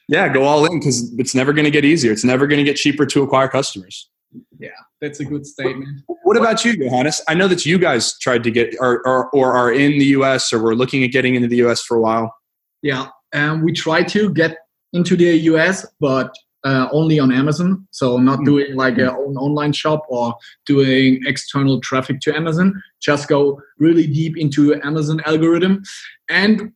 Yeah, 0.08 0.28
go 0.28 0.44
all 0.44 0.64
in 0.66 0.78
because 0.78 1.12
it's 1.18 1.34
never 1.34 1.52
going 1.52 1.64
to 1.64 1.70
get 1.70 1.84
easier. 1.84 2.12
It's 2.12 2.24
never 2.24 2.46
going 2.46 2.58
to 2.58 2.64
get 2.64 2.76
cheaper 2.76 3.06
to 3.06 3.22
acquire 3.22 3.48
customers. 3.48 4.10
Yeah, 4.58 4.70
that's 5.00 5.20
a 5.20 5.24
good 5.24 5.46
statement. 5.46 6.02
What 6.22 6.36
about 6.36 6.64
you, 6.64 6.76
Johannes? 6.76 7.20
I 7.28 7.34
know 7.34 7.48
that 7.48 7.66
you 7.66 7.78
guys 7.78 8.18
tried 8.18 8.42
to 8.44 8.50
get 8.50 8.74
or, 8.80 9.06
or, 9.06 9.30
or 9.30 9.52
are 9.52 9.72
in 9.72 9.98
the 9.98 10.06
US 10.06 10.52
or 10.52 10.62
we're 10.62 10.74
looking 10.74 11.04
at 11.04 11.12
getting 11.12 11.34
into 11.34 11.48
the 11.48 11.56
US 11.66 11.82
for 11.82 11.96
a 11.96 12.00
while. 12.00 12.34
Yeah, 12.82 13.08
um, 13.32 13.62
we 13.62 13.72
tried 13.72 14.08
to 14.08 14.32
get 14.32 14.56
into 14.92 15.16
the 15.16 15.36
US, 15.52 15.86
but 16.00 16.34
uh, 16.64 16.88
only 16.92 17.18
on 17.18 17.32
Amazon. 17.32 17.86
So 17.90 18.16
not 18.18 18.36
mm-hmm. 18.36 18.44
doing 18.44 18.76
like 18.76 18.98
an 18.98 19.08
online 19.08 19.72
shop 19.72 20.04
or 20.08 20.34
doing 20.66 21.20
external 21.26 21.80
traffic 21.80 22.20
to 22.20 22.34
Amazon. 22.34 22.80
Just 23.00 23.28
go 23.28 23.60
really 23.78 24.06
deep 24.06 24.36
into 24.36 24.74
Amazon 24.82 25.20
algorithm. 25.26 25.82
And 26.28 26.72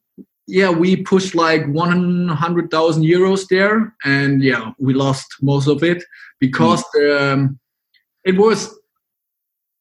yeah, 0.47 0.71
we 0.71 0.97
pushed 0.97 1.35
like 1.35 1.67
100,000 1.67 3.03
euros 3.03 3.49
there. 3.49 3.95
And 4.05 4.43
yeah, 4.43 4.73
we 4.79 4.95
lost 4.95 5.27
most 5.43 5.67
of 5.67 5.83
it 5.83 6.05
because 6.41 6.85
mm. 6.97 7.33
um, 7.33 7.59
it 8.25 8.37
was 8.37 8.77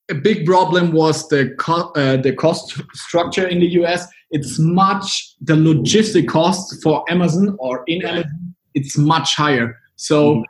a 0.09 0.13
big 0.13 0.45
problem 0.45 0.91
was 0.91 1.27
the 1.29 1.55
co- 1.57 1.91
uh, 1.95 2.17
the 2.17 2.31
cost 2.31 2.79
structure 2.93 3.47
in 3.47 3.59
the 3.59 3.67
US. 3.81 4.07
It's 4.29 4.59
much 4.59 5.35
the 5.41 5.55
logistic 5.55 6.27
cost 6.27 6.81
for 6.83 7.03
Amazon 7.09 7.55
or 7.59 7.83
in 7.87 8.05
Amazon. 8.05 8.55
It's 8.75 8.97
much 8.97 9.35
higher. 9.35 9.79
So 9.95 10.36
mm. 10.36 10.43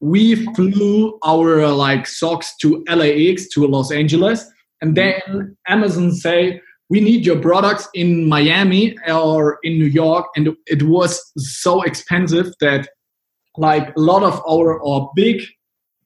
we 0.00 0.46
flew 0.54 1.18
our 1.24 1.62
uh, 1.62 1.72
like 1.72 2.06
socks 2.06 2.54
to 2.62 2.84
LAX 2.88 3.48
to 3.50 3.66
Los 3.66 3.90
Angeles, 3.90 4.44
and 4.80 4.96
mm-hmm. 4.96 5.32
then 5.32 5.56
Amazon 5.68 6.12
say 6.12 6.60
we 6.90 7.00
need 7.00 7.24
your 7.24 7.40
products 7.40 7.88
in 7.94 8.28
Miami 8.28 8.96
or 9.08 9.58
in 9.62 9.78
New 9.78 9.86
York, 9.86 10.26
and 10.36 10.50
it 10.66 10.82
was 10.82 11.20
so 11.36 11.82
expensive 11.82 12.52
that 12.60 12.88
like 13.56 13.88
a 13.96 14.00
lot 14.00 14.22
of 14.22 14.42
our 14.48 14.78
or 14.80 15.10
big 15.14 15.42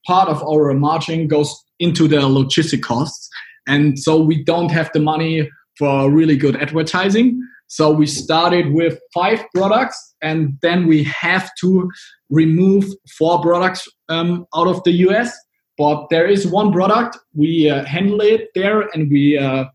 part 0.06 0.28
of 0.28 0.42
our 0.42 0.72
margin 0.74 1.26
goes 1.26 1.54
into 1.80 2.06
the 2.06 2.18
logistic 2.18 2.82
costs, 2.82 3.28
and 3.66 3.98
so 3.98 4.20
we 4.20 4.42
don't 4.44 4.70
have 4.70 4.90
the 4.92 5.00
money 5.00 5.48
for 5.76 6.10
really 6.10 6.36
good 6.36 6.56
advertising. 6.56 7.40
So 7.68 7.90
we 7.90 8.06
started 8.06 8.72
with 8.72 8.98
five 9.12 9.44
products, 9.54 10.14
and 10.22 10.58
then 10.62 10.86
we 10.86 11.04
have 11.04 11.50
to 11.60 11.90
remove 12.30 12.84
four 13.18 13.40
products 13.40 13.88
um, 14.08 14.46
out 14.54 14.68
of 14.68 14.82
the 14.84 14.92
US. 15.08 15.36
But 15.78 16.06
there 16.08 16.26
is 16.26 16.46
one 16.46 16.72
product 16.72 17.18
we 17.34 17.68
uh, 17.68 17.84
handle 17.84 18.20
it 18.20 18.48
there, 18.54 18.82
and 18.94 19.10
we 19.10 19.36
uh, 19.36 19.66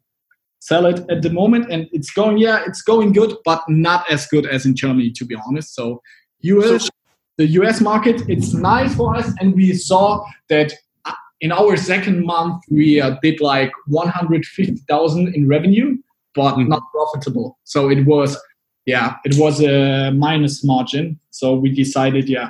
sell 0.59 0.85
it 0.85 1.05
at 1.09 1.21
the 1.21 1.29
moment, 1.29 1.71
and 1.71 1.87
it's 1.91 2.11
going. 2.11 2.37
Yeah, 2.37 2.63
it's 2.65 2.81
going 2.81 3.13
good, 3.13 3.35
but 3.45 3.61
not 3.67 4.09
as 4.09 4.25
good 4.27 4.45
as 4.45 4.65
in 4.65 4.75
Germany, 4.75 5.11
to 5.11 5.25
be 5.25 5.35
honest. 5.35 5.75
So 5.75 6.01
US, 6.41 6.89
the 7.37 7.47
US 7.47 7.81
market, 7.81 8.21
it's 8.29 8.53
nice 8.53 8.95
for 8.95 9.15
us, 9.15 9.31
and 9.39 9.53
we 9.53 9.73
saw 9.73 10.25
that 10.49 10.73
uh, 11.05 11.13
in 11.41 11.51
our 11.51 11.75
second 11.75 12.25
month 12.25 12.63
we 12.69 13.01
uh, 13.01 13.17
did 13.21 13.41
like 13.41 13.71
150,000 13.87 15.35
in 15.35 15.47
revenue 15.47 15.97
but 16.35 16.53
mm-hmm. 16.53 16.69
not 16.69 16.83
profitable. 16.91 17.57
So 17.63 17.89
it 17.89 18.05
was, 18.05 18.37
yeah, 18.85 19.15
it 19.25 19.37
was 19.37 19.61
a 19.61 20.11
minus 20.11 20.63
margin. 20.63 21.19
So 21.29 21.55
we 21.55 21.71
decided, 21.71 22.29
yeah, 22.29 22.49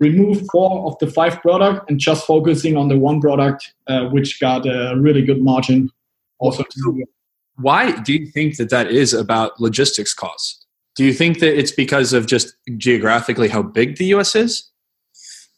remove 0.00 0.42
four 0.50 0.86
of 0.86 0.98
the 0.98 1.06
five 1.06 1.40
product 1.40 1.88
and 1.88 1.98
just 1.98 2.26
focusing 2.26 2.76
on 2.76 2.88
the 2.88 2.98
one 2.98 3.20
product, 3.20 3.72
uh, 3.86 4.06
which 4.06 4.40
got 4.40 4.66
a 4.66 4.94
really 4.98 5.22
good 5.22 5.42
margin. 5.42 5.90
Also, 6.38 6.64
why 7.56 7.92
do 8.00 8.12
you 8.12 8.26
think 8.26 8.56
that 8.56 8.70
that 8.70 8.90
is 8.90 9.12
about 9.12 9.60
logistics 9.60 10.12
costs? 10.12 10.66
Do 10.96 11.04
you 11.04 11.12
think 11.12 11.38
that 11.38 11.56
it's 11.58 11.70
because 11.70 12.12
of 12.12 12.26
just 12.26 12.54
geographically 12.76 13.48
how 13.48 13.62
big 13.62 13.96
the 13.96 14.06
US 14.06 14.34
is? 14.34 14.70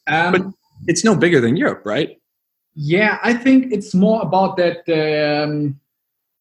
Um, 0.07 0.33
but 0.33 0.43
it's 0.87 1.05
no 1.05 1.17
bigger 1.17 1.41
than 1.41 1.57
Europe, 1.57 1.83
right? 1.85 2.21
Yeah, 2.75 3.19
I 3.23 3.35
think 3.35 3.73
it's 3.73 3.95
more 3.95 4.21
about 4.23 4.57
that. 4.59 4.79
Um, 4.89 5.81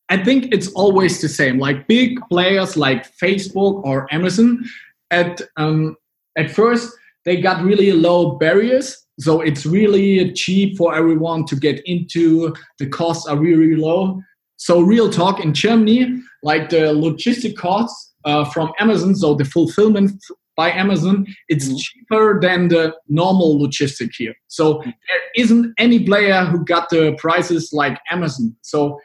I 0.10 0.24
think 0.24 0.54
it's 0.54 0.68
always 0.74 1.22
the 1.22 1.30
same. 1.30 1.60
Like 1.60 1.88
big 1.88 2.20
players 2.30 2.76
like 2.78 3.08
Facebook 3.18 3.84
or 3.84 4.08
Amazon, 4.14 4.64
at 5.12 5.42
um, 5.58 5.96
at 6.38 6.52
first 6.52 6.92
they 7.26 7.40
got 7.40 7.64
really 7.64 7.94
low 7.94 8.32
barriers, 8.38 9.06
so 9.20 9.42
it's 9.42 9.66
really 9.66 10.34
cheap 10.34 10.78
for 10.78 10.94
everyone 10.94 11.46
to 11.46 11.56
get 11.56 11.82
into. 11.86 12.54
The 12.80 12.88
costs 12.88 13.28
are 13.28 13.38
really, 13.38 13.68
really 13.68 13.82
low. 13.82 14.22
So 14.58 14.82
real 14.82 15.10
talk 15.10 15.44
in 15.44 15.54
Germany, 15.54 16.22
like 16.42 16.70
the 16.70 16.94
logistic 16.94 17.56
costs 17.56 18.14
uh, 18.26 18.46
from 18.46 18.72
Amazon, 18.80 19.16
so 19.16 19.36
the 19.36 19.46
fulfillment 19.46 20.12
by 20.56 20.72
Amazon, 20.72 21.26
it's 21.48 21.68
mm-hmm. 21.68 21.78
cheaper 21.78 22.40
than 22.40 22.68
the 22.68 22.94
normal 23.08 23.58
logistic 23.60 24.12
here. 24.16 24.36
So 24.48 24.82
there 24.84 25.22
isn't 25.36 25.74
any 25.78 26.06
player 26.06 26.46
who 26.46 26.64
got 26.64 26.90
the 26.90 27.16
prices 27.18 27.72
like 27.74 28.00
Amazon. 28.12 28.56
So 28.62 29.00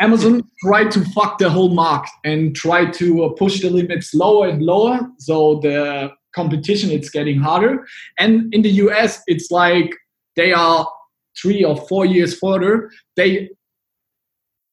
Amazon 0.00 0.42
tried 0.60 0.90
to 0.92 1.04
fuck 1.06 1.38
the 1.38 1.50
whole 1.50 1.70
market 1.70 2.10
and 2.24 2.54
try 2.54 2.88
to 2.92 3.24
uh, 3.24 3.28
push 3.30 3.60
the 3.60 3.70
limits 3.70 4.14
lower 4.14 4.48
and 4.48 4.62
lower. 4.62 5.00
So 5.18 5.60
the 5.60 6.12
competition 6.34 6.90
it's 6.90 7.10
getting 7.10 7.40
harder. 7.40 7.86
And 8.18 8.52
in 8.54 8.62
the 8.62 8.70
US, 8.84 9.22
it's 9.26 9.50
like 9.50 9.94
they 10.36 10.52
are 10.52 10.88
three 11.40 11.64
or 11.64 11.76
four 11.88 12.04
years 12.06 12.38
further. 12.38 12.90
They 13.16 13.50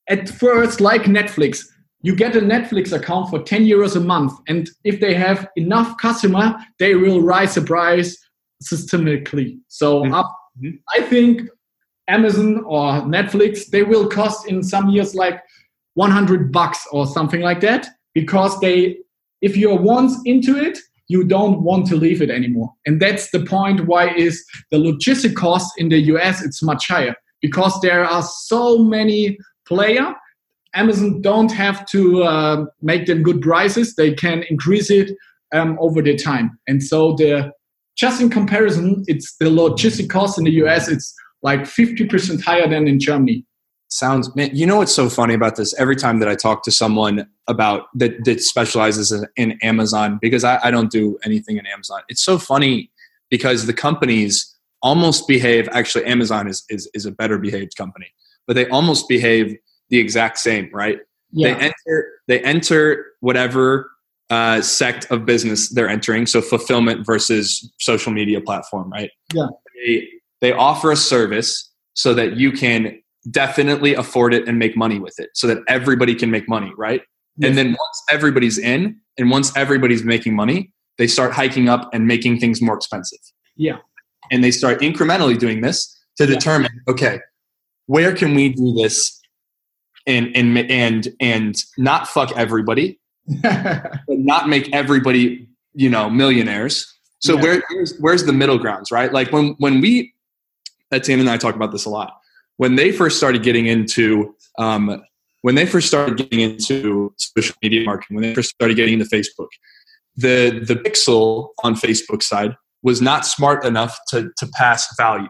at 0.08 0.30
first 0.30 0.82
like 0.82 1.04
Netflix. 1.04 1.66
You 2.02 2.16
get 2.16 2.36
a 2.36 2.42
Netflix 2.42 2.94
account 2.94 3.32
for 3.32 3.42
10 3.42 3.66
euros 3.66 3.96
a 3.96 4.00
month, 4.00 4.34
and 4.48 4.70
if 4.84 5.00
they 5.00 5.16
have 5.16 5.48
enough 5.56 5.98
customer, 5.98 6.56
they 6.78 6.94
will 6.94 7.22
rise 7.22 7.56
the 7.56 7.62
price 7.62 8.16
systemically. 8.64 9.58
So 9.70 10.04
mm-hmm. 10.04 10.14
up, 10.14 10.32
I 10.96 11.02
think 11.02 11.50
Amazon 12.08 12.64
or 12.66 13.02
Netflix, 13.02 13.68
they 13.68 13.84
will 13.84 14.08
cost 14.08 14.48
in 14.48 14.64
some 14.64 14.90
years 14.90 15.16
like 15.16 15.42
100 15.96 16.52
bucks 16.52 16.86
or 16.92 17.08
something 17.08 17.42
like 17.42 17.62
that 17.62 17.88
because 18.14 18.60
they, 18.60 18.98
if 19.42 19.58
you're 19.58 19.78
once 19.80 20.16
into 20.26 20.58
it, 20.58 20.78
you 21.08 21.24
don't 21.24 21.62
want 21.62 21.88
to 21.88 21.96
leave 21.96 22.22
it 22.22 22.30
anymore. 22.30 22.72
And 22.86 23.02
that's 23.02 23.30
the 23.32 23.46
point 23.46 23.86
why 23.86 24.14
is 24.16 24.44
the 24.72 24.78
logistic 24.78 25.36
cost 25.36 25.72
in 25.78 25.90
the 25.90 26.00
US 26.14 26.44
it's 26.44 26.64
much 26.64 26.88
higher 26.88 27.16
because 27.42 27.80
there 27.82 28.04
are 28.04 28.24
so 28.24 28.80
many 28.80 29.38
player. 29.68 30.14
Amazon 30.74 31.22
don't 31.22 31.52
have 31.52 31.86
to 31.88 32.24
uh, 32.24 32.66
make 32.82 33.06
them 33.06 33.24
good 33.24 33.42
prices; 33.42 33.96
they 33.96 34.14
can 34.14 34.44
increase 34.50 34.90
it 34.90 35.12
um, 35.54 35.78
over 35.80 36.02
the 36.02 36.16
time. 36.16 36.58
And 36.68 36.84
so 36.84 37.14
the 37.14 37.52
just 37.98 38.20
in 38.20 38.30
comparison, 38.30 39.04
it's 39.08 39.38
the 39.38 39.46
logistic 39.46 40.10
cost 40.10 40.38
in 40.38 40.44
the 40.44 40.52
US. 40.64 40.90
It's 40.90 41.14
like 41.46 41.62
50% 41.62 42.44
higher 42.44 42.68
than 42.68 42.88
in 42.88 43.00
Germany. 43.00 43.46
Sounds, 43.90 44.36
man, 44.36 44.50
you 44.52 44.66
know 44.66 44.78
what's 44.78 44.92
so 44.92 45.08
funny 45.10 45.36
about 45.36 45.56
this? 45.56 45.80
Every 45.80 45.96
time 45.96 46.20
that 46.20 46.28
I 46.28 46.34
talk 46.34 46.64
to 46.64 46.72
someone 46.72 47.28
about 47.48 47.84
that, 47.94 48.26
that 48.26 48.42
specializes 48.42 49.14
in 49.38 49.52
Amazon, 49.62 50.18
because 50.20 50.44
I, 50.44 50.60
I 50.64 50.72
don't 50.72 50.90
do 50.92 51.20
anything 51.24 51.58
in 51.58 51.68
Amazon, 51.68 52.02
it's 52.10 52.24
so 52.24 52.40
funny 52.40 52.90
because 53.30 53.68
the 53.68 53.74
companies 53.74 54.56
almost 54.82 55.28
behave, 55.28 55.70
actually, 55.72 56.06
Amazon 56.06 56.48
is, 56.48 56.66
is, 56.70 56.90
is 56.96 57.06
a 57.06 57.12
better 57.12 57.38
behaved 57.38 57.78
company, 57.78 58.08
but 58.48 58.56
they 58.56 58.68
almost 58.70 59.08
behave 59.08 59.56
the 59.92 60.00
exact 60.00 60.40
same, 60.40 60.68
right? 60.74 60.98
Yeah. 61.32 61.54
They 61.54 61.66
enter, 61.66 62.12
they 62.28 62.40
enter 62.42 63.06
whatever 63.20 63.92
uh, 64.32 64.62
sect 64.62 65.06
of 65.12 65.28
business 65.28 65.70
they're 65.70 65.90
entering. 65.90 66.26
So 66.26 66.42
fulfillment 66.42 67.06
versus 67.06 67.72
social 67.80 68.12
media 68.12 68.42
platform, 68.42 68.92
right? 68.92 69.12
Yeah. 69.32 69.46
They, 69.76 70.08
they 70.42 70.52
offer 70.52 70.92
a 70.92 70.96
service 70.96 71.72
so 71.94 72.14
that 72.14 72.38
you 72.38 72.52
can 72.52 73.00
definitely 73.32 73.94
afford 73.96 74.34
it 74.34 74.48
and 74.48 74.60
make 74.60 74.78
money 74.78 75.00
with 75.00 75.20
it 75.20 75.30
so 75.34 75.48
that 75.48 75.58
everybody 75.68 76.14
can 76.14 76.30
make 76.30 76.48
money, 76.48 76.72
right? 76.78 77.02
Yes. 77.38 77.50
And 77.50 77.58
then 77.58 77.68
once 77.68 78.04
everybody's 78.12 78.58
in 78.58 79.00
and 79.18 79.32
once 79.32 79.56
everybody's 79.58 80.04
making 80.04 80.36
money, 80.36 80.72
they 80.98 81.08
start 81.08 81.34
hiking 81.34 81.68
up 81.68 81.90
and 81.94 82.08
making 82.08 82.40
things 82.40 82.62
more 82.62 82.76
expensive. 82.76 83.20
Yeah. 83.56 83.78
And 84.32 84.44
they 84.44 84.52
start 84.52 84.80
incrementally 84.80 85.38
doing 85.38 85.62
this 85.62 85.92
to 86.18 86.26
determine, 86.26 86.72
yeah. 86.88 86.92
okay, 86.94 87.20
where 87.88 88.16
can 88.16 88.36
we 88.36 88.50
do 88.50 88.74
this 88.74 89.20
and 90.08 90.36
and 90.36 90.58
and 90.72 91.08
and 91.20 91.64
not 91.78 92.08
fuck 92.08 92.36
everybody, 92.38 93.00
but 93.42 94.00
not 94.08 94.48
make 94.48 94.74
everybody, 94.74 95.48
you 95.74 95.90
know, 95.90 96.10
millionaires. 96.10 96.92
So 97.20 97.36
yeah. 97.36 97.42
where, 97.42 97.64
where's 97.70 97.98
where's 98.00 98.26
the 98.26 98.34
middle 98.34 98.58
grounds, 98.58 98.92
right? 98.92 99.12
Like 99.12 99.32
when 99.32 99.56
when 99.60 99.82
we 99.82 100.14
Etienne 100.92 101.20
and 101.20 101.30
I 101.30 101.38
talk 101.38 101.56
about 101.56 101.72
this 101.72 101.86
a 101.86 101.90
lot. 101.90 102.14
When 102.58 102.76
they 102.76 102.92
first 102.92 103.18
started 103.18 103.44
getting 103.44 103.66
into 103.66 104.36
um, 104.58 105.04
when 105.42 105.56
they 105.56 105.66
first 105.66 105.88
started 105.88 106.18
getting 106.18 106.40
into 106.40 107.14
social 107.18 107.56
media 107.62 107.84
marketing, 107.84 108.16
when 108.16 108.24
they 108.24 108.34
first 108.34 108.50
started 108.50 108.76
getting 108.76 109.00
into 109.00 109.06
Facebook, 109.06 109.50
the 110.16 110.64
the 110.66 110.76
pixel 110.76 111.50
on 111.64 111.76
Facebook 111.76 112.24
side 112.24 112.56
was 112.82 113.02
not 113.02 113.26
smart 113.26 113.66
enough 113.66 113.98
to 114.10 114.32
to 114.38 114.48
pass 114.48 114.88
values. 114.98 115.30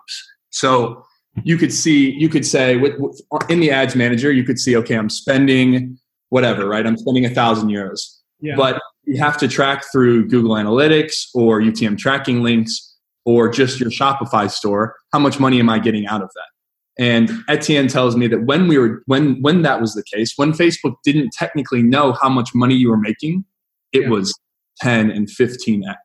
So 0.51 1.03
you 1.43 1.57
could 1.57 1.73
see 1.73 2.11
you 2.11 2.29
could 2.29 2.45
say 2.45 2.77
with, 2.77 2.97
with, 2.99 3.21
in 3.49 3.59
the 3.59 3.71
ads 3.71 3.95
manager 3.95 4.31
you 4.31 4.43
could 4.43 4.57
see 4.57 4.77
okay 4.77 4.95
I'm 4.95 5.09
spending 5.09 5.97
whatever 6.29 6.67
right 6.67 6.85
I'm 6.85 6.97
spending 6.97 7.25
a 7.25 7.29
thousand 7.29 7.69
euros, 7.69 7.99
yeah. 8.39 8.55
but 8.55 8.81
you 9.03 9.17
have 9.17 9.37
to 9.37 9.47
track 9.47 9.83
through 9.91 10.27
Google 10.27 10.55
Analytics 10.55 11.27
or 11.33 11.59
UTM 11.59 11.97
tracking 11.97 12.41
links 12.41 12.94
or 13.25 13.49
just 13.49 13.79
your 13.79 13.89
Shopify 13.89 14.49
store, 14.49 14.95
how 15.11 15.19
much 15.19 15.39
money 15.39 15.59
am 15.59 15.69
I 15.69 15.79
getting 15.79 16.05
out 16.05 16.21
of 16.21 16.29
that? 16.35 17.03
And 17.03 17.29
Etienne 17.49 17.87
tells 17.87 18.15
me 18.15 18.27
that 18.27 18.45
when 18.45 18.67
we 18.67 18.77
were 18.77 19.03
when 19.05 19.41
when 19.41 19.63
that 19.63 19.81
was 19.81 19.93
the 19.93 20.03
case, 20.03 20.33
when 20.37 20.53
Facebook 20.53 20.95
didn't 21.03 21.31
technically 21.33 21.83
know 21.83 22.13
how 22.21 22.29
much 22.29 22.51
money 22.55 22.75
you 22.75 22.89
were 22.89 22.97
making, 22.97 23.43
it 23.91 24.03
yeah. 24.03 24.09
was 24.09 24.37
10 24.81 25.11
and 25.11 25.27
15x. 25.27 25.95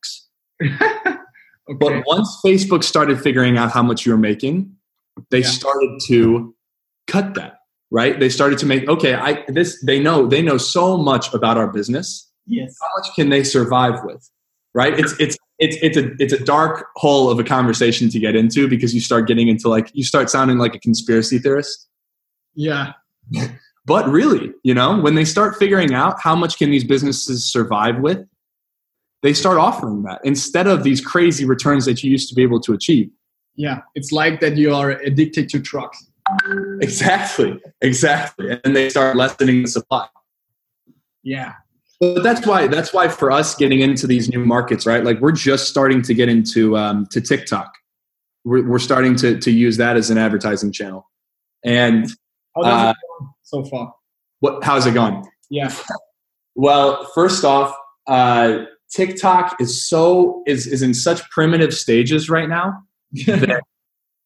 okay. 0.63 1.17
But 1.79 2.03
once 2.07 2.41
Facebook 2.45 2.83
started 2.83 3.21
figuring 3.21 3.57
out 3.57 3.71
how 3.71 3.83
much 3.83 4.05
you 4.05 4.13
were 4.13 4.19
making, 4.19 4.75
they 5.31 5.43
yeah. 5.43 5.49
started 5.49 6.01
to 6.07 6.55
cut 7.07 7.35
that, 7.35 7.59
right? 7.93 8.19
They 8.19 8.29
started 8.29 8.59
to 8.59 8.67
make 8.67 8.89
okay, 8.89 9.15
I 9.15 9.45
this 9.47 9.81
they 9.85 10.01
know 10.01 10.27
they 10.27 10.43
know 10.43 10.59
so 10.59 10.97
much 10.97 11.33
about 11.33 11.57
our 11.57 11.69
business. 11.69 12.29
Yes. 12.47 12.75
How 12.81 12.89
much 12.99 13.15
can 13.15 13.29
they 13.29 13.45
survive 13.45 14.01
with? 14.03 14.29
Right? 14.75 14.99
It's 14.99 15.15
it's 15.21 15.37
it's 15.61 15.77
it's 15.83 15.97
a 15.97 16.11
it's 16.19 16.33
a 16.33 16.43
dark 16.43 16.87
hole 16.97 17.31
of 17.31 17.39
a 17.39 17.45
conversation 17.45 18.09
to 18.09 18.19
get 18.19 18.35
into 18.35 18.67
because 18.67 18.95
you 18.95 19.01
start 19.01 19.29
getting 19.29 19.49
into 19.49 19.69
like 19.69 19.91
you 19.93 20.03
start 20.03 20.31
sounding 20.31 20.59
like 20.59 20.75
a 20.75 20.79
conspiracy 20.79 21.39
theorist. 21.39 21.87
Yeah. 22.55 22.95
but 23.87 24.09
really, 24.09 24.53
you 24.65 24.75
know, 24.75 24.99
when 24.99 25.15
they 25.15 25.25
start 25.25 25.57
figuring 25.57 25.95
out 25.95 26.21
how 26.21 26.35
much 26.35 26.59
can 26.59 26.71
these 26.71 26.85
businesses 26.85 27.51
survive 27.51 27.99
with, 28.01 28.27
they 29.23 29.35
start 29.35 29.59
offering 29.59 30.03
that 30.05 30.21
instead 30.25 30.67
of 30.67 30.83
these 30.83 31.01
crazy 31.01 31.45
returns 31.45 31.85
that 31.85 32.03
you 32.03 32.11
used 32.11 32.29
to 32.31 32.35
be 32.35 32.43
able 32.43 32.61
to 32.61 32.73
achieve. 32.73 33.11
Yeah, 33.55 33.81
it's 33.95 34.13
like 34.13 34.41
that 34.41 34.57
you 34.57 34.75
are 34.75 34.93
addicted 34.93 35.51
to 35.51 35.61
trucks. 35.61 36.07
Exactly, 36.81 37.61
exactly, 37.83 38.59
and 38.65 38.75
they 38.75 38.89
start 38.89 39.17
lessening 39.17 39.63
the 39.63 39.69
supply. 39.69 40.09
Yeah, 41.23 41.55
but 42.01 42.23
that's 42.23 42.47
why 42.47 42.67
that's 42.67 42.93
why 42.93 43.09
for 43.09 43.31
us 43.31 43.55
getting 43.55 43.81
into 43.81 44.07
these 44.07 44.29
new 44.29 44.45
markets, 44.45 44.87
right? 44.87 45.05
Like 45.05 45.21
we're 45.21 45.33
just 45.33 45.69
starting 45.69 46.01
to 46.03 46.15
get 46.15 46.29
into 46.29 46.77
um, 46.77 47.07
to 47.11 47.21
TikTok. 47.21 47.73
We're, 48.45 48.67
we're 48.67 48.79
starting 48.79 49.17
to 49.17 49.39
to 49.39 49.51
use 49.51 49.77
that 49.77 49.97
as 49.97 50.09
an 50.11 50.17
advertising 50.17 50.73
channel. 50.73 51.09
And 51.63 52.11
uh, 52.57 52.95
so 53.43 53.65
far? 53.65 53.95
What? 54.41 54.65
How's 54.65 54.87
it 54.87 54.95
going? 54.95 55.25
Yeah. 55.51 55.73
Well, 56.57 57.09
first 57.15 57.45
off, 57.45 57.75
uh, 58.07 58.65
TikTok 58.93 59.61
is 59.61 59.89
so 59.89 60.43
is 60.47 60.67
is 60.67 60.83
in 60.83 60.93
such 60.93 61.23
primitive 61.31 61.73
stages 61.73 62.29
right 62.29 62.49
now 62.49 62.83
that 63.27 63.63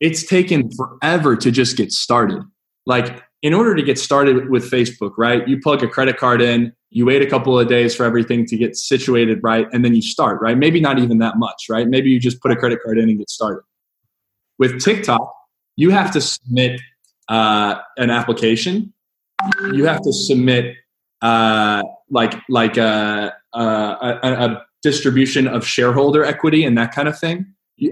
it's 0.01 0.27
taken 0.27 0.71
forever 0.73 1.37
to 1.37 1.51
just 1.51 1.77
get 1.77 1.93
started. 1.93 2.43
Like 2.87 3.23
in 3.45 3.53
order 3.53 3.75
to 3.75 3.83
get 3.83 3.99
started 3.99 4.49
with 4.49 4.71
Facebook, 4.71 5.13
right? 5.19 5.47
You 5.47 5.61
plug 5.61 5.83
a 5.83 5.87
credit 5.87 6.17
card 6.17 6.41
in, 6.41 6.73
you 6.89 7.05
wait 7.05 7.21
a 7.21 7.27
couple 7.27 7.59
of 7.59 7.69
days 7.69 7.95
for 7.95 8.05
everything 8.05 8.47
to 8.47 8.57
get 8.57 8.75
situated 8.75 9.39
right, 9.43 9.69
and 9.71 9.85
then 9.85 9.95
you 9.95 10.01
start, 10.01 10.41
right? 10.41 10.57
Maybe 10.57 10.81
not 10.81 10.99
even 10.99 11.19
that 11.19 11.37
much, 11.37 11.67
right? 11.69 11.87
Maybe 11.87 12.09
you 12.09 12.19
just 12.19 12.41
put 12.41 12.53
a 12.53 12.57
credit 12.57 12.81
card 12.83 12.97
in 12.97 13.11
and 13.11 13.19
get 13.19 13.29
started. 13.29 13.63
With 14.59 14.83
TikTok, 14.83 15.31
you 15.77 15.91
have 15.91 16.11
to 16.13 16.23
submit 16.23 16.81
uh, 17.29 17.75
an 17.99 18.09
application. 18.09 18.95
You 19.75 19.85
have 19.85 20.01
to 20.01 20.13
submit 20.13 20.77
uh, 21.21 21.83
like 22.09 22.35
like 22.49 22.79
a, 22.79 23.35
a, 23.53 23.61
a, 23.61 24.19
a 24.23 24.67
distribution 24.83 25.47
of 25.47 25.67
shareholder 25.67 26.25
equity 26.25 26.65
and 26.65 26.79
that 26.79 26.95
kind 26.95 27.09
of 27.09 27.19
thing 27.19 27.47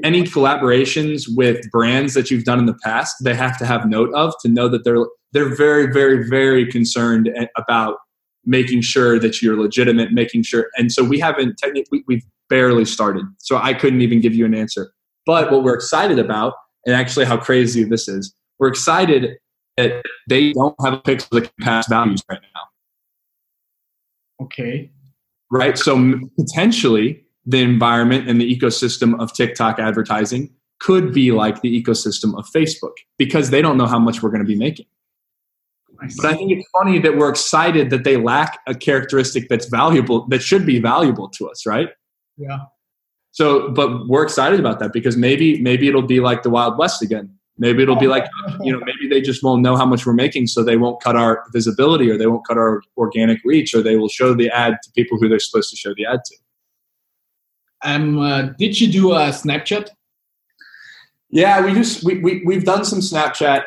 any 0.05 0.23
collaborations 0.23 1.25
with 1.35 1.69
brands 1.73 2.15
that 2.15 2.31
you've 2.31 2.45
done 2.45 2.59
in 2.59 2.67
the 2.67 2.77
past 2.85 3.17
they 3.25 3.35
have 3.35 3.59
to 3.59 3.67
have 3.67 3.89
note 3.89 4.13
of 4.15 4.33
to 4.41 4.49
know 4.49 4.69
that 4.69 4.85
they're 4.85 5.07
they're 5.33 5.55
very 5.55 5.93
very 5.93 6.29
very 6.29 6.67
concerned 6.67 7.31
about 7.57 7.97
making 8.45 8.83
sure 8.83 9.19
that 9.19 9.41
you're 9.41 9.57
legitimate 9.57 10.13
making 10.13 10.43
sure 10.43 10.69
and 10.77 10.91
so 10.91 11.05
we 11.05 11.19
haven't 11.19 11.57
technically 11.59 12.03
we've 12.07 12.25
barely 12.51 12.85
started 12.85 13.25
so 13.39 13.57
i 13.57 13.73
couldn't 13.73 14.03
even 14.03 14.21
give 14.21 14.35
you 14.35 14.45
an 14.45 14.55
answer. 14.55 14.93
But 15.25 15.53
what 15.53 15.63
we're 15.63 15.75
excited 15.75 16.19
about 16.19 16.55
and 16.85 16.95
actually 16.95 17.27
how 17.27 17.37
crazy 17.37 17.85
this 17.85 18.09
is 18.09 18.35
we're 18.59 18.69
excited 18.69 19.39
that 19.77 20.05
they 20.29 20.53
don't 20.53 20.75
have 20.85 20.95
a 20.95 20.99
pixel 20.99 21.31
that 21.31 21.43
can 21.43 21.65
pass 21.65 21.89
values 21.89 22.23
right 22.29 22.41
now. 22.55 24.45
Okay. 24.45 24.91
Right? 25.51 25.79
So 25.79 26.21
potentially 26.39 27.25
the 27.45 27.61
environment 27.61 28.29
and 28.29 28.41
the 28.41 28.57
ecosystem 28.57 29.21
of 29.21 29.33
TikTok 29.33 29.79
advertising 29.79 30.55
could 30.81 31.13
be 31.13 31.33
like 31.33 31.61
the 31.63 31.83
ecosystem 31.83 32.39
of 32.39 32.47
Facebook 32.55 32.95
because 33.19 33.51
they 33.51 33.63
don't 33.63 33.77
know 33.77 33.87
how 33.87 33.99
much 33.99 34.23
we're 34.23 34.31
going 34.31 34.43
to 34.43 34.47
be 34.47 34.57
making. 34.57 34.87
But 36.17 36.27
I 36.27 36.35
think 36.35 36.53
it's 36.53 36.69
funny 36.71 36.99
that 36.99 37.17
we're 37.17 37.31
excited 37.31 37.91
that 37.91 38.05
they 38.05 38.17
lack 38.17 38.61
a 38.67 38.75
characteristic 38.75 39.49
that's 39.49 39.67
valuable, 39.67 40.27
that 40.29 40.43
should 40.43 40.67
be 40.67 40.81
valuable 40.81 41.29
to 41.31 41.49
us, 41.49 41.67
right? 41.67 41.89
Yeah. 42.37 42.59
So, 43.31 43.71
but 43.71 44.09
we're 44.09 44.23
excited 44.23 44.61
about 44.61 44.79
that 44.81 44.93
because 44.93 45.17
maybe, 45.17 45.61
maybe 45.61 45.89
it'll 45.89 46.03
be 46.03 46.21
like 46.21 46.43
the 46.43 46.51
Wild 46.51 46.77
West 46.79 47.03
again. 47.03 47.35
Maybe 47.59 47.83
it'll 47.83 47.97
be 47.97 48.09
like, 48.09 48.27
you 48.63 48.73
know, 48.73 48.81
maybe 48.85 49.09
they 49.09 49.21
just 49.21 49.43
won't 49.43 49.63
know 49.63 49.77
how 49.77 49.85
much 49.85 50.07
we're 50.07 50.15
making, 50.15 50.47
so 50.47 50.65
they 50.65 50.77
won't 50.77 51.03
cut 51.03 51.17
our 51.17 51.45
visibility 51.53 52.11
or 52.11 52.17
they 52.17 52.27
won't 52.27 52.47
cut 52.47 52.57
our 52.57 52.83
organic 52.97 53.41
reach 53.45 53.75
or 53.75 53.83
they 53.83 53.97
will 53.97 54.09
show 54.09 54.35
the 54.35 54.51
ad 54.51 54.79
to 54.83 54.91
people 54.93 55.19
who 55.19 55.29
they're 55.29 55.39
supposed 55.39 55.71
to 55.71 55.77
show 55.77 55.95
the 55.95 56.07
ad 56.07 56.21
to. 56.25 56.37
Um, 57.85 58.19
uh, 58.19 58.43
did 58.59 58.81
you 58.81 58.91
do 58.91 59.13
a 59.13 59.29
Snapchat? 59.29 59.91
Yeah, 61.31 61.65
we 61.65 61.73
just 61.75 62.05
we, 62.05 62.19
we 62.19 62.43
we've 62.45 62.65
done 62.65 62.85
some 62.85 63.01
Snapchat, 63.01 63.65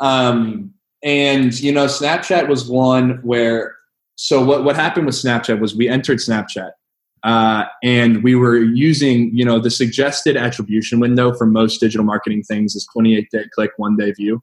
um, 0.00 0.74
and 1.06 1.58
you 1.60 1.70
know, 1.72 1.86
Snapchat 1.86 2.48
was 2.48 2.68
one 2.68 3.20
where. 3.22 3.76
So 4.16 4.42
what 4.44 4.64
what 4.64 4.76
happened 4.76 5.06
with 5.06 5.14
Snapchat 5.14 5.60
was 5.60 5.76
we 5.76 5.88
entered 5.88 6.18
Snapchat, 6.18 6.72
uh, 7.22 7.64
and 7.82 8.24
we 8.24 8.34
were 8.34 8.58
using 8.58 9.30
you 9.32 9.44
know 9.44 9.60
the 9.60 9.70
suggested 9.70 10.36
attribution 10.36 10.98
window 10.98 11.32
for 11.32 11.46
most 11.46 11.78
digital 11.78 12.04
marketing 12.04 12.42
things 12.42 12.74
is 12.74 12.86
28 12.92 13.28
day 13.30 13.44
click, 13.54 13.70
one 13.76 13.96
day 13.96 14.10
view. 14.12 14.42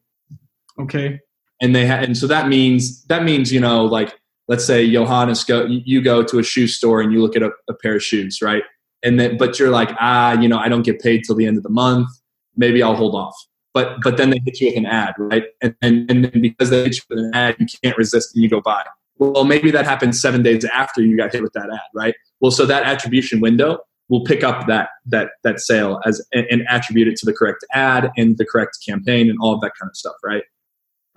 Okay. 0.80 1.20
And 1.62 1.76
they 1.76 1.86
had, 1.86 2.04
and 2.04 2.18
so 2.18 2.28
that 2.28 2.48
means 2.48 3.04
that 3.06 3.24
means 3.24 3.52
you 3.52 3.60
know 3.60 3.84
like 3.84 4.18
let's 4.48 4.66
say 4.66 4.90
Johannes 4.90 5.44
go 5.44 5.66
you 5.66 6.02
go 6.02 6.24
to 6.24 6.40
a 6.40 6.44
shoe 6.44 6.68
store 6.68 7.02
and 7.02 7.12
you 7.12 7.22
look 7.22 7.36
at 7.36 7.44
a, 7.44 7.52
a 7.68 7.74
pair 7.74 7.96
of 7.96 8.04
shoes, 8.04 8.42
right? 8.42 8.64
And 9.04 9.20
then 9.20 9.38
but 9.38 9.60
you're 9.60 9.70
like 9.70 9.90
ah 10.00 10.40
you 10.40 10.48
know 10.48 10.60
I 10.60 10.70
don't 10.70 10.84
get 10.84 11.02
paid 11.02 11.24
till 11.26 11.36
the 11.36 11.46
end 11.46 11.58
of 11.58 11.64
the 11.64 11.70
month 11.70 12.08
maybe 12.56 12.84
I'll 12.84 12.96
hold 12.96 13.16
off. 13.16 13.36
But 13.74 14.02
but 14.04 14.18
then 14.18 14.30
they 14.30 14.40
hit 14.46 14.62
you 14.62 14.68
with 14.68 14.78
an 14.78 14.86
ad, 14.86 15.14
right? 15.18 15.46
And 15.62 15.76
and, 15.82 16.10
and 16.10 16.26
then 16.26 16.42
because 16.42 16.70
they 16.70 16.84
hit 16.84 16.96
you 16.96 17.02
with 17.10 17.20
an 17.20 17.32
ad, 17.34 17.56
you 17.60 17.66
can't 17.84 17.98
resist 17.98 18.36
and 18.36 18.44
you 18.44 18.50
go 18.50 18.62
buy. 18.62 18.84
Well, 19.18 19.46
maybe 19.46 19.72
that 19.72 19.86
happened 19.86 20.16
seven 20.16 20.44
days 20.44 20.66
after 20.66 21.02
you 21.02 21.16
got 21.18 21.32
hit 21.32 21.42
with 21.42 21.54
that 21.54 21.70
ad, 21.72 21.80
right? 21.94 22.16
Well, 22.40 22.52
so 22.52 22.66
that 22.66 22.84
attribution 22.84 23.42
window 23.42 23.80
will 24.10 24.24
pick 24.24 24.44
up 24.44 24.68
that 24.68 24.90
that 25.08 25.32
that 25.44 25.60
sale 25.60 26.02
as 26.06 26.26
and, 26.34 26.46
and 26.50 26.64
attribute 26.70 27.08
it 27.08 27.16
to 27.18 27.26
the 27.26 27.34
correct 27.34 27.66
ad 27.74 28.12
and 28.18 28.38
the 28.38 28.46
correct 28.46 28.78
campaign 28.88 29.30
and 29.30 29.38
all 29.42 29.54
of 29.54 29.62
that 29.62 29.72
kind 29.80 29.90
of 29.90 29.96
stuff, 29.96 30.16
right? 30.24 30.44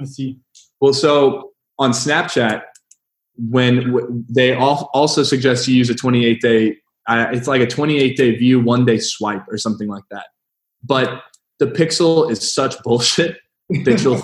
I 0.01 0.05
see. 0.05 0.39
Well, 0.81 0.93
so 0.93 1.53
on 1.79 1.93
Snapchat, 1.93 2.63
when 3.51 3.93
w- 3.93 4.25
they 4.29 4.55
al- 4.55 4.91
also 4.93 5.23
suggest 5.23 5.67
you 5.69 5.75
use 5.75 5.91
a 5.91 5.95
28 5.95 6.41
day, 6.41 6.77
uh, 7.07 7.27
it's 7.33 7.49
like 7.49 7.63
a 7.63 7.67
28 7.67 8.17
day 8.17 8.37
view, 8.37 8.61
one 8.61 8.85
day 8.85 8.99
swipe 8.99 9.45
or 9.49 9.57
something 9.59 9.89
like 9.89 10.05
that 10.11 10.27
but 10.87 11.23
the 11.59 11.67
pixel 11.67 12.31
is 12.31 12.53
such 12.53 12.81
bullshit 12.83 13.39
that 13.85 14.03
you'll 14.03 14.21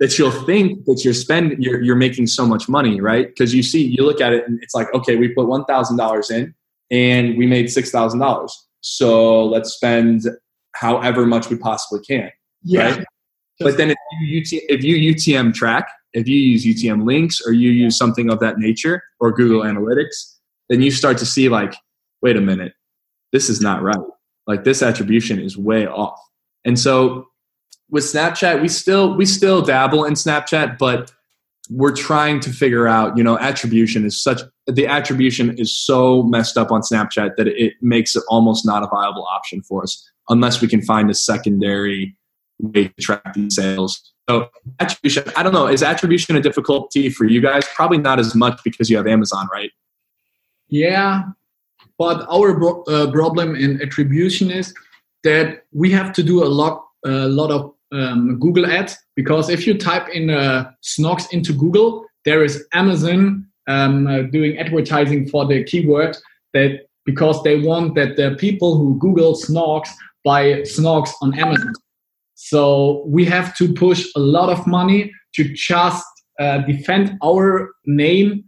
that 0.00 0.18
you'll 0.18 0.30
think 0.30 0.84
that 0.86 1.02
you're 1.04 1.14
spending 1.14 1.60
you're, 1.60 1.80
you're 1.82 1.96
making 1.96 2.26
so 2.26 2.46
much 2.46 2.68
money 2.68 3.00
right 3.00 3.28
because 3.28 3.54
you 3.54 3.62
see 3.62 3.84
you 3.84 4.04
look 4.04 4.20
at 4.20 4.32
it 4.32 4.46
and 4.46 4.58
it's 4.62 4.74
like 4.74 4.92
okay 4.94 5.16
we 5.16 5.28
put 5.28 5.46
$1000 5.46 6.30
in 6.30 6.54
and 6.90 7.38
we 7.38 7.46
made 7.46 7.66
$6000 7.66 8.50
so 8.80 9.44
let's 9.46 9.70
spend 9.70 10.22
however 10.72 11.26
much 11.26 11.48
we 11.48 11.56
possibly 11.56 12.00
can 12.00 12.30
Yeah. 12.62 12.96
right 12.96 13.04
but 13.60 13.76
then 13.76 13.90
if 13.90 13.96
you, 14.20 14.40
UT, 14.40 14.62
if 14.68 14.84
you 14.84 15.14
UTM 15.14 15.54
track, 15.54 15.88
if 16.12 16.26
you 16.26 16.36
use 16.36 16.64
UTM 16.64 17.04
links 17.06 17.40
or 17.46 17.52
you 17.52 17.70
use 17.70 17.96
something 17.96 18.30
of 18.30 18.40
that 18.40 18.58
nature 18.58 19.02
or 19.20 19.32
Google 19.32 19.62
Analytics, 19.62 20.36
then 20.68 20.82
you 20.82 20.90
start 20.90 21.18
to 21.18 21.26
see 21.26 21.48
like, 21.48 21.74
wait 22.22 22.36
a 22.36 22.40
minute, 22.40 22.72
this 23.32 23.48
is 23.48 23.60
not 23.60 23.82
right. 23.82 23.96
Like 24.46 24.64
this 24.64 24.82
attribution 24.82 25.40
is 25.40 25.56
way 25.56 25.86
off. 25.86 26.18
And 26.64 26.78
so 26.78 27.28
with 27.90 28.04
Snapchat, 28.04 28.60
we 28.60 28.68
still 28.68 29.16
we 29.16 29.26
still 29.26 29.62
dabble 29.62 30.04
in 30.04 30.14
Snapchat, 30.14 30.78
but 30.78 31.12
we're 31.70 31.94
trying 31.94 32.40
to 32.40 32.50
figure 32.50 32.86
out, 32.86 33.16
you 33.16 33.24
know, 33.24 33.38
attribution 33.38 34.04
is 34.04 34.22
such 34.22 34.40
the 34.66 34.86
attribution 34.86 35.56
is 35.58 35.76
so 35.76 36.22
messed 36.22 36.56
up 36.56 36.70
on 36.70 36.80
Snapchat 36.80 37.36
that 37.36 37.48
it 37.48 37.74
makes 37.80 38.16
it 38.16 38.22
almost 38.28 38.66
not 38.66 38.82
a 38.82 38.86
viable 38.86 39.26
option 39.26 39.62
for 39.62 39.82
us 39.82 40.10
unless 40.28 40.60
we 40.60 40.68
can 40.68 40.82
find 40.82 41.10
a 41.10 41.14
secondary 41.14 42.16
way 42.58 42.88
to 42.88 42.94
track 43.02 43.34
these 43.34 43.56
sales. 43.56 44.12
So 44.28 44.48
attribution, 44.80 45.24
I 45.36 45.42
don't 45.42 45.52
know, 45.52 45.66
is 45.66 45.82
attribution 45.82 46.34
a 46.36 46.40
difficulty 46.40 47.10
for 47.10 47.26
you 47.26 47.42
guys? 47.42 47.66
Probably 47.74 47.98
not 47.98 48.18
as 48.18 48.34
much 48.34 48.60
because 48.64 48.88
you 48.88 48.96
have 48.96 49.06
Amazon, 49.06 49.48
right? 49.52 49.70
Yeah, 50.68 51.24
but 51.98 52.26
our 52.30 52.58
uh, 52.88 53.10
problem 53.10 53.54
in 53.54 53.82
attribution 53.82 54.50
is 54.50 54.74
that 55.24 55.64
we 55.72 55.90
have 55.90 56.12
to 56.12 56.22
do 56.22 56.44
a 56.44 56.46
lot, 56.46 56.84
a 57.04 57.28
lot 57.28 57.50
of 57.50 57.74
um, 57.92 58.38
Google 58.38 58.66
ads 58.66 58.96
because 59.16 59.48
if 59.48 59.66
you 59.66 59.76
type 59.76 60.08
in 60.08 60.30
uh, 60.30 60.70
into 61.32 61.52
Google, 61.52 62.04
there 62.24 62.44
is 62.44 62.64
Amazon 62.72 63.46
um, 63.66 64.06
uh, 64.06 64.22
doing 64.22 64.58
advertising 64.58 65.28
for 65.28 65.46
the 65.46 65.64
keyword 65.64 66.16
that 66.52 66.86
because 67.04 67.42
they 67.42 67.60
want 67.60 67.94
that 67.94 68.16
the 68.16 68.36
people 68.38 68.76
who 68.76 68.98
Google 68.98 69.34
Snocks 69.34 69.90
buy 70.24 70.62
Snocks 70.62 71.12
on 71.20 71.38
Amazon. 71.38 71.72
So 72.34 73.04
we 73.06 73.24
have 73.26 73.56
to 73.56 73.72
push 73.72 74.06
a 74.16 74.20
lot 74.20 74.48
of 74.48 74.66
money 74.66 75.12
to 75.34 75.44
just 75.54 76.04
uh, 76.40 76.58
defend 76.58 77.16
our 77.22 77.72
name 77.86 78.44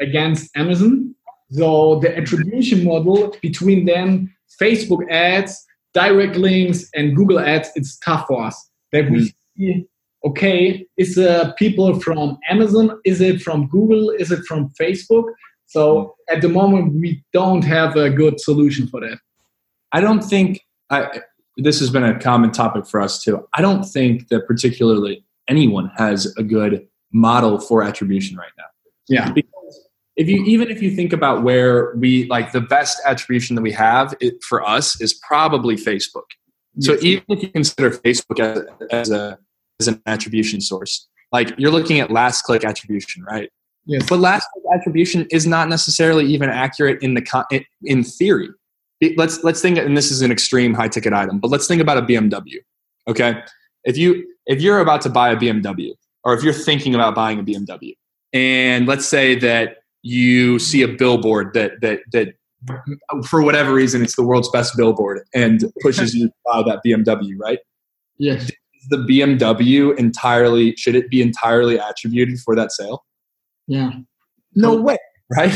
against 0.00 0.50
Amazon. 0.56 1.14
So 1.50 1.98
the 2.00 2.16
attribution 2.16 2.84
model 2.84 3.34
between 3.42 3.86
them, 3.86 4.34
Facebook 4.60 5.02
ads, 5.10 5.66
direct 5.94 6.36
links, 6.36 6.88
and 6.94 7.16
Google 7.16 7.38
ads, 7.38 7.70
it's 7.74 7.98
tough 7.98 8.26
for 8.28 8.44
us. 8.44 8.70
That 8.92 9.10
we 9.10 9.32
see, 9.56 9.86
okay, 10.24 10.86
is 10.96 11.18
uh, 11.18 11.52
people 11.58 12.00
from 12.00 12.38
Amazon? 12.50 12.98
Is 13.04 13.20
it 13.20 13.42
from 13.42 13.68
Google? 13.68 14.10
Is 14.10 14.30
it 14.30 14.44
from 14.44 14.70
Facebook? 14.80 15.24
So 15.66 16.14
at 16.30 16.40
the 16.40 16.48
moment, 16.48 16.94
we 16.94 17.22
don't 17.32 17.62
have 17.64 17.96
a 17.96 18.08
good 18.08 18.40
solution 18.40 18.86
for 18.86 19.00
that. 19.00 19.18
I 19.92 20.00
don't 20.00 20.22
think 20.22 20.60
I, 20.90 21.20
this 21.56 21.80
has 21.80 21.90
been 21.90 22.04
a 22.04 22.18
common 22.18 22.52
topic 22.52 22.86
for 22.86 23.00
us 23.00 23.22
too. 23.22 23.46
I 23.54 23.60
don't 23.60 23.84
think 23.84 24.28
that 24.28 24.46
particularly 24.46 25.24
anyone 25.48 25.90
has 25.96 26.34
a 26.36 26.42
good 26.42 26.86
model 27.12 27.58
for 27.58 27.82
attribution 27.82 28.36
right 28.36 28.52
now. 28.56 28.64
Yeah. 29.08 29.32
Because 29.32 29.50
if 30.18 30.28
you 30.28 30.44
even 30.44 30.68
if 30.70 30.82
you 30.82 30.90
think 30.94 31.12
about 31.12 31.42
where 31.44 31.94
we 31.94 32.26
like 32.26 32.52
the 32.52 32.60
best 32.60 33.00
attribution 33.06 33.54
that 33.56 33.62
we 33.62 33.72
have 33.72 34.14
it, 34.20 34.42
for 34.42 34.68
us 34.68 35.00
is 35.00 35.14
probably 35.14 35.76
Facebook. 35.76 36.28
So 36.80 36.92
Yes. 36.94 37.04
even 37.04 37.24
if 37.28 37.42
you 37.42 37.48
consider 37.50 37.90
Facebook 37.90 38.40
as, 38.40 38.66
as 38.90 39.10
a 39.10 39.38
as 39.80 39.88
an 39.88 40.02
attribution 40.06 40.60
source, 40.60 41.08
like 41.32 41.54
you're 41.56 41.70
looking 41.70 42.00
at 42.00 42.10
last 42.10 42.42
click 42.42 42.64
attribution, 42.64 43.22
right? 43.22 43.48
Yes. 43.86 44.06
But 44.08 44.18
last 44.18 44.46
click 44.52 44.64
attribution 44.80 45.26
is 45.30 45.46
not 45.46 45.68
necessarily 45.68 46.26
even 46.26 46.50
accurate 46.50 47.00
in 47.00 47.14
the 47.14 47.22
con- 47.22 47.46
in- 47.52 47.64
in 47.84 48.02
theory. 48.04 48.48
Let's 49.16 49.44
let's 49.44 49.62
think, 49.62 49.78
and 49.78 49.96
this 49.96 50.10
is 50.10 50.20
an 50.22 50.32
extreme 50.32 50.74
high 50.74 50.88
ticket 50.88 51.12
item, 51.12 51.38
but 51.38 51.48
let's 51.52 51.68
think 51.68 51.80
about 51.80 51.96
a 51.98 52.02
BMW. 52.02 52.56
Okay, 53.06 53.40
if 53.84 53.96
you 53.96 54.26
if 54.46 54.60
you're 54.60 54.80
about 54.80 55.00
to 55.02 55.10
buy 55.10 55.30
a 55.30 55.36
BMW, 55.36 55.92
or 56.24 56.34
if 56.34 56.42
you're 56.42 56.52
thinking 56.52 56.96
about 56.96 57.14
buying 57.14 57.38
a 57.38 57.44
BMW, 57.44 57.94
and 58.32 58.88
let's 58.88 59.06
say 59.06 59.36
that 59.36 59.76
you 60.08 60.58
see 60.58 60.82
a 60.82 60.88
billboard 60.88 61.52
that 61.54 61.80
that 61.82 62.00
that 62.12 62.34
for 63.26 63.42
whatever 63.42 63.72
reason 63.72 64.02
it's 64.02 64.16
the 64.16 64.22
world's 64.22 64.50
best 64.50 64.76
billboard 64.76 65.20
and 65.34 65.64
pushes 65.82 66.14
you 66.14 66.28
to 66.28 66.34
buy 66.44 66.62
that 66.62 66.80
BMW, 66.84 67.34
right? 67.38 67.58
Yes. 68.18 68.50
Is 68.50 68.88
the 68.88 68.96
BMW 68.96 69.96
entirely 69.96 70.74
should 70.76 70.94
it 70.94 71.10
be 71.10 71.20
entirely 71.20 71.76
attributed 71.76 72.38
for 72.40 72.56
that 72.56 72.72
sale? 72.72 73.04
Yeah. 73.66 73.90
No 74.54 74.80
way, 74.80 74.96
right? 75.30 75.52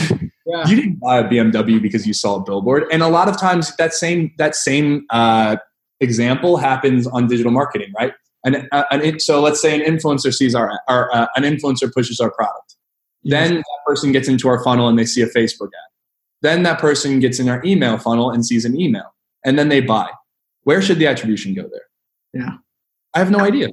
Yeah. 0.46 0.68
you 0.68 0.76
didn't 0.76 1.00
buy 1.00 1.18
a 1.18 1.24
BMW 1.24 1.80
because 1.80 2.06
you 2.06 2.12
saw 2.12 2.36
a 2.36 2.42
billboard, 2.42 2.84
and 2.92 3.02
a 3.02 3.08
lot 3.08 3.28
of 3.28 3.38
times 3.38 3.74
that 3.76 3.94
same 3.94 4.32
that 4.38 4.54
same 4.54 5.06
uh, 5.10 5.56
example 6.00 6.56
happens 6.56 7.06
on 7.06 7.26
digital 7.26 7.52
marketing, 7.52 7.92
right? 7.98 8.12
And 8.44 8.68
uh, 8.72 8.84
an, 8.90 9.00
an, 9.02 9.20
so 9.20 9.40
let's 9.40 9.62
say 9.62 9.80
an 9.80 9.82
influencer 9.82 10.34
sees 10.34 10.54
our, 10.54 10.80
our 10.88 11.14
uh, 11.14 11.26
an 11.36 11.44
influencer 11.44 11.92
pushes 11.92 12.18
our 12.20 12.30
product, 12.32 12.76
then 13.24 13.54
that 13.54 13.78
person 13.86 14.12
gets 14.12 14.28
into 14.28 14.48
our 14.48 14.62
funnel 14.62 14.88
and 14.88 14.98
they 14.98 15.06
see 15.06 15.22
a 15.22 15.28
Facebook 15.28 15.68
ad. 15.68 15.90
Then 16.42 16.62
that 16.64 16.78
person 16.78 17.20
gets 17.20 17.38
in 17.38 17.48
our 17.48 17.62
email 17.64 17.98
funnel 17.98 18.30
and 18.30 18.44
sees 18.44 18.64
an 18.64 18.78
email, 18.78 19.14
and 19.44 19.58
then 19.58 19.68
they 19.68 19.80
buy. 19.80 20.10
Where 20.64 20.82
should 20.82 20.98
the 20.98 21.06
attribution 21.06 21.54
go 21.54 21.62
there? 21.62 21.86
Yeah. 22.32 22.56
I 23.14 23.18
have 23.18 23.30
no 23.30 23.40
idea. 23.40 23.68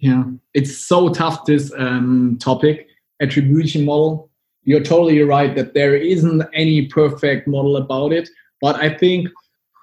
Yeah, 0.00 0.24
it's 0.54 0.76
so 0.76 1.08
tough 1.08 1.44
this 1.44 1.72
um, 1.76 2.38
topic 2.40 2.86
attribution 3.20 3.84
model. 3.84 4.30
You're 4.62 4.82
totally 4.82 5.20
right 5.22 5.54
that 5.56 5.74
there 5.74 5.96
isn't 5.96 6.42
any 6.52 6.86
perfect 6.86 7.48
model 7.48 7.76
about 7.76 8.12
it, 8.12 8.28
but 8.60 8.76
I 8.76 8.96
think 8.96 9.28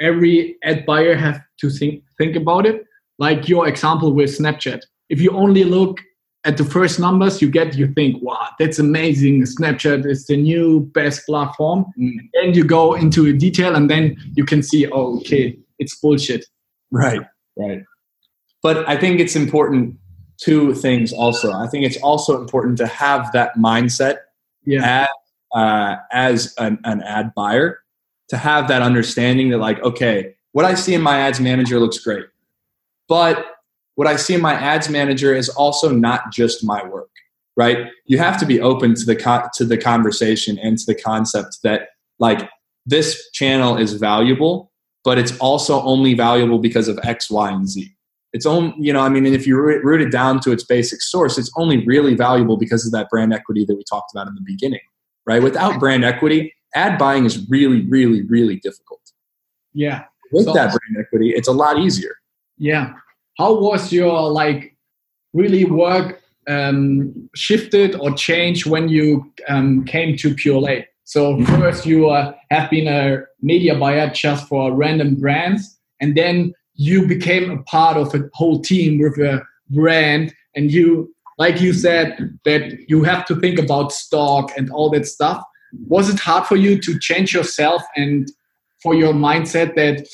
every 0.02 0.58
ad 0.64 0.86
buyer 0.86 1.16
has 1.16 1.38
to 1.60 1.70
think 1.70 2.04
think 2.18 2.36
about 2.36 2.66
it. 2.66 2.86
Like 3.18 3.50
your 3.50 3.68
example 3.68 4.14
with 4.14 4.38
Snapchat, 4.38 4.82
if 5.10 5.20
you 5.22 5.32
only 5.32 5.64
look 5.64 6.00
at 6.46 6.58
the 6.58 6.64
first 6.64 7.00
numbers 7.00 7.42
you 7.42 7.50
get, 7.50 7.76
you 7.76 7.88
think, 7.88 8.22
"Wow, 8.22 8.48
that's 8.60 8.80
amazing! 8.80 9.44
Snapchat 9.44 10.06
is 10.06 10.28
the 10.28 10.38
new 10.38 10.82
best 10.94 11.26
platform." 11.26 11.86
Mm. 12.00 12.18
Then 12.34 12.54
you 12.54 12.64
go 12.64 12.94
into 12.94 13.26
a 13.26 13.34
detail, 13.34 13.76
and 13.76 13.90
then 13.90 14.16
you 14.36 14.46
can 14.46 14.62
see, 14.64 14.88
"Oh, 14.92 15.18
okay, 15.18 15.58
it's 15.80 15.96
bullshit." 15.96 16.46
Right, 16.92 17.22
right. 17.58 17.84
But 18.62 18.88
I 18.88 18.96
think 18.98 19.20
it's 19.20 19.36
important 19.36 19.98
two 20.38 20.74
things 20.74 21.14
also. 21.14 21.52
I 21.52 21.68
think 21.68 21.86
it's 21.86 21.98
also 21.98 22.40
important 22.40 22.78
to 22.78 22.88
have 22.88 23.32
that 23.34 23.56
mindset 23.56 24.18
Yeah, 24.66 25.04
as, 25.04 25.08
uh, 25.56 25.96
as 26.12 26.54
an, 26.58 26.80
an 26.84 27.02
ad 27.04 27.34
buyer 27.36 27.80
to 28.30 28.38
have 28.38 28.68
that 28.68 28.82
understanding 28.82 29.50
that 29.50 29.60
like, 29.60 29.82
okay, 29.84 30.36
what 30.52 30.66
I 30.66 30.74
see 30.74 30.94
in 30.94 31.02
my 31.02 31.20
ads 31.20 31.40
manager 31.40 31.80
looks 31.80 32.00
great, 32.00 32.26
but 33.08 33.55
what 33.96 34.08
I 34.08 34.16
see 34.16 34.34
in 34.34 34.42
my 34.42 34.54
ads 34.54 34.90
manager 34.90 35.34
is 35.34 35.50
also 35.50 35.90
not 35.90 36.32
just 36.32 36.64
my 36.64 36.86
work, 36.86 37.10
right? 37.58 37.88
You 38.06 38.18
have 38.18 38.40
to 38.40 38.46
be 38.46 38.62
open 38.62 38.94
to 38.96 39.06
the 39.06 39.16
co- 39.16 39.48
to 39.56 39.66
the 39.66 39.78
conversation 39.78 40.60
and 40.60 40.78
to 40.78 40.86
the 40.86 40.96
concept 40.96 41.60
that 41.64 41.90
like 42.20 42.50
this 42.86 43.30
channel 43.32 43.78
is 43.78 43.94
valuable, 43.94 44.72
but 45.04 45.18
it's 45.18 45.38
also 45.40 45.82
only 45.82 46.14
valuable 46.14 46.60
because 46.60 46.88
of 46.88 47.00
X, 47.04 47.30
Y, 47.30 47.52
and 47.52 47.68
Z. 47.68 47.92
It's 48.34 48.46
only, 48.46 48.76
you 48.78 48.92
know, 48.92 49.00
I 49.00 49.08
mean, 49.08 49.26
and 49.26 49.34
if 49.34 49.48
you 49.48 49.58
root 49.58 50.02
it 50.02 50.12
down 50.12 50.42
to 50.42 50.52
its 50.52 50.64
basic 50.64 51.02
source, 51.02 51.38
it's 51.38 51.52
only 51.56 51.86
really 51.86 52.16
valuable 52.16 52.58
because 52.58 52.86
of 52.86 52.92
that 52.92 53.10
brand 53.10 53.34
equity 53.34 53.64
that 53.66 53.76
we 53.76 53.84
talked 53.90 54.12
about 54.14 54.28
in 54.28 54.36
the 54.36 54.42
beginning, 54.42 54.82
right? 55.26 55.42
Without 55.42 55.80
brand 55.80 56.04
equity, 56.04 56.54
ad 56.74 56.98
buying 56.98 57.24
is 57.24 57.50
really, 57.50 57.86
really, 57.86 58.24
really 58.24 58.58
difficult. 58.58 59.00
Yeah. 59.74 60.04
With 60.34 60.46
so, 60.46 60.54
that 60.54 60.68
brand 60.68 61.06
equity, 61.06 61.30
it's 61.30 61.48
a 61.48 61.54
lot 61.54 61.80
easier. 61.80 62.16
Yeah. 62.58 62.94
How 63.38 63.54
was 63.60 63.92
your 63.92 64.32
like 64.32 64.76
really 65.34 65.66
work 65.66 66.22
um, 66.48 67.30
shifted 67.36 67.96
or 67.96 68.14
changed 68.14 68.66
when 68.66 68.88
you 68.88 69.32
um, 69.50 69.84
came 69.86 70.16
to 70.18 70.34
Purelei? 70.36 70.86
So 71.04 71.44
first 71.46 71.86
you 71.86 72.10
uh, 72.10 72.34
have 72.50 72.70
been 72.70 72.88
a 72.88 73.24
media 73.42 73.78
buyer 73.78 74.10
just 74.10 74.48
for 74.48 74.74
random 74.74 75.16
brands, 75.16 75.78
and 76.02 76.16
then 76.16 76.54
you 76.74 77.08
became 77.08 77.52
a 77.52 77.62
part 77.64 77.98
of 77.98 78.14
a 78.16 78.30
whole 78.34 78.62
team 78.62 79.00
with 79.00 79.18
a 79.20 79.44
brand, 79.70 80.34
and 80.56 80.72
you, 80.72 81.14
like 81.38 81.62
you 81.62 81.74
said, 81.74 82.40
that 82.46 82.74
you 82.88 83.04
have 83.04 83.26
to 83.26 83.36
think 83.36 83.60
about 83.60 83.92
stock 83.92 84.52
and 84.58 84.72
all 84.72 84.90
that 84.92 85.06
stuff. 85.06 85.44
Was 85.88 86.10
it 86.10 86.20
hard 86.20 86.48
for 86.48 86.56
you 86.56 86.80
to 86.82 86.98
change 87.00 87.34
yourself 87.34 87.84
and 87.96 88.32
for 88.82 88.96
your 88.96 89.14
mindset 89.14 89.76
that 89.76 90.08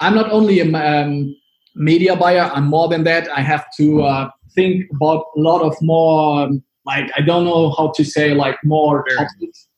I'm 0.00 0.14
not 0.14 0.30
only 0.30 0.60
a 0.60 0.64
um, 0.64 1.34
media 1.80 2.14
buyer, 2.16 2.50
I'm 2.54 2.66
more 2.66 2.88
than 2.88 3.04
that. 3.04 3.28
I 3.36 3.40
have 3.40 3.66
to 3.78 4.02
uh, 4.02 4.30
think 4.54 4.90
about 4.92 5.24
a 5.36 5.40
lot 5.40 5.62
of 5.62 5.74
more, 5.80 6.42
um, 6.42 6.62
like 6.84 7.10
I 7.16 7.20
don't 7.20 7.44
know 7.44 7.70
how 7.76 7.92
to 7.96 8.04
say, 8.04 8.34
like 8.34 8.56
more 8.64 9.04
topics 9.16 9.68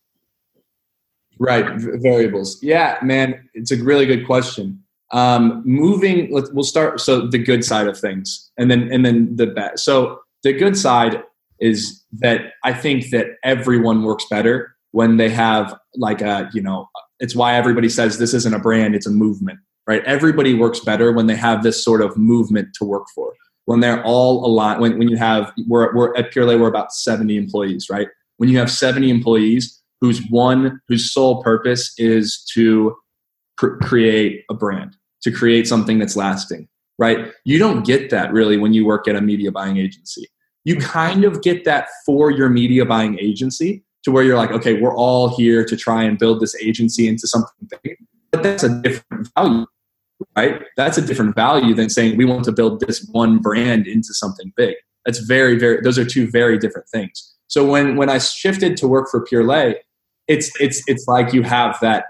Right, 1.43 1.69
v- 1.75 1.99
variables. 1.99 2.63
Yeah, 2.63 2.99
man, 3.03 3.49
it's 3.55 3.73
a 3.73 3.83
really 3.83 4.07
good 4.07 4.27
question. 4.27 4.81
Um, 5.11 5.63
moving, 5.67 6.33
let's, 6.33 6.51
we'll 6.53 6.63
start. 6.63 7.01
So 7.01 7.27
the 7.27 7.39
good 7.39 7.65
side 7.65 7.89
of 7.89 7.99
things, 7.99 8.51
and 8.57 8.71
then 8.71 8.93
and 8.93 9.05
then 9.05 9.35
the 9.35 9.49
bad. 9.49 9.81
So 9.81 10.21
the 10.45 10.53
good 10.53 10.77
side 10.77 11.23
is 11.59 12.01
that 12.13 12.53
I 12.65 12.73
think 12.73 13.11
that 13.11 13.27
everyone 13.43 14.05
works 14.05 14.25
better 14.31 14.75
when 14.93 15.17
they 15.17 15.31
have 15.31 15.77
like 15.97 16.23
a 16.23 16.49
you 16.55 16.63
know. 16.63 16.89
It's 17.19 17.35
why 17.35 17.57
everybody 17.57 17.89
says 17.89 18.19
this 18.19 18.35
isn't 18.35 18.55
a 18.55 18.61
brand; 18.61 18.95
it's 18.95 19.09
a 19.09 19.11
movement, 19.11 19.59
right? 19.87 20.03
Everybody 20.05 20.55
works 20.55 20.81
better 20.81 21.13
when 21.13 21.27
they 21.27 21.37
have 21.37 21.63
this 21.63 21.83
sort 21.85 22.03
of 22.03 22.17
movement 22.17 22.69
to 22.75 22.85
work 22.85 23.07
for. 23.15 23.33
When 23.67 23.81
they're 23.81 24.03
all 24.05 24.45
aligned. 24.45 24.81
When 24.81 24.99
when 24.99 25.09
you 25.09 25.17
have 25.17 25.53
we're 25.69 25.95
we're 25.95 26.17
at 26.17 26.33
Purelei, 26.33 26.61
we're 26.61 26.69
about 26.69 26.93
seventy 26.93 27.37
employees, 27.37 27.89
right? 27.89 28.09
When 28.39 28.49
you 28.49 28.59
have 28.59 28.71
seventy 28.71 29.09
employees 29.09 29.83
whose 30.03 30.21
one 30.31 30.81
whose 30.89 31.11
sole 31.13 31.43
purpose 31.43 31.95
is 31.97 32.45
to 32.53 32.95
pr- 33.57 33.77
create 33.77 34.45
a 34.51 34.55
brand 34.55 34.97
to 35.23 35.31
create 35.31 35.67
something 35.67 35.99
that's 35.99 36.17
lasting 36.17 36.69
right 36.99 37.33
you 37.45 37.59
don't 37.59 37.87
get 37.87 38.11
that 38.11 38.31
really 38.33 38.59
when 38.59 38.75
you 38.75 38.85
work 38.85 39.09
at 39.09 39.17
a 39.17 39.21
media 39.21 39.51
buying 39.51 39.79
agency 39.79 40.27
you 40.65 40.77
kind 40.77 41.25
of 41.25 41.41
get 41.41 41.65
that 41.65 41.89
for 42.05 42.31
your 42.31 42.49
media 42.49 42.85
buying 42.85 43.19
agency 43.19 43.83
to 44.03 44.11
where 44.11 44.25
you're 44.25 44.37
like 44.37 44.51
okay 44.51 44.81
we're 44.81 44.97
all 44.97 45.35
here 45.37 45.65
to 45.65 45.77
try 45.77 46.03
and 46.03 46.19
build 46.19 46.41
this 46.41 46.55
agency 46.57 47.09
into 47.09 47.27
something 47.27 47.69
big 47.83 47.97
but 48.33 48.43
that's 48.43 48.65
a 48.65 48.83
different 48.83 49.29
value 49.37 49.65
right 50.37 50.63
that's 50.77 50.99
a 50.99 51.03
different 51.03 51.35
value 51.35 51.75
than 51.75 51.89
saying 51.89 52.17
we 52.17 52.25
want 52.25 52.45
to 52.45 52.53
build 52.53 52.81
this 52.81 53.09
one 53.13 53.39
brand 53.39 53.87
into 53.87 54.15
something 54.15 54.53
big 54.57 54.75
that's 55.07 55.19
very 55.21 55.59
very 55.59 55.81
those 55.83 55.99
are 55.99 56.05
two 56.05 56.31
very 56.31 56.59
different 56.59 56.89
things 56.89 57.35
so 57.49 57.65
when 57.65 57.97
when 57.97 58.09
i 58.09 58.19
shifted 58.19 58.77
to 58.77 58.89
work 58.89 59.09
for 59.11 59.25
Purelei 59.25 59.75
it's 60.29 60.51
it's 60.61 60.83
it's 60.87 61.07
like 61.09 61.33
you 61.33 61.43
have 61.43 61.77
that 61.83 62.05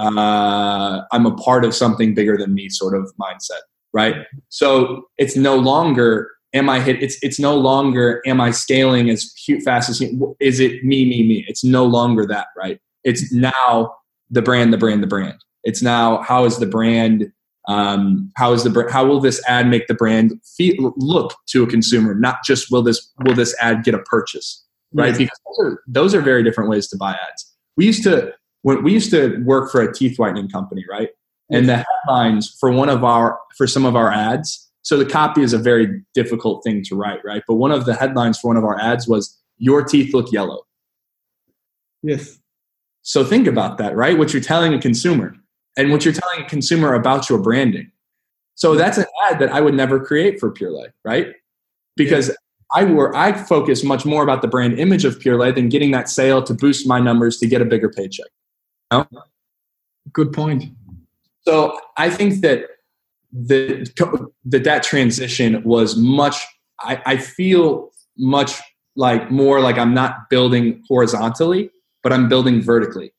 uh, 0.00 1.02
I'm 1.12 1.26
a 1.26 1.34
part 1.34 1.64
of 1.64 1.74
something 1.74 2.14
bigger 2.14 2.36
than 2.36 2.54
me 2.54 2.70
sort 2.70 2.96
of 2.96 3.12
mindset, 3.20 3.60
right? 3.92 4.16
So 4.48 5.04
it's 5.18 5.36
no 5.36 5.56
longer 5.56 6.30
am 6.54 6.70
I 6.70 6.80
hit. 6.80 7.02
It's 7.02 7.18
it's 7.22 7.38
no 7.38 7.54
longer 7.54 8.22
am 8.26 8.40
I 8.40 8.50
scaling 8.50 9.10
as 9.10 9.30
fast 9.62 9.90
as 9.90 10.00
is 10.40 10.60
it 10.60 10.84
me 10.84 11.04
me 11.04 11.22
me. 11.26 11.44
It's 11.48 11.62
no 11.62 11.84
longer 11.84 12.26
that, 12.26 12.46
right? 12.56 12.80
It's 13.04 13.32
now 13.32 13.94
the 14.30 14.42
brand, 14.42 14.72
the 14.72 14.78
brand, 14.78 15.02
the 15.02 15.06
brand. 15.06 15.38
It's 15.64 15.82
now 15.82 16.22
how 16.22 16.44
is 16.46 16.58
the 16.58 16.66
brand. 16.66 17.30
Um, 17.68 18.32
how 18.36 18.52
is 18.52 18.64
the 18.64 18.88
how 18.90 19.06
will 19.06 19.20
this 19.20 19.42
ad 19.46 19.68
make 19.68 19.86
the 19.86 19.94
brand 19.94 20.32
feel, 20.56 20.92
look 20.96 21.34
to 21.48 21.62
a 21.62 21.66
consumer? 21.66 22.14
Not 22.14 22.38
just 22.44 22.70
will 22.70 22.82
this 22.82 23.12
will 23.24 23.34
this 23.34 23.54
ad 23.60 23.84
get 23.84 23.94
a 23.94 23.98
purchase, 23.98 24.64
right? 24.94 25.08
Yes. 25.08 25.18
Because 25.18 25.40
those 25.46 25.66
are, 25.66 25.82
those 25.86 26.14
are 26.14 26.20
very 26.22 26.42
different 26.42 26.70
ways 26.70 26.88
to 26.88 26.96
buy 26.96 27.12
ads. 27.12 27.54
We 27.76 27.86
used 27.86 28.02
to 28.04 28.32
when 28.62 28.82
we 28.82 28.92
used 28.92 29.10
to 29.10 29.42
work 29.44 29.70
for 29.70 29.82
a 29.82 29.92
teeth 29.92 30.18
whitening 30.18 30.48
company, 30.48 30.84
right? 30.88 31.10
And 31.52 31.68
the 31.68 31.84
headlines 32.06 32.56
for 32.60 32.70
one 32.70 32.88
of 32.88 33.04
our 33.04 33.38
for 33.56 33.66
some 33.66 33.84
of 33.84 33.96
our 33.96 34.10
ads. 34.10 34.68
So 34.82 34.96
the 34.96 35.04
copy 35.04 35.42
is 35.42 35.52
a 35.52 35.58
very 35.58 36.02
difficult 36.14 36.64
thing 36.64 36.82
to 36.84 36.96
write, 36.96 37.20
right? 37.24 37.42
But 37.46 37.54
one 37.54 37.70
of 37.72 37.84
the 37.84 37.94
headlines 37.94 38.38
for 38.38 38.48
one 38.48 38.56
of 38.56 38.64
our 38.64 38.80
ads 38.80 39.06
was 39.06 39.38
"Your 39.58 39.84
teeth 39.84 40.14
look 40.14 40.32
yellow." 40.32 40.62
Yes. 42.02 42.38
So 43.02 43.24
think 43.24 43.46
about 43.46 43.78
that, 43.78 43.96
right? 43.96 44.16
What 44.16 44.32
you're 44.32 44.42
telling 44.42 44.72
a 44.72 44.80
consumer 44.80 45.34
and 45.76 45.90
what 45.90 46.04
you're 46.04 46.14
telling 46.14 46.44
a 46.44 46.48
consumer 46.48 46.94
about 46.94 47.28
your 47.28 47.38
branding. 47.38 47.90
So 48.54 48.74
that's 48.74 48.98
an 48.98 49.06
ad 49.26 49.38
that 49.38 49.50
I 49.50 49.60
would 49.60 49.74
never 49.74 49.98
create 49.98 50.38
for 50.38 50.52
Purelei, 50.52 50.88
right? 51.04 51.28
Because 51.96 52.36
I 52.74 52.84
were 52.84 53.14
I 53.16 53.32
focus 53.32 53.82
much 53.82 54.04
more 54.04 54.22
about 54.22 54.42
the 54.42 54.48
brand 54.48 54.78
image 54.78 55.04
of 55.04 55.18
Purelei 55.18 55.54
than 55.54 55.68
getting 55.68 55.90
that 55.92 56.08
sale 56.08 56.42
to 56.42 56.54
boost 56.54 56.86
my 56.86 57.00
numbers 57.00 57.38
to 57.38 57.46
get 57.46 57.62
a 57.62 57.64
bigger 57.64 57.88
paycheck. 57.88 58.26
You 58.92 59.06
know? 59.12 59.22
Good 60.12 60.32
point. 60.32 60.64
So 61.42 61.78
I 61.96 62.10
think 62.10 62.42
that 62.42 62.66
the 63.32 63.90
that 64.44 64.64
that 64.64 64.82
transition 64.82 65.62
was 65.64 65.96
much. 65.96 66.44
I, 66.80 67.02
I 67.06 67.16
feel 67.16 67.90
much 68.16 68.60
like 68.96 69.30
more 69.30 69.60
like 69.60 69.78
I'm 69.78 69.94
not 69.94 70.28
building 70.28 70.82
horizontally, 70.88 71.70
but 72.02 72.12
I'm 72.12 72.28
building 72.28 72.60
vertically. 72.62 73.12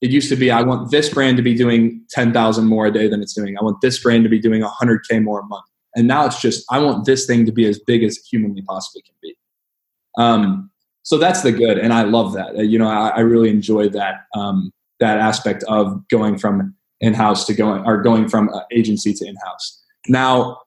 It 0.00 0.10
used 0.10 0.28
to 0.28 0.36
be 0.36 0.50
I 0.50 0.62
want 0.62 0.90
this 0.90 1.08
brand 1.08 1.36
to 1.38 1.42
be 1.42 1.54
doing 1.54 2.02
ten 2.10 2.32
thousand 2.32 2.66
more 2.66 2.86
a 2.86 2.92
day 2.92 3.08
than 3.08 3.22
it's 3.22 3.34
doing. 3.34 3.56
I 3.58 3.62
want 3.62 3.80
this 3.80 4.02
brand 4.02 4.24
to 4.24 4.30
be 4.30 4.38
doing 4.38 4.62
hundred 4.62 5.00
k 5.08 5.20
more 5.20 5.40
a 5.40 5.46
month. 5.46 5.64
And 5.96 6.06
now 6.06 6.26
it's 6.26 6.40
just, 6.40 6.64
I 6.70 6.78
want 6.78 7.06
this 7.06 7.26
thing 7.26 7.46
to 7.46 7.52
be 7.52 7.66
as 7.66 7.78
big 7.78 8.04
as 8.04 8.18
humanly 8.18 8.62
possibly 8.62 9.02
can 9.02 9.14
be. 9.22 9.34
Um, 10.18 10.70
so 11.02 11.16
that's 11.16 11.42
the 11.42 11.52
good. 11.52 11.78
And 11.78 11.92
I 11.92 12.02
love 12.02 12.34
that. 12.34 12.54
Uh, 12.54 12.62
you 12.62 12.78
know, 12.78 12.86
I, 12.86 13.08
I, 13.08 13.20
really 13.20 13.48
enjoy 13.48 13.88
that, 13.90 14.26
um, 14.34 14.72
that 15.00 15.18
aspect 15.18 15.64
of 15.68 16.06
going 16.08 16.36
from 16.36 16.74
in-house 17.00 17.46
to 17.46 17.54
going, 17.54 17.82
or 17.86 18.02
going 18.02 18.28
from 18.28 18.50
uh, 18.50 18.60
agency 18.70 19.14
to 19.14 19.26
in-house. 19.26 19.82
Now, 20.08 20.58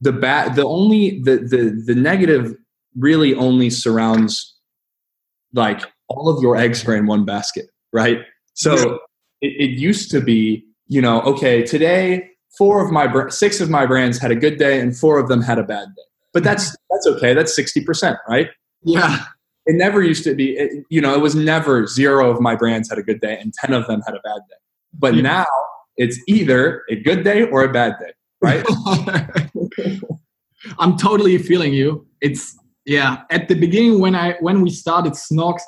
the 0.00 0.12
bad, 0.12 0.54
the 0.56 0.64
only, 0.64 1.20
the, 1.20 1.36
the, 1.36 1.82
the 1.86 1.94
negative 1.94 2.54
really 2.96 3.34
only 3.34 3.68
surrounds 3.68 4.56
like 5.52 5.82
all 6.08 6.28
of 6.28 6.42
your 6.42 6.56
eggs 6.56 6.86
are 6.88 6.96
in 6.96 7.06
one 7.06 7.26
basket, 7.26 7.66
right? 7.92 8.20
So 8.60 9.00
it, 9.40 9.70
it 9.70 9.78
used 9.78 10.10
to 10.10 10.20
be, 10.20 10.64
you 10.86 11.00
know, 11.00 11.22
okay, 11.22 11.62
today 11.62 12.30
four 12.56 12.84
of 12.84 12.90
my 12.90 13.28
six 13.28 13.60
of 13.60 13.70
my 13.70 13.86
brands 13.86 14.18
had 14.18 14.30
a 14.30 14.36
good 14.36 14.58
day 14.58 14.80
and 14.80 14.96
four 14.96 15.18
of 15.18 15.28
them 15.28 15.40
had 15.40 15.58
a 15.58 15.62
bad 15.62 15.88
day. 15.96 16.02
But 16.32 16.44
that's 16.44 16.68
mm-hmm. 16.68 16.94
that's 16.94 17.06
okay. 17.06 17.34
That's 17.34 17.58
60% 17.58 18.18
right? 18.28 18.48
Yeah. 18.82 19.24
It 19.66 19.76
never 19.76 20.02
used 20.02 20.24
to 20.24 20.34
be 20.34 20.56
it, 20.56 20.84
you 20.90 21.00
know 21.00 21.14
it 21.14 21.20
was 21.20 21.34
never 21.34 21.86
zero 21.86 22.30
of 22.30 22.40
my 22.40 22.54
brands 22.54 22.88
had 22.88 22.98
a 22.98 23.02
good 23.02 23.20
day 23.20 23.38
and 23.38 23.52
10 23.54 23.72
of 23.72 23.86
them 23.86 24.02
had 24.06 24.14
a 24.14 24.20
bad 24.20 24.40
day. 24.48 24.56
But 24.92 25.14
yeah. 25.14 25.22
now 25.22 25.46
it's 25.96 26.18
either 26.26 26.82
a 26.90 26.96
good 26.96 27.24
day 27.24 27.44
or 27.44 27.64
a 27.64 27.72
bad 27.72 27.94
day 28.00 28.12
right? 28.42 28.64
I'm 30.78 30.96
totally 30.96 31.36
feeling 31.38 31.72
you. 31.72 32.06
It's 32.20 32.56
yeah 32.86 33.22
at 33.30 33.48
the 33.48 33.54
beginning 33.54 34.00
when 34.00 34.14
i 34.14 34.34
when 34.40 34.62
we 34.62 34.70
started 34.70 35.14
Snocks 35.14 35.62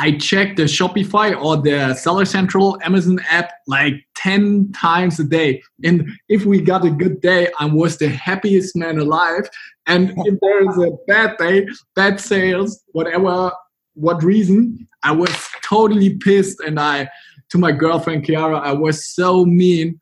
I 0.00 0.12
check 0.12 0.56
the 0.56 0.62
Shopify 0.62 1.38
or 1.38 1.58
the 1.58 1.92
Seller 1.92 2.24
Central 2.24 2.78
Amazon 2.82 3.20
app 3.28 3.52
like 3.66 3.92
10 4.16 4.72
times 4.72 5.20
a 5.20 5.24
day. 5.24 5.62
And 5.84 6.08
if 6.30 6.46
we 6.46 6.62
got 6.62 6.86
a 6.86 6.90
good 6.90 7.20
day, 7.20 7.48
I 7.58 7.66
was 7.66 7.98
the 7.98 8.08
happiest 8.08 8.74
man 8.74 8.98
alive. 8.98 9.50
And 9.86 10.14
if 10.16 10.38
there 10.40 10.70
is 10.70 10.78
a 10.78 10.96
bad 11.06 11.36
day, 11.36 11.66
bad 11.94 12.18
sales, 12.18 12.82
whatever, 12.92 13.52
what 13.92 14.22
reason, 14.22 14.88
I 15.02 15.12
was 15.12 15.36
totally 15.62 16.16
pissed. 16.16 16.60
And 16.60 16.80
I, 16.80 17.10
to 17.50 17.58
my 17.58 17.70
girlfriend 17.70 18.24
Kiara, 18.24 18.58
I 18.58 18.72
was 18.72 19.06
so 19.06 19.44
mean 19.44 20.00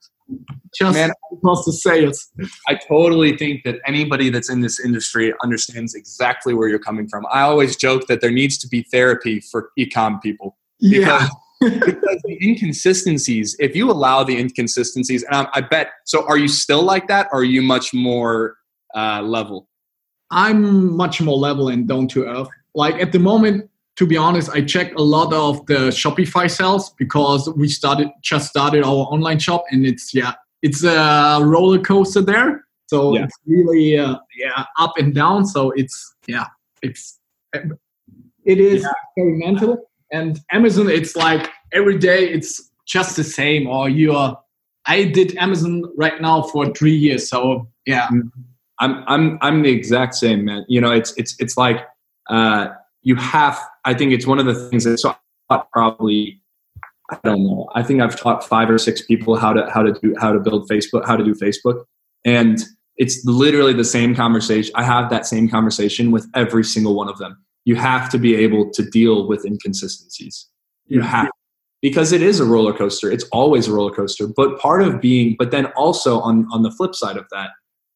just 0.74 0.94
Man, 0.94 1.10
across 1.32 1.64
the 1.64 1.72
sales. 1.72 2.30
I 2.68 2.74
totally 2.74 3.36
think 3.36 3.64
that 3.64 3.76
anybody 3.86 4.30
that's 4.30 4.50
in 4.50 4.60
this 4.60 4.78
industry 4.78 5.32
understands 5.42 5.94
exactly 5.94 6.54
where 6.54 6.68
you're 6.68 6.78
coming 6.78 7.08
from. 7.08 7.26
I 7.32 7.42
always 7.42 7.76
joke 7.76 8.06
that 8.08 8.20
there 8.20 8.30
needs 8.30 8.58
to 8.58 8.68
be 8.68 8.82
therapy 8.82 9.40
for 9.40 9.70
ecom 9.78 10.20
people. 10.20 10.56
Because, 10.80 11.30
yeah. 11.60 11.70
because 11.70 12.22
the 12.24 12.38
inconsistencies, 12.42 13.56
if 13.58 13.74
you 13.74 13.90
allow 13.90 14.22
the 14.22 14.38
inconsistencies, 14.38 15.22
and 15.24 15.34
I, 15.34 15.48
I 15.54 15.60
bet, 15.62 15.90
so 16.04 16.26
are 16.26 16.38
you 16.38 16.48
still 16.48 16.82
like 16.82 17.08
that? 17.08 17.28
Or 17.32 17.40
are 17.40 17.44
you 17.44 17.62
much 17.62 17.94
more 17.94 18.56
uh, 18.94 19.22
level? 19.22 19.68
I'm 20.30 20.94
much 20.94 21.20
more 21.20 21.36
level 21.36 21.68
and 21.68 21.88
down 21.88 22.06
to 22.08 22.26
earth. 22.26 22.48
Like 22.74 22.96
at 22.96 23.12
the 23.12 23.18
moment, 23.18 23.70
to 23.98 24.06
be 24.06 24.16
honest, 24.16 24.48
I 24.50 24.60
checked 24.62 24.94
a 24.96 25.02
lot 25.02 25.32
of 25.32 25.66
the 25.66 25.90
Shopify 25.90 26.48
sales 26.48 26.90
because 26.90 27.50
we 27.56 27.68
started 27.68 28.10
just 28.22 28.48
started 28.48 28.84
our 28.84 29.08
online 29.12 29.40
shop, 29.40 29.64
and 29.72 29.84
it's 29.84 30.14
yeah, 30.14 30.34
it's 30.62 30.84
a 30.84 31.40
roller 31.42 31.80
coaster 31.80 32.22
there. 32.22 32.64
So 32.86 33.14
yeah. 33.14 33.24
it's 33.24 33.36
really 33.44 33.98
uh, 33.98 34.16
yeah 34.36 34.66
up 34.78 34.92
and 34.98 35.12
down. 35.12 35.46
So 35.46 35.72
it's 35.72 36.14
yeah, 36.28 36.46
it's 36.80 37.18
it 37.52 38.60
is 38.60 38.82
yeah. 38.82 38.92
experimental. 39.02 39.90
And 40.12 40.38
Amazon, 40.52 40.88
it's 40.88 41.16
like 41.16 41.50
every 41.72 41.98
day 41.98 42.28
it's 42.30 42.70
just 42.86 43.16
the 43.16 43.24
same. 43.24 43.66
Or 43.66 43.88
you 43.88 44.12
are, 44.12 44.40
I 44.86 45.04
did 45.06 45.36
Amazon 45.38 45.82
right 45.96 46.20
now 46.20 46.42
for 46.42 46.72
three 46.72 46.94
years. 46.94 47.28
So 47.28 47.68
yeah, 47.84 48.06
mm-hmm. 48.06 48.28
I'm 48.78 49.02
I'm 49.08 49.38
I'm 49.40 49.62
the 49.62 49.70
exact 49.70 50.14
same 50.14 50.44
man. 50.44 50.64
You 50.68 50.80
know, 50.80 50.92
it's 50.92 51.12
it's 51.16 51.34
it's 51.40 51.56
like 51.56 51.84
uh, 52.30 52.68
you 53.02 53.16
have. 53.16 53.58
I 53.88 53.94
think 53.94 54.12
it's 54.12 54.26
one 54.26 54.38
of 54.38 54.44
the 54.44 54.54
things 54.68 54.84
that 54.84 54.98
so 54.98 55.16
probably 55.72 56.42
I 57.10 57.18
don't 57.24 57.42
know. 57.42 57.70
I 57.74 57.82
think 57.82 58.02
I've 58.02 58.20
taught 58.20 58.44
five 58.44 58.68
or 58.68 58.76
six 58.76 59.00
people 59.00 59.36
how 59.36 59.54
to 59.54 59.68
how 59.70 59.82
to 59.82 59.92
do 60.02 60.14
how 60.20 60.30
to 60.30 60.38
build 60.38 60.68
Facebook, 60.68 61.06
how 61.06 61.16
to 61.16 61.24
do 61.24 61.34
Facebook, 61.34 61.84
and 62.24 62.62
it's 62.98 63.24
literally 63.24 63.72
the 63.72 63.84
same 63.84 64.14
conversation. 64.14 64.72
I 64.74 64.82
have 64.82 65.08
that 65.08 65.24
same 65.24 65.48
conversation 65.48 66.10
with 66.10 66.26
every 66.34 66.64
single 66.64 66.94
one 66.94 67.08
of 67.08 67.16
them. 67.16 67.42
You 67.64 67.76
have 67.76 68.10
to 68.10 68.18
be 68.18 68.34
able 68.34 68.70
to 68.72 68.82
deal 68.90 69.26
with 69.26 69.46
inconsistencies. 69.46 70.46
You 70.86 71.00
have 71.00 71.30
because 71.80 72.12
it 72.12 72.20
is 72.20 72.40
a 72.40 72.44
roller 72.44 72.74
coaster. 72.74 73.10
It's 73.10 73.24
always 73.32 73.68
a 73.68 73.72
roller 73.72 73.94
coaster. 73.94 74.26
But 74.26 74.58
part 74.58 74.82
of 74.82 75.00
being, 75.00 75.34
but 75.38 75.50
then 75.50 75.66
also 75.76 76.20
on 76.20 76.46
on 76.52 76.62
the 76.62 76.70
flip 76.72 76.94
side 76.94 77.16
of 77.16 77.24
that, 77.30 77.50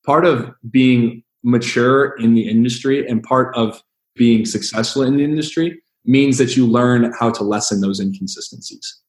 part 0.06 0.24
of 0.24 0.54
being 0.70 1.22
mature 1.44 2.16
in 2.18 2.32
the 2.32 2.48
industry 2.48 3.06
and 3.06 3.22
part 3.22 3.54
of 3.54 3.82
being 4.14 4.46
successful 4.46 5.02
in 5.02 5.16
the 5.16 5.24
industry 5.24 5.81
means 6.04 6.38
that 6.38 6.56
you 6.56 6.66
learn 6.66 7.12
how 7.18 7.30
to 7.30 7.44
lessen 7.44 7.80
those 7.80 8.00
inconsistencies. 8.00 9.00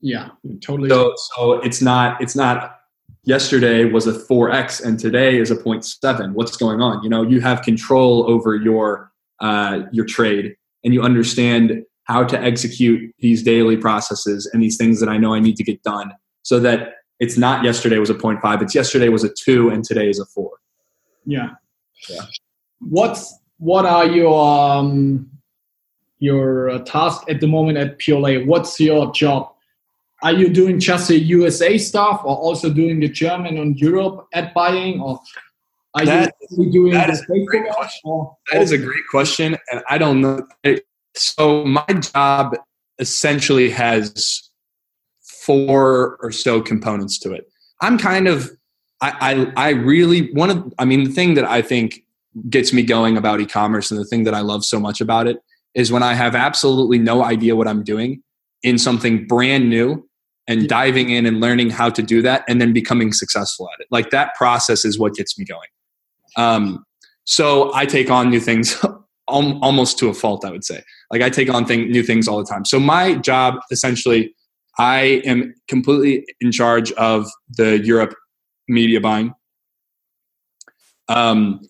Yeah, 0.00 0.30
totally. 0.62 0.88
So, 0.88 1.14
so 1.36 1.52
it's 1.60 1.82
not 1.82 2.20
it's 2.20 2.34
not 2.34 2.76
yesterday 3.24 3.84
was 3.84 4.06
a 4.06 4.12
4x 4.12 4.82
and 4.82 4.98
today 4.98 5.38
is 5.38 5.50
a 5.50 5.56
0.7 5.56 6.32
what's 6.32 6.56
going 6.56 6.80
on? 6.80 7.02
You 7.02 7.10
know 7.10 7.22
you 7.22 7.40
have 7.40 7.62
control 7.62 8.28
over 8.30 8.56
your 8.56 9.12
uh, 9.40 9.82
your 9.92 10.06
trade 10.06 10.56
and 10.84 10.94
you 10.94 11.02
understand 11.02 11.84
how 12.04 12.24
to 12.24 12.40
execute 12.40 13.14
these 13.20 13.42
daily 13.42 13.76
processes 13.76 14.50
and 14.52 14.62
these 14.62 14.76
things 14.76 14.98
that 15.00 15.08
i 15.08 15.16
know 15.16 15.32
i 15.32 15.38
need 15.38 15.54
to 15.54 15.62
get 15.62 15.80
done 15.82 16.12
so 16.42 16.58
that 16.58 16.94
it's 17.20 17.36
not 17.36 17.62
yesterday 17.62 17.98
was 17.98 18.10
a 18.10 18.14
0.5 18.14 18.62
it's 18.62 18.74
yesterday 18.74 19.08
was 19.08 19.22
a 19.22 19.28
2 19.28 19.68
and 19.68 19.84
today 19.84 20.08
is 20.08 20.18
a 20.18 20.26
4 20.26 20.50
yeah. 21.26 21.50
Yeah. 22.08 22.22
What's 22.80 23.38
what 23.58 23.84
are 23.84 24.06
your 24.06 24.58
um, 24.58 25.30
your 26.20 26.70
uh, 26.70 26.78
task 26.80 27.22
at 27.28 27.40
the 27.40 27.48
moment 27.48 27.76
at 27.78 27.98
PLA? 27.98 28.40
What's 28.40 28.78
your 28.78 29.12
job? 29.12 29.52
Are 30.22 30.32
you 30.32 30.50
doing 30.50 30.78
just 30.78 31.08
the 31.08 31.18
USA 31.18 31.78
stuff, 31.78 32.20
or 32.24 32.36
also 32.36 32.70
doing 32.72 33.00
the 33.00 33.08
German 33.08 33.56
and 33.56 33.78
Europe 33.78 34.28
ad 34.32 34.52
buying, 34.54 35.00
or 35.00 35.18
are 35.94 36.04
that, 36.04 36.34
you 36.50 36.70
doing 36.70 36.92
that 36.92 37.10
is, 37.10 37.24
or, 38.04 38.36
that 38.52 38.62
is 38.62 38.70
a 38.70 38.78
great 38.78 39.06
question, 39.10 39.56
and 39.72 39.82
I 39.88 39.98
don't 39.98 40.20
know. 40.20 40.46
So 41.16 41.64
my 41.64 41.86
job 41.86 42.56
essentially 42.98 43.70
has 43.70 44.50
four 45.22 46.18
or 46.20 46.30
so 46.30 46.60
components 46.60 47.18
to 47.20 47.32
it. 47.32 47.50
I'm 47.80 47.98
kind 47.98 48.28
of 48.28 48.50
I, 49.00 49.52
I, 49.56 49.68
I 49.68 49.70
really 49.70 50.30
one 50.32 50.50
of 50.50 50.74
I 50.78 50.84
mean 50.84 51.04
the 51.04 51.12
thing 51.12 51.34
that 51.34 51.44
I 51.44 51.62
think 51.62 52.04
gets 52.48 52.72
me 52.72 52.82
going 52.82 53.16
about 53.16 53.40
e-commerce 53.40 53.90
and 53.90 53.98
the 53.98 54.04
thing 54.04 54.24
that 54.24 54.34
I 54.34 54.40
love 54.40 54.64
so 54.64 54.78
much 54.78 55.00
about 55.00 55.26
it 55.26 55.42
is 55.74 55.92
when 55.92 56.02
I 56.02 56.14
have 56.14 56.34
absolutely 56.34 56.98
no 56.98 57.24
idea 57.24 57.56
what 57.56 57.68
I'm 57.68 57.82
doing 57.82 58.22
in 58.62 58.78
something 58.78 59.26
brand 59.26 59.70
new 59.70 60.08
and 60.46 60.68
diving 60.68 61.10
in 61.10 61.26
and 61.26 61.40
learning 61.40 61.70
how 61.70 61.88
to 61.90 62.02
do 62.02 62.22
that 62.22 62.44
and 62.48 62.60
then 62.60 62.72
becoming 62.72 63.12
successful 63.12 63.68
at 63.72 63.80
it. 63.80 63.86
Like 63.90 64.10
that 64.10 64.34
process 64.34 64.84
is 64.84 64.98
what 64.98 65.14
gets 65.14 65.38
me 65.38 65.44
going. 65.44 65.68
Um, 66.36 66.84
so 67.24 67.72
I 67.74 67.86
take 67.86 68.10
on 68.10 68.30
new 68.30 68.40
things 68.40 68.76
almost 69.28 69.98
to 69.98 70.08
a 70.08 70.14
fault, 70.14 70.44
I 70.44 70.50
would 70.50 70.64
say. 70.64 70.82
Like 71.12 71.22
I 71.22 71.30
take 71.30 71.48
on 71.48 71.64
thing, 71.64 71.90
new 71.90 72.02
things 72.02 72.26
all 72.26 72.38
the 72.38 72.44
time. 72.44 72.64
So 72.64 72.80
my 72.80 73.14
job 73.14 73.60
essentially, 73.70 74.34
I 74.78 75.22
am 75.24 75.54
completely 75.68 76.26
in 76.40 76.52
charge 76.52 76.90
of 76.92 77.28
the 77.56 77.78
Europe 77.78 78.14
media 78.68 79.00
buying. 79.00 79.34
Um, 81.08 81.60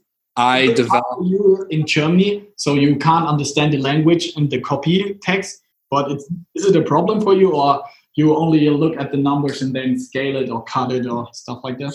I 0.40 0.72
developed 0.72 1.24
you 1.24 1.66
in 1.70 1.86
Germany, 1.86 2.48
so 2.56 2.74
you 2.74 2.96
can't 2.96 3.26
understand 3.26 3.72
the 3.72 3.78
language 3.78 4.32
and 4.36 4.50
the 4.50 4.60
copy 4.60 5.18
text. 5.22 5.62
But 5.90 6.10
it's, 6.12 6.24
is 6.54 6.66
it 6.66 6.76
a 6.76 6.82
problem 6.82 7.20
for 7.20 7.34
you, 7.34 7.52
or 7.52 7.82
you 8.14 8.36
only 8.36 8.68
look 8.70 8.96
at 8.98 9.10
the 9.10 9.18
numbers 9.18 9.62
and 9.62 9.74
then 9.74 9.98
scale 9.98 10.36
it 10.36 10.48
or 10.48 10.62
cut 10.64 10.92
it 10.92 11.06
or 11.06 11.28
stuff 11.32 11.60
like 11.64 11.78
that? 11.78 11.94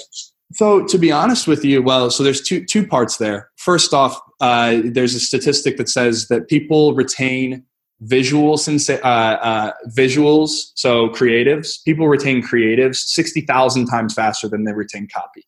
So 0.53 0.85
to 0.85 0.97
be 0.97 1.11
honest 1.11 1.47
with 1.47 1.65
you, 1.65 1.81
well, 1.81 2.11
so 2.11 2.23
there's 2.23 2.41
two 2.41 2.65
two 2.65 2.85
parts 2.85 3.17
there. 3.17 3.49
First 3.57 3.93
off, 3.93 4.19
uh, 4.41 4.81
there's 4.83 5.15
a 5.15 5.19
statistic 5.19 5.77
that 5.77 5.89
says 5.89 6.27
that 6.27 6.47
people 6.47 6.93
retain 6.93 7.63
visual 8.01 8.57
sensa- 8.57 9.01
uh, 9.03 9.37
uh, 9.41 9.71
visuals, 9.97 10.71
so 10.75 11.09
creatives. 11.09 11.83
People 11.83 12.07
retain 12.07 12.43
creatives 12.43 12.97
sixty 12.97 13.41
thousand 13.41 13.87
times 13.87 14.13
faster 14.13 14.47
than 14.47 14.65
they 14.65 14.73
retain 14.73 15.07
copy. 15.13 15.43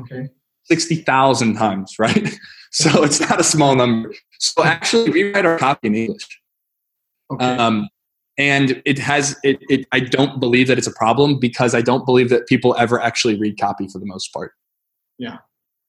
Okay. 0.00 0.30
60,000 0.68 1.54
times, 1.54 1.94
right? 1.98 2.38
so 2.70 3.02
it's 3.02 3.20
not 3.20 3.40
a 3.40 3.44
small 3.44 3.74
number. 3.74 4.12
So 4.38 4.64
actually, 4.64 5.10
we 5.10 5.32
write 5.32 5.46
our 5.46 5.58
copy 5.58 5.88
in 5.88 5.94
English. 5.94 6.40
Okay. 7.32 7.44
Um, 7.44 7.88
and 8.38 8.80
it 8.86 8.98
has 8.98 9.36
it, 9.42 9.58
it 9.68 9.86
i 9.92 10.00
don't 10.00 10.40
believe 10.40 10.68
that 10.68 10.78
it's 10.78 10.86
a 10.86 10.92
problem 10.92 11.38
because 11.38 11.74
i 11.74 11.82
don't 11.82 12.06
believe 12.06 12.30
that 12.30 12.46
people 12.46 12.74
ever 12.78 13.00
actually 13.02 13.38
read 13.38 13.58
copy 13.60 13.86
for 13.88 13.98
the 13.98 14.06
most 14.06 14.32
part 14.32 14.52
yeah 15.18 15.38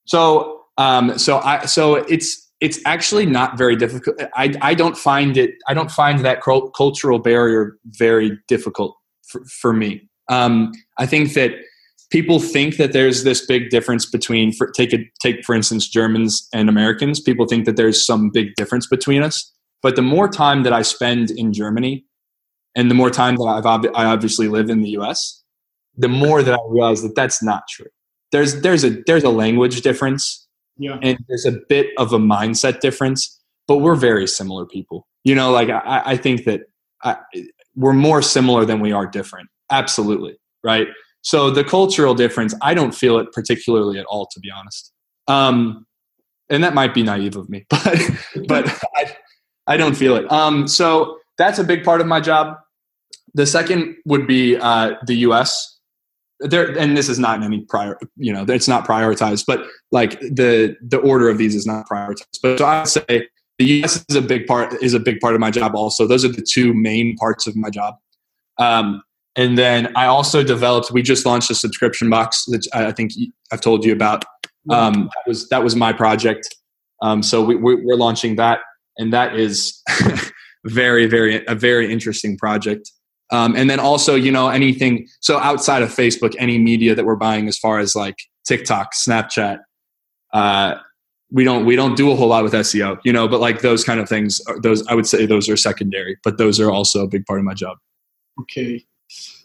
so 0.05 0.63
um 0.77 1.17
so 1.17 1.39
i 1.39 1.63
so 1.65 1.95
it's 1.95 2.51
it's 2.59 2.79
actually 2.85 3.25
not 3.25 3.57
very 3.57 3.75
difficult 3.75 4.19
i 4.35 4.53
i 4.61 4.73
don't 4.73 4.97
find 4.97 5.37
it 5.37 5.51
i 5.67 5.73
don't 5.73 5.91
find 5.91 6.25
that 6.25 6.41
cultural 6.41 7.19
barrier 7.19 7.77
very 7.85 8.37
difficult 8.47 8.97
for, 9.27 9.45
for 9.45 9.71
me 9.71 10.09
um 10.29 10.71
i 10.97 11.05
think 11.05 11.33
that 11.33 11.51
people 12.09 12.39
think 12.39 12.77
that 12.77 12.93
there's 12.93 13.23
this 13.23 13.45
big 13.45 13.69
difference 13.69 14.05
between 14.05 14.51
for, 14.51 14.69
take 14.71 14.93
a, 14.93 14.99
take 15.21 15.43
for 15.45 15.55
instance 15.55 15.87
Germans 15.87 16.47
and 16.53 16.69
Americans. 16.69 17.19
People 17.19 17.45
think 17.45 17.65
that 17.65 17.75
there's 17.75 18.05
some 18.05 18.29
big 18.29 18.55
difference 18.55 18.87
between 18.87 19.21
us. 19.21 19.51
But 19.81 19.95
the 19.95 20.01
more 20.01 20.27
time 20.27 20.63
that 20.63 20.73
I 20.73 20.81
spend 20.81 21.31
in 21.31 21.53
Germany, 21.53 22.05
and 22.75 22.89
the 22.89 22.95
more 22.95 23.09
time 23.09 23.35
that 23.35 23.43
I've 23.43 23.65
ob- 23.65 23.95
I 23.95 24.05
obviously 24.05 24.47
live 24.47 24.69
in 24.69 24.81
the 24.81 24.89
U.S., 24.91 25.43
the 25.97 26.07
more 26.07 26.43
that 26.43 26.53
I 26.53 26.57
realize 26.67 27.01
that 27.01 27.15
that's 27.15 27.41
not 27.41 27.63
true. 27.69 27.87
There's 28.31 28.61
there's 28.61 28.83
a 28.83 29.01
there's 29.07 29.23
a 29.23 29.29
language 29.29 29.81
difference, 29.81 30.47
yeah, 30.77 30.99
and 31.01 31.17
there's 31.27 31.45
a 31.45 31.59
bit 31.67 31.87
of 31.97 32.13
a 32.13 32.19
mindset 32.19 32.79
difference. 32.79 33.37
But 33.67 33.77
we're 33.77 33.95
very 33.95 34.27
similar 34.27 34.65
people. 34.65 35.07
You 35.23 35.35
know, 35.35 35.51
like 35.51 35.69
I, 35.69 36.01
I 36.05 36.17
think 36.17 36.45
that 36.45 36.61
I, 37.03 37.17
we're 37.75 37.93
more 37.93 38.21
similar 38.21 38.65
than 38.65 38.79
we 38.79 38.91
are 38.91 39.07
different. 39.07 39.49
Absolutely, 39.71 40.37
right? 40.63 40.87
So 41.21 41.49
the 41.49 41.63
cultural 41.63 42.13
difference, 42.15 42.55
I 42.61 42.73
don't 42.73 42.93
feel 42.93 43.17
it 43.19 43.31
particularly 43.33 43.99
at 43.99 44.05
all, 44.05 44.27
to 44.31 44.39
be 44.39 44.49
honest. 44.51 44.93
Um, 45.27 45.85
and 46.49 46.63
that 46.63 46.73
might 46.73 46.93
be 46.93 47.03
naive 47.03 47.35
of 47.35 47.49
me, 47.49 47.65
but 47.69 47.99
but 48.47 48.67
I, 48.95 49.15
I 49.67 49.77
don't 49.77 49.95
feel 49.95 50.15
it. 50.15 50.29
Um, 50.31 50.67
so 50.67 51.19
that's 51.37 51.59
a 51.59 51.63
big 51.63 51.83
part 51.83 52.01
of 52.01 52.07
my 52.07 52.19
job. 52.19 52.57
The 53.35 53.45
second 53.45 53.95
would 54.05 54.27
be 54.27 54.57
uh, 54.57 54.95
the 55.05 55.15
U.S. 55.17 55.77
There, 56.39 56.77
and 56.77 56.97
this 56.97 57.09
is 57.09 57.19
not 57.19 57.37
in 57.37 57.43
any 57.43 57.65
prior, 57.65 57.99
you 58.15 58.33
know, 58.33 58.45
it's 58.47 58.67
not 58.67 58.87
prioritized, 58.87 59.43
but 59.45 59.65
like 59.91 60.19
the 60.21 60.75
the 60.81 60.97
order 60.97 61.29
of 61.29 61.37
these 61.37 61.53
is 61.53 61.67
not 61.67 61.87
prioritized. 61.87 62.39
But 62.41 62.59
so 62.59 62.65
I 62.65 62.79
would 62.79 62.87
say 62.87 63.27
the 63.59 63.65
U.S. 63.65 64.03
is 64.09 64.15
a 64.15 64.21
big 64.21 64.47
part 64.47 64.73
is 64.81 64.93
a 64.93 64.99
big 64.99 65.19
part 65.19 65.35
of 65.35 65.41
my 65.41 65.51
job. 65.51 65.75
Also, 65.75 66.07
those 66.07 66.25
are 66.25 66.29
the 66.29 66.45
two 66.49 66.73
main 66.73 67.15
parts 67.17 67.45
of 67.45 67.55
my 67.55 67.69
job. 67.69 67.95
Um, 68.57 69.03
and 69.35 69.57
then 69.57 69.95
I 69.95 70.05
also 70.05 70.43
developed. 70.43 70.91
We 70.91 71.01
just 71.01 71.25
launched 71.25 71.51
a 71.51 71.55
subscription 71.55 72.09
box 72.09 72.45
that 72.45 72.67
I 72.73 72.91
think 72.91 73.11
I've 73.51 73.61
told 73.61 73.85
you 73.85 73.93
about. 73.93 74.25
Um, 74.69 75.09
that 75.15 75.27
was 75.27 75.49
that 75.49 75.63
was 75.63 75.75
my 75.75 75.93
project. 75.93 76.55
Um, 77.01 77.23
so 77.23 77.43
we, 77.43 77.55
we're 77.55 77.95
launching 77.95 78.35
that, 78.35 78.59
and 78.97 79.13
that 79.13 79.35
is 79.35 79.81
very 80.65 81.05
very 81.07 81.45
a 81.45 81.55
very 81.55 81.91
interesting 81.91 82.37
project. 82.37 82.91
Um, 83.31 83.55
and 83.55 83.69
then 83.69 83.79
also, 83.79 84.15
you 84.15 84.31
know, 84.31 84.49
anything 84.49 85.07
so 85.21 85.37
outside 85.37 85.83
of 85.83 85.89
Facebook, 85.89 86.35
any 86.39 86.57
media 86.57 86.95
that 86.95 87.05
we're 87.05 87.15
buying, 87.15 87.47
as 87.47 87.57
far 87.57 87.79
as 87.79 87.95
like 87.95 88.15
TikTok, 88.45 88.93
Snapchat, 88.93 89.59
uh, 90.33 90.75
we 91.31 91.43
don't 91.43 91.65
we 91.65 91.75
don't 91.75 91.95
do 91.95 92.11
a 92.11 92.15
whole 92.15 92.27
lot 92.27 92.43
with 92.43 92.53
SEO, 92.53 92.99
you 93.03 93.13
know, 93.13 93.27
but 93.27 93.39
like 93.39 93.61
those 93.61 93.83
kind 93.83 93.99
of 93.99 94.09
things, 94.09 94.41
those 94.63 94.85
I 94.87 94.95
would 94.95 95.05
say 95.05 95.25
those 95.25 95.47
are 95.47 95.57
secondary, 95.57 96.17
but 96.23 96.37
those 96.37 96.59
are 96.59 96.71
also 96.71 97.03
a 97.03 97.07
big 97.07 97.25
part 97.25 97.39
of 97.39 97.45
my 97.45 97.53
job. 97.53 97.77
Okay. 98.41 98.83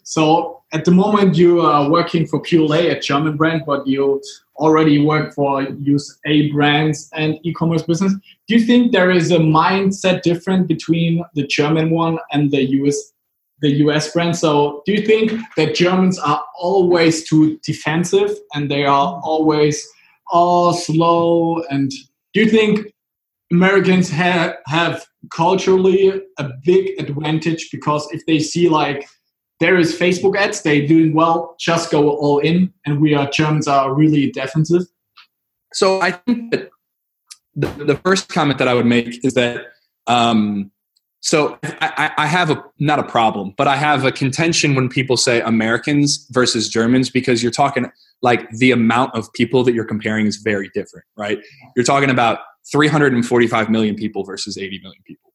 So 0.05 0.61
at 0.71 0.85
the 0.85 0.91
moment 0.91 1.35
you 1.35 1.61
are 1.61 1.89
working 1.89 2.27
for 2.27 2.39
PLA, 2.39 2.91
a 2.91 2.99
German 2.99 3.37
brand, 3.37 3.63
but 3.65 3.87
you 3.87 4.21
already 4.57 5.03
work 5.03 5.33
for 5.33 5.63
USA 5.63 6.51
brands 6.51 7.09
and 7.13 7.39
e-commerce 7.41 7.81
business. 7.81 8.13
Do 8.47 8.55
you 8.55 8.61
think 8.61 8.91
there 8.91 9.09
is 9.09 9.31
a 9.31 9.39
mindset 9.39 10.21
difference 10.21 10.67
between 10.67 11.25
the 11.33 11.47
German 11.47 11.89
one 11.89 12.19
and 12.31 12.51
the 12.51 12.63
US 12.81 13.13
the 13.61 13.71
US 13.85 14.13
brand? 14.13 14.35
So 14.35 14.83
do 14.85 14.91
you 14.91 15.01
think 15.01 15.31
that 15.57 15.73
Germans 15.73 16.19
are 16.19 16.43
always 16.55 17.27
too 17.27 17.57
defensive 17.65 18.29
and 18.53 18.69
they 18.69 18.85
are 18.85 19.19
always 19.23 19.87
all 20.31 20.73
slow? 20.73 21.63
And 21.71 21.89
do 22.35 22.43
you 22.43 22.49
think 22.49 22.93
Americans 23.51 24.07
have 24.11 24.57
have 24.67 25.07
culturally 25.31 26.21
a 26.37 26.49
big 26.63 26.91
advantage 26.99 27.69
because 27.71 28.07
if 28.11 28.23
they 28.27 28.37
see 28.37 28.69
like 28.69 29.07
there 29.59 29.77
is 29.77 29.97
Facebook 29.97 30.35
ads, 30.35 30.61
they 30.61 30.85
doing 30.85 31.13
well, 31.13 31.55
just 31.59 31.91
go 31.91 32.09
all 32.09 32.39
in, 32.39 32.73
and 32.85 32.99
we 32.99 33.13
are 33.13 33.29
Germans 33.29 33.67
are 33.67 33.93
really 33.93 34.31
defensive. 34.31 34.83
So 35.73 36.01
I 36.01 36.11
think 36.11 36.51
that 36.51 36.69
the, 37.55 37.67
the 37.67 37.95
first 37.97 38.29
comment 38.29 38.59
that 38.59 38.67
I 38.67 38.73
would 38.73 38.85
make 38.85 39.23
is 39.23 39.33
that 39.35 39.67
um, 40.07 40.71
so 41.21 41.57
I, 41.63 42.11
I, 42.17 42.27
have 42.27 42.51
a 42.51 42.63
not 42.77 42.99
a 42.99 43.03
problem, 43.03 43.55
but 43.57 43.67
I 43.67 43.77
have 43.77 44.05
a 44.05 44.11
contention 44.11 44.75
when 44.75 44.89
people 44.89 45.17
say 45.17 45.41
Americans 45.41 46.27
versus 46.29 46.69
Germans 46.69 47.09
because 47.09 47.41
you're 47.41 47.51
talking 47.51 47.89
like 48.21 48.47
the 48.51 48.69
amount 48.69 49.15
of 49.15 49.33
people 49.33 49.63
that 49.63 49.73
you're 49.73 49.85
comparing 49.85 50.27
is 50.27 50.37
very 50.37 50.69
different, 50.75 51.05
right? 51.17 51.39
You're 51.75 51.85
talking 51.85 52.11
about 52.11 52.39
345 52.71 53.69
million 53.71 53.95
people 53.95 54.23
versus 54.23 54.55
80 54.55 54.79
million 54.83 55.01
people. 55.03 55.33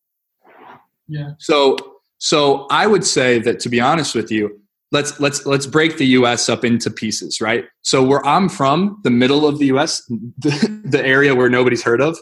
Yeah. 1.09 1.33
So 1.39 1.77
so 2.21 2.66
I 2.71 2.87
would 2.87 3.05
say 3.05 3.39
that 3.41 3.61
to 3.61 3.68
be 3.68 3.81
honest 3.81 4.14
with 4.14 4.31
you, 4.31 4.61
let's 4.93 5.18
let's 5.21 5.47
let's 5.47 5.66
break 5.66 5.97
the 5.97 6.07
US 6.07 6.49
up 6.49 6.64
into 6.64 6.91
pieces, 6.91 7.41
right? 7.41 7.64
So 7.83 8.05
where 8.05 8.25
I'm 8.27 8.49
from, 8.49 9.01
the 9.05 9.11
middle 9.11 9.47
of 9.47 9.59
the 9.59 9.66
US, 9.66 10.05
the, 10.39 10.83
the 10.85 11.05
area 11.05 11.35
where 11.35 11.49
nobody's 11.49 11.83
heard 11.83 12.01
of. 12.01 12.18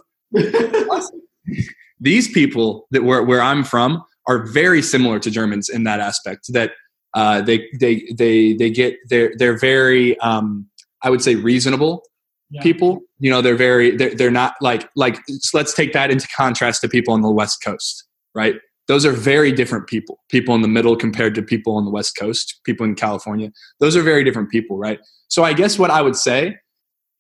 these 2.01 2.31
people 2.31 2.87
that 2.93 3.03
where 3.03 3.23
where 3.23 3.43
I'm 3.43 3.65
from 3.65 4.03
are 4.27 4.47
very 4.47 4.83
similar 4.83 5.19
to 5.19 5.31
Germans 5.31 5.69
in 5.69 5.85
that 5.85 6.01
aspect 6.01 6.53
that 6.53 6.73
uh, 7.15 7.41
they 7.43 7.69
they 7.81 8.07
they 8.17 8.53
they 8.53 8.71
get 8.71 8.97
they're 9.09 9.33
they're 9.37 9.59
very 9.59 10.19
um, 10.21 10.67
I 11.03 11.11
would 11.11 11.23
say 11.23 11.35
reasonable 11.35 12.05
yeah. 12.51 12.63
people. 12.63 13.01
You 13.19 13.31
know, 13.31 13.43
they're 13.43 13.57
very 13.57 13.97
they're 13.97 14.15
they're 14.15 14.31
not 14.31 14.55
like 14.61 14.89
like 14.95 15.19
let's 15.53 15.75
take 15.75 15.93
that 15.95 16.13
into 16.13 16.29
contrast 16.29 16.83
to 16.83 16.89
people 16.89 17.15
on 17.15 17.23
the 17.23 17.31
West 17.31 17.65
Coast, 17.65 18.05
right? 18.35 18.55
Those 18.89 19.05
are 19.05 19.13
very 19.13 19.53
different 19.53 19.87
people. 19.87 20.19
People 20.31 20.55
in 20.55 20.63
the 20.63 20.69
middle 20.69 20.97
compared 20.97 21.35
to 21.35 21.43
people 21.43 21.77
on 21.77 21.85
the 21.85 21.91
West 21.91 22.17
Coast, 22.17 22.61
people 22.65 22.85
in 22.85 22.95
California. 22.95 23.53
Those 23.81 23.97
are 23.97 24.03
very 24.03 24.25
different 24.25 24.51
people, 24.51 24.79
right? 24.79 24.99
So 25.29 25.45
I 25.45 25.53
guess 25.53 25.79
what 25.79 25.91
I 25.91 26.03
would 26.03 26.17
say 26.17 26.57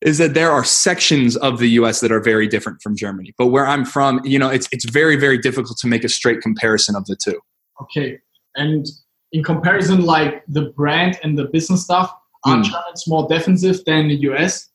is 0.01 0.19
that 0.19 0.35
there 0.35 0.51
are 0.51 0.65
sections 0.65 1.37
of 1.37 1.59
the 1.59 1.69
US 1.71 2.01
that 2.01 2.11
are 2.11 2.21
very 2.21 2.47
different 2.47 2.81
from 2.81 2.97
Germany. 2.97 3.35
But 3.37 3.49
where 3.49 3.67
I'm 3.67 3.85
from, 3.85 4.21
you 4.25 4.39
know, 4.39 4.49
it's 4.49 4.69
it's 4.73 4.89
very 4.89 5.17
very 5.17 5.39
difficult 5.39 5.77
to 5.79 5.87
make 5.87 6.05
a 6.05 6.09
straight 6.09 6.41
comparison 6.41 6.97
of 6.97 7.05
the 7.05 7.17
two. 7.17 7.39
Okay. 7.83 8.19
And 8.55 8.87
in 9.33 9.45
comparison 9.45 10.05
like 10.05 10.45
the 10.49 10.71
brand 10.77 11.19
and 11.23 11.39
the 11.39 11.45
business 11.45 11.85
stuff, 11.85 12.13
are 12.45 12.57
mm. 12.57 12.65
Germans 12.65 13.07
more 13.07 13.29
defensive 13.29 13.85
than 13.85 14.09
the 14.09 14.17
US? 14.31 14.71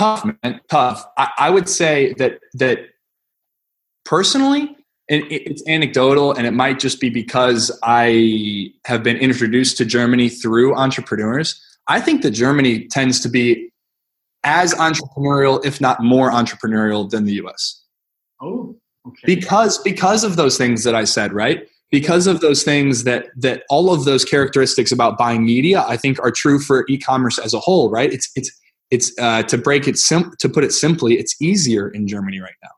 tough, 0.00 0.24
man, 0.42 0.60
tough. 0.70 1.04
I, 1.18 1.30
I 1.38 1.50
would 1.50 1.68
say 1.68 2.14
that 2.18 2.40
that 2.54 2.78
personally, 4.04 4.76
and 5.08 5.24
it's 5.30 5.66
anecdotal, 5.66 6.32
and 6.32 6.46
it 6.46 6.52
might 6.52 6.78
just 6.78 7.00
be 7.00 7.10
because 7.10 7.76
I 7.82 8.72
have 8.84 9.02
been 9.02 9.16
introduced 9.16 9.76
to 9.78 9.84
Germany 9.84 10.28
through 10.28 10.74
entrepreneurs. 10.76 11.60
I 11.88 12.00
think 12.00 12.22
that 12.22 12.30
Germany 12.30 12.86
tends 12.86 13.18
to 13.20 13.28
be 13.28 13.70
as 14.44 14.72
entrepreneurial, 14.74 15.64
if 15.64 15.80
not 15.80 16.02
more 16.02 16.30
entrepreneurial, 16.30 17.10
than 17.10 17.24
the 17.24 17.34
U.S. 17.34 17.82
Oh, 18.40 18.76
okay. 19.06 19.22
Because 19.26 19.78
because 19.78 20.22
of 20.22 20.36
those 20.36 20.56
things 20.56 20.84
that 20.84 20.94
I 20.94 21.04
said, 21.04 21.32
right? 21.32 21.66
Because 21.90 22.28
of 22.28 22.40
those 22.40 22.62
things 22.62 23.02
that 23.02 23.26
that 23.36 23.64
all 23.68 23.92
of 23.92 24.04
those 24.04 24.24
characteristics 24.24 24.92
about 24.92 25.18
buying 25.18 25.44
media, 25.44 25.84
I 25.88 25.96
think, 25.96 26.20
are 26.20 26.30
true 26.30 26.60
for 26.60 26.84
e-commerce 26.88 27.38
as 27.38 27.52
a 27.52 27.58
whole, 27.58 27.90
right? 27.90 28.12
It's 28.12 28.30
it's 28.36 28.50
it's 28.90 29.12
uh, 29.18 29.42
to 29.44 29.56
break 29.56 29.86
it 29.88 29.98
sim- 29.98 30.32
to 30.38 30.48
put 30.48 30.64
it 30.64 30.72
simply 30.72 31.18
it's 31.18 31.40
easier 31.40 31.88
in 31.88 32.06
germany 32.06 32.40
right 32.40 32.54
now 32.62 32.70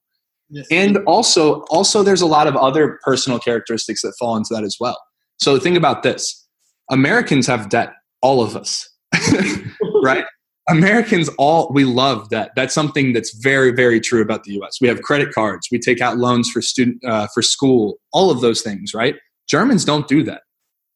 and 0.71 0.99
also 1.07 1.61
also 1.71 2.03
there's 2.03 2.21
a 2.21 2.27
lot 2.27 2.47
of 2.47 2.57
other 2.57 2.99
personal 3.05 3.39
characteristics 3.39 4.03
that 4.03 4.15
fall 4.19 4.37
into 4.37 4.55
that 4.55 4.65
as 4.65 4.77
well. 4.81 5.01
So 5.39 5.59
think 5.59 5.77
about 5.77 6.03
this. 6.03 6.47
Americans 6.91 7.47
have 7.47 7.69
debt 7.69 7.93
all 8.21 8.43
of 8.43 8.57
us 8.57 8.89
right? 10.03 10.25
Americans 10.69 11.29
all 11.39 11.71
we 11.73 11.85
love 11.85 12.29
debt. 12.31 12.51
That's 12.55 12.75
something 12.75 13.13
that's 13.13 13.35
very 13.35 13.73
very 13.73 14.01
true 14.01 14.23
about 14.23 14.45
the 14.45 14.53
us 14.53 14.81
we 14.81 14.89
have 14.89 15.03
credit 15.03 15.33
cards. 15.33 15.69
We 15.71 15.79
take 15.79 16.01
out 16.01 16.19
loans 16.19 16.51
for 16.51 16.63
student 16.63 17.05
uh, 17.05 17.27
for 17.35 17.43
school 17.43 17.99
all 18.13 18.31
of 18.31 18.41
those 18.41 18.63
things 18.63 18.95
right? 18.95 19.17
Germans 19.49 19.85
don't 19.85 20.07
do 20.09 20.23
that. 20.25 20.43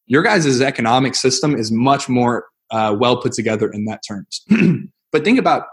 Your 0.06 0.22
guys' 0.22 0.60
economic 0.60 1.16
system 1.16 1.56
is 1.56 1.72
much 1.72 2.08
more 2.08 2.46
uh, 2.70 2.96
well 2.98 3.20
put 3.20 3.32
together 3.32 3.68
in 3.70 3.84
that 3.86 4.00
terms. 4.06 4.42
But 5.12 5.24
think 5.24 5.38
about 5.38 5.64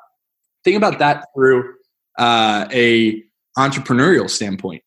think 0.63 0.77
about 0.77 0.99
that 0.99 1.25
through 1.35 1.73
uh, 2.17 2.65
a 2.71 3.21
entrepreneurial 3.57 4.29
standpoint. 4.29 4.83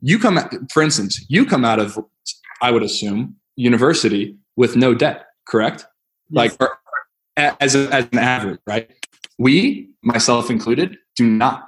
You 0.00 0.18
come, 0.18 0.38
for 0.72 0.82
instance, 0.82 1.24
you 1.28 1.46
come 1.46 1.64
out 1.64 1.78
of, 1.78 1.98
I 2.62 2.70
would 2.70 2.82
assume, 2.82 3.36
university 3.56 4.36
with 4.56 4.76
no 4.76 4.94
debt, 4.94 5.26
correct? 5.46 5.86
Yes. 6.30 6.56
Like 6.60 6.70
as 7.60 7.74
a, 7.74 7.92
as 7.92 8.08
an 8.12 8.18
average, 8.18 8.60
right? 8.66 8.90
We, 9.38 9.90
myself 10.02 10.50
included, 10.50 10.96
do 11.16 11.26
not. 11.26 11.66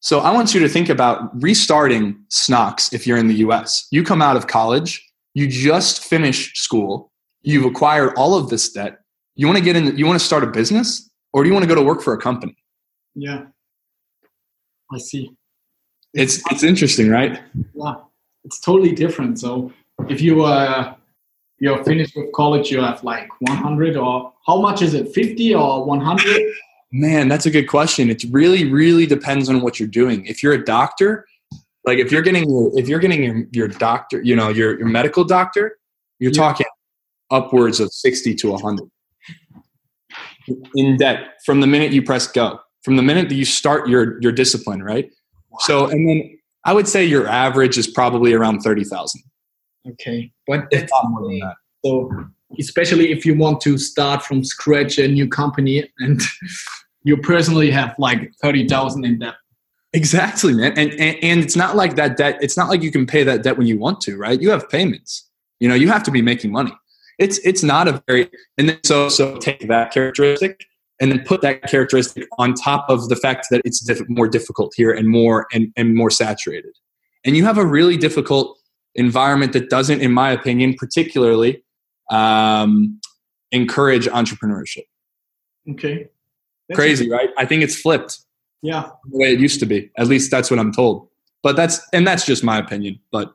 So 0.00 0.20
I 0.20 0.32
want 0.32 0.54
you 0.54 0.60
to 0.60 0.68
think 0.68 0.88
about 0.88 1.30
restarting 1.40 2.22
Snocks 2.28 2.92
if 2.92 3.06
you're 3.06 3.16
in 3.16 3.28
the 3.28 3.36
US. 3.36 3.86
You 3.90 4.04
come 4.04 4.20
out 4.20 4.36
of 4.36 4.46
college, 4.46 5.04
you 5.34 5.48
just 5.48 6.04
finished 6.04 6.58
school, 6.58 7.10
you've 7.42 7.64
acquired 7.64 8.12
all 8.16 8.36
of 8.36 8.50
this 8.50 8.70
debt. 8.70 8.98
You 9.36 9.46
want 9.46 9.58
to 9.58 9.64
get 9.64 9.76
in, 9.76 9.96
you 9.96 10.06
want 10.06 10.18
to 10.18 10.24
start 10.24 10.44
a 10.44 10.46
business? 10.46 11.10
or 11.34 11.42
do 11.42 11.48
you 11.48 11.52
want 11.52 11.64
to 11.64 11.68
go 11.68 11.74
to 11.74 11.82
work 11.82 12.00
for 12.00 12.14
a 12.14 12.18
company? 12.18 12.56
Yeah, 13.14 13.46
I 14.90 14.98
see. 14.98 15.30
It's 16.14 16.42
it's 16.50 16.62
interesting, 16.62 17.10
right? 17.10 17.40
Yeah, 17.74 17.94
it's 18.44 18.60
totally 18.60 18.92
different. 18.92 19.40
So 19.40 19.72
if 20.08 20.20
you 20.20 20.44
uh, 20.44 20.94
you're 21.58 21.82
finished 21.84 22.16
with 22.16 22.32
college, 22.32 22.70
you 22.70 22.80
have 22.80 23.02
like 23.02 23.28
100 23.40 23.96
or 23.96 24.32
how 24.46 24.60
much 24.60 24.82
is 24.82 24.94
it? 24.94 25.12
50 25.14 25.54
or 25.54 25.84
100? 25.84 26.52
Man, 26.92 27.28
that's 27.28 27.46
a 27.46 27.50
good 27.50 27.64
question. 27.64 28.10
It 28.10 28.22
really, 28.30 28.70
really 28.70 29.06
depends 29.06 29.48
on 29.48 29.60
what 29.60 29.80
you're 29.80 29.88
doing. 29.88 30.26
If 30.26 30.42
you're 30.42 30.52
a 30.52 30.64
doctor, 30.64 31.26
like 31.84 31.98
if 31.98 32.12
you're 32.12 32.22
getting 32.22 32.44
if 32.76 32.88
you're 32.88 33.00
getting 33.00 33.24
your, 33.24 33.44
your 33.52 33.68
doctor, 33.68 34.22
you 34.22 34.36
know, 34.36 34.48
your, 34.48 34.78
your 34.78 34.88
medical 34.88 35.24
doctor, 35.24 35.78
you're 36.18 36.32
yeah. 36.32 36.42
talking 36.42 36.66
upwards 37.30 37.80
of 37.80 37.92
60 37.92 38.34
to 38.34 38.50
100 38.52 38.90
in 40.74 40.96
debt 40.96 41.40
from 41.44 41.60
the 41.60 41.66
minute 41.66 41.92
you 41.92 42.02
press 42.02 42.26
go, 42.26 42.60
from 42.82 42.96
the 42.96 43.02
minute 43.02 43.28
that 43.28 43.34
you 43.34 43.44
start 43.44 43.88
your 43.88 44.20
your 44.20 44.32
discipline, 44.32 44.82
right? 44.82 45.10
Wow. 45.54 45.58
So, 45.60 45.86
and 45.86 46.08
then 46.08 46.38
I 46.64 46.72
would 46.72 46.88
say 46.88 47.04
your 47.04 47.26
average 47.26 47.78
is 47.78 47.86
probably 47.86 48.32
around 48.32 48.60
thirty 48.60 48.84
thousand. 48.84 49.22
Okay, 49.88 50.32
but 50.46 50.66
it's 50.70 50.90
that's 50.90 50.92
more 51.08 51.22
than 51.22 51.38
that. 51.40 51.54
So, 51.84 52.10
especially 52.58 53.12
if 53.12 53.24
you 53.24 53.36
want 53.36 53.60
to 53.62 53.78
start 53.78 54.22
from 54.24 54.44
scratch 54.44 54.98
a 54.98 55.08
new 55.08 55.28
company 55.28 55.90
and 55.98 56.20
you 57.02 57.16
personally 57.16 57.70
have 57.70 57.94
like 57.98 58.32
thirty 58.42 58.66
thousand 58.66 59.04
in 59.04 59.18
debt. 59.18 59.34
Exactly, 59.92 60.54
man. 60.54 60.72
And, 60.76 60.90
and 60.92 61.16
and 61.22 61.40
it's 61.40 61.56
not 61.56 61.76
like 61.76 61.94
that 61.96 62.16
debt. 62.16 62.38
It's 62.40 62.56
not 62.56 62.68
like 62.68 62.82
you 62.82 62.90
can 62.90 63.06
pay 63.06 63.22
that 63.22 63.42
debt 63.42 63.56
when 63.56 63.66
you 63.66 63.78
want 63.78 64.00
to, 64.02 64.16
right? 64.16 64.40
You 64.40 64.50
have 64.50 64.68
payments. 64.68 65.30
You 65.60 65.68
know, 65.68 65.74
you 65.74 65.88
have 65.88 66.02
to 66.02 66.10
be 66.10 66.20
making 66.20 66.50
money 66.50 66.72
it's 67.18 67.38
it's 67.38 67.62
not 67.62 67.88
a 67.88 68.02
very 68.06 68.30
and 68.58 68.68
then 68.68 68.78
so 68.84 69.08
so 69.08 69.36
take 69.36 69.68
that 69.68 69.92
characteristic 69.92 70.66
and 71.00 71.10
then 71.10 71.24
put 71.24 71.42
that 71.42 71.62
characteristic 71.62 72.26
on 72.38 72.54
top 72.54 72.88
of 72.88 73.08
the 73.08 73.16
fact 73.16 73.48
that 73.50 73.62
it's 73.64 73.80
diff- 73.80 74.08
more 74.08 74.28
difficult 74.28 74.72
here 74.76 74.92
and 74.92 75.08
more 75.08 75.46
and, 75.52 75.72
and 75.76 75.94
more 75.94 76.10
saturated. 76.10 76.76
And 77.24 77.36
you 77.36 77.44
have 77.44 77.58
a 77.58 77.66
really 77.66 77.96
difficult 77.96 78.58
environment 78.94 79.52
that 79.54 79.70
doesn't 79.70 80.00
in 80.00 80.12
my 80.12 80.30
opinion 80.30 80.74
particularly 80.74 81.64
um, 82.10 83.00
encourage 83.50 84.06
entrepreneurship. 84.06 84.84
Okay. 85.70 86.08
That's 86.68 86.78
crazy 86.78 87.10
right? 87.10 87.30
I 87.36 87.44
think 87.44 87.62
it's 87.62 87.78
flipped. 87.80 88.20
Yeah. 88.62 88.90
The 89.10 89.18
way 89.18 89.32
it 89.32 89.40
used 89.40 89.60
to 89.60 89.66
be. 89.66 89.90
At 89.98 90.06
least 90.06 90.30
that's 90.30 90.50
what 90.50 90.60
i'm 90.60 90.72
told. 90.72 91.08
But 91.42 91.56
that's 91.56 91.80
and 91.92 92.06
that's 92.06 92.24
just 92.24 92.44
my 92.44 92.58
opinion 92.58 93.00
but 93.10 93.34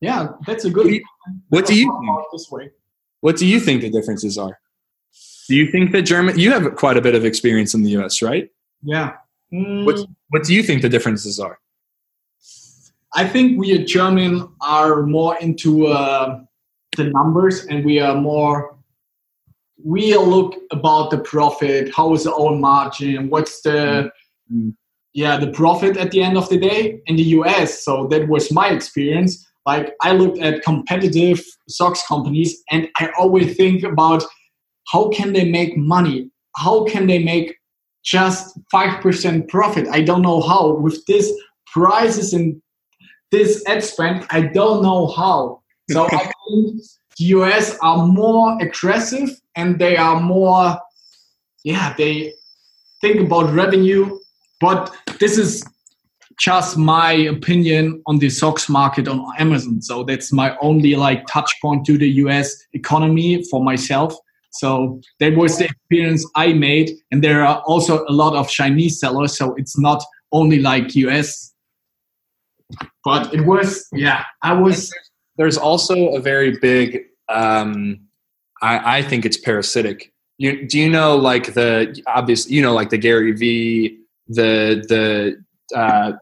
yeah 0.00 0.30
that's 0.44 0.64
a 0.64 0.70
good 0.70 0.86
what 0.86 0.88
do 0.88 0.94
you, 0.94 1.02
what 1.50 1.66
do 1.66 1.78
you 1.78 2.00
think? 2.00 2.26
this 2.32 2.50
way. 2.50 2.70
What 3.20 3.36
do 3.36 3.46
you 3.46 3.60
think 3.60 3.82
the 3.82 3.90
differences 3.90 4.36
are? 4.38 4.58
Do 5.48 5.56
you 5.56 5.70
think 5.70 5.92
that 5.92 6.02
German? 6.02 6.38
You 6.38 6.52
have 6.52 6.76
quite 6.76 6.96
a 6.96 7.00
bit 7.00 7.14
of 7.14 7.24
experience 7.24 7.74
in 7.74 7.82
the 7.82 7.90
U.S., 7.90 8.22
right? 8.22 8.50
Yeah. 8.82 9.14
Mm. 9.52 9.86
What 9.86 10.06
What 10.28 10.44
do 10.44 10.54
you 10.54 10.62
think 10.62 10.82
the 10.82 10.88
differences 10.88 11.40
are? 11.40 11.58
I 13.14 13.26
think 13.26 13.58
we 13.58 13.72
at 13.78 13.86
German 13.86 14.48
are 14.60 15.02
more 15.02 15.38
into 15.38 15.86
uh, 15.86 16.40
the 16.96 17.04
numbers 17.04 17.64
and 17.66 17.84
we 17.84 18.00
are 18.00 18.14
more 18.14 18.76
we 19.84 20.14
look 20.16 20.56
about 20.72 21.10
the 21.10 21.18
profit 21.18 21.94
how 21.94 22.12
is 22.12 22.24
the 22.24 22.34
own 22.34 22.60
margin 22.60 23.30
what's 23.30 23.60
the 23.62 24.10
mm-hmm. 24.52 24.70
yeah 25.14 25.36
the 25.36 25.50
profit 25.52 25.96
at 25.96 26.10
the 26.10 26.20
end 26.20 26.36
of 26.36 26.48
the 26.48 26.58
day 26.58 27.00
in 27.06 27.16
the 27.16 27.22
us 27.22 27.84
so 27.84 28.06
that 28.08 28.28
was 28.28 28.50
my 28.50 28.68
experience 28.70 29.46
like 29.66 29.94
i 30.02 30.12
looked 30.12 30.38
at 30.38 30.62
competitive 30.62 31.40
socks 31.68 32.02
companies 32.08 32.62
and 32.70 32.88
i 32.96 33.08
always 33.16 33.56
think 33.56 33.84
about 33.84 34.24
how 34.90 35.08
can 35.10 35.32
they 35.32 35.50
make 35.50 35.76
money? 35.76 36.30
How 36.56 36.84
can 36.84 37.06
they 37.06 37.22
make 37.22 37.56
just 38.04 38.58
5% 38.72 39.48
profit? 39.48 39.86
I 39.88 40.00
don't 40.02 40.22
know 40.22 40.40
how. 40.40 40.74
With 40.74 41.04
this 41.06 41.30
prices 41.72 42.32
and 42.32 42.60
this 43.30 43.62
ad 43.66 43.84
spend 43.84 44.26
i 44.30 44.40
don't 44.40 44.82
know 44.82 45.06
how. 45.08 45.62
So 45.90 46.06
i 46.06 46.08
think 46.48 46.82
the 47.18 47.24
us 47.26 47.76
are 47.82 48.06
more 48.06 48.56
aggressive 48.60 49.30
and 49.56 49.78
they 49.78 49.96
are 49.96 50.20
more 50.20 50.78
yeah 51.64 51.94
they 51.98 52.32
think 53.00 53.20
about 53.20 53.52
revenue 53.52 54.18
but 54.60 54.94
this 55.18 55.38
is 55.38 55.64
just 56.38 56.76
my 56.76 57.12
opinion 57.12 58.00
on 58.06 58.18
the 58.18 58.30
socks 58.30 58.68
market 58.68 59.08
on 59.08 59.24
amazon. 59.38 59.82
So 59.82 60.04
that's 60.04 60.32
my 60.32 60.56
only 60.58 60.94
like 60.94 61.26
touch 61.26 61.52
point 61.60 61.84
to 61.86 61.98
the 61.98 62.08
us 62.08 62.56
economy 62.72 63.42
for 63.50 63.62
myself 63.62 64.16
so 64.58 65.00
that 65.20 65.36
was 65.36 65.58
the 65.58 65.64
experience 65.64 66.28
i 66.36 66.52
made. 66.52 66.90
And 67.10 67.22
there 67.22 67.44
are 67.44 67.62
also 67.66 68.04
a 68.06 68.12
lot 68.12 68.34
of 68.34 68.48
chinese 68.48 69.00
sellers 69.00 69.36
so 69.36 69.54
it's 69.56 69.78
not 69.78 70.02
only 70.32 70.60
like 70.60 70.90
us 70.96 71.54
but 73.04 73.32
it 73.32 73.46
was 73.46 73.86
yeah 73.92 74.24
i 74.42 74.52
was 74.52 74.92
there's 75.36 75.56
also 75.56 76.14
a 76.14 76.20
very 76.20 76.58
big 76.58 77.04
um 77.28 78.00
I, 78.62 78.98
I 78.98 79.02
think 79.02 79.24
it's 79.24 79.36
parasitic. 79.36 80.12
You, 80.38 80.66
do 80.66 80.78
you 80.78 80.88
know 80.88 81.16
like 81.16 81.54
the 81.54 82.00
obvious 82.06 82.48
you 82.48 82.62
know 82.62 82.72
like 82.72 82.90
the 82.90 82.98
Gary 82.98 83.32
V 83.32 83.98
the 84.28 84.84
the 84.88 85.76
uh, 85.76 86.12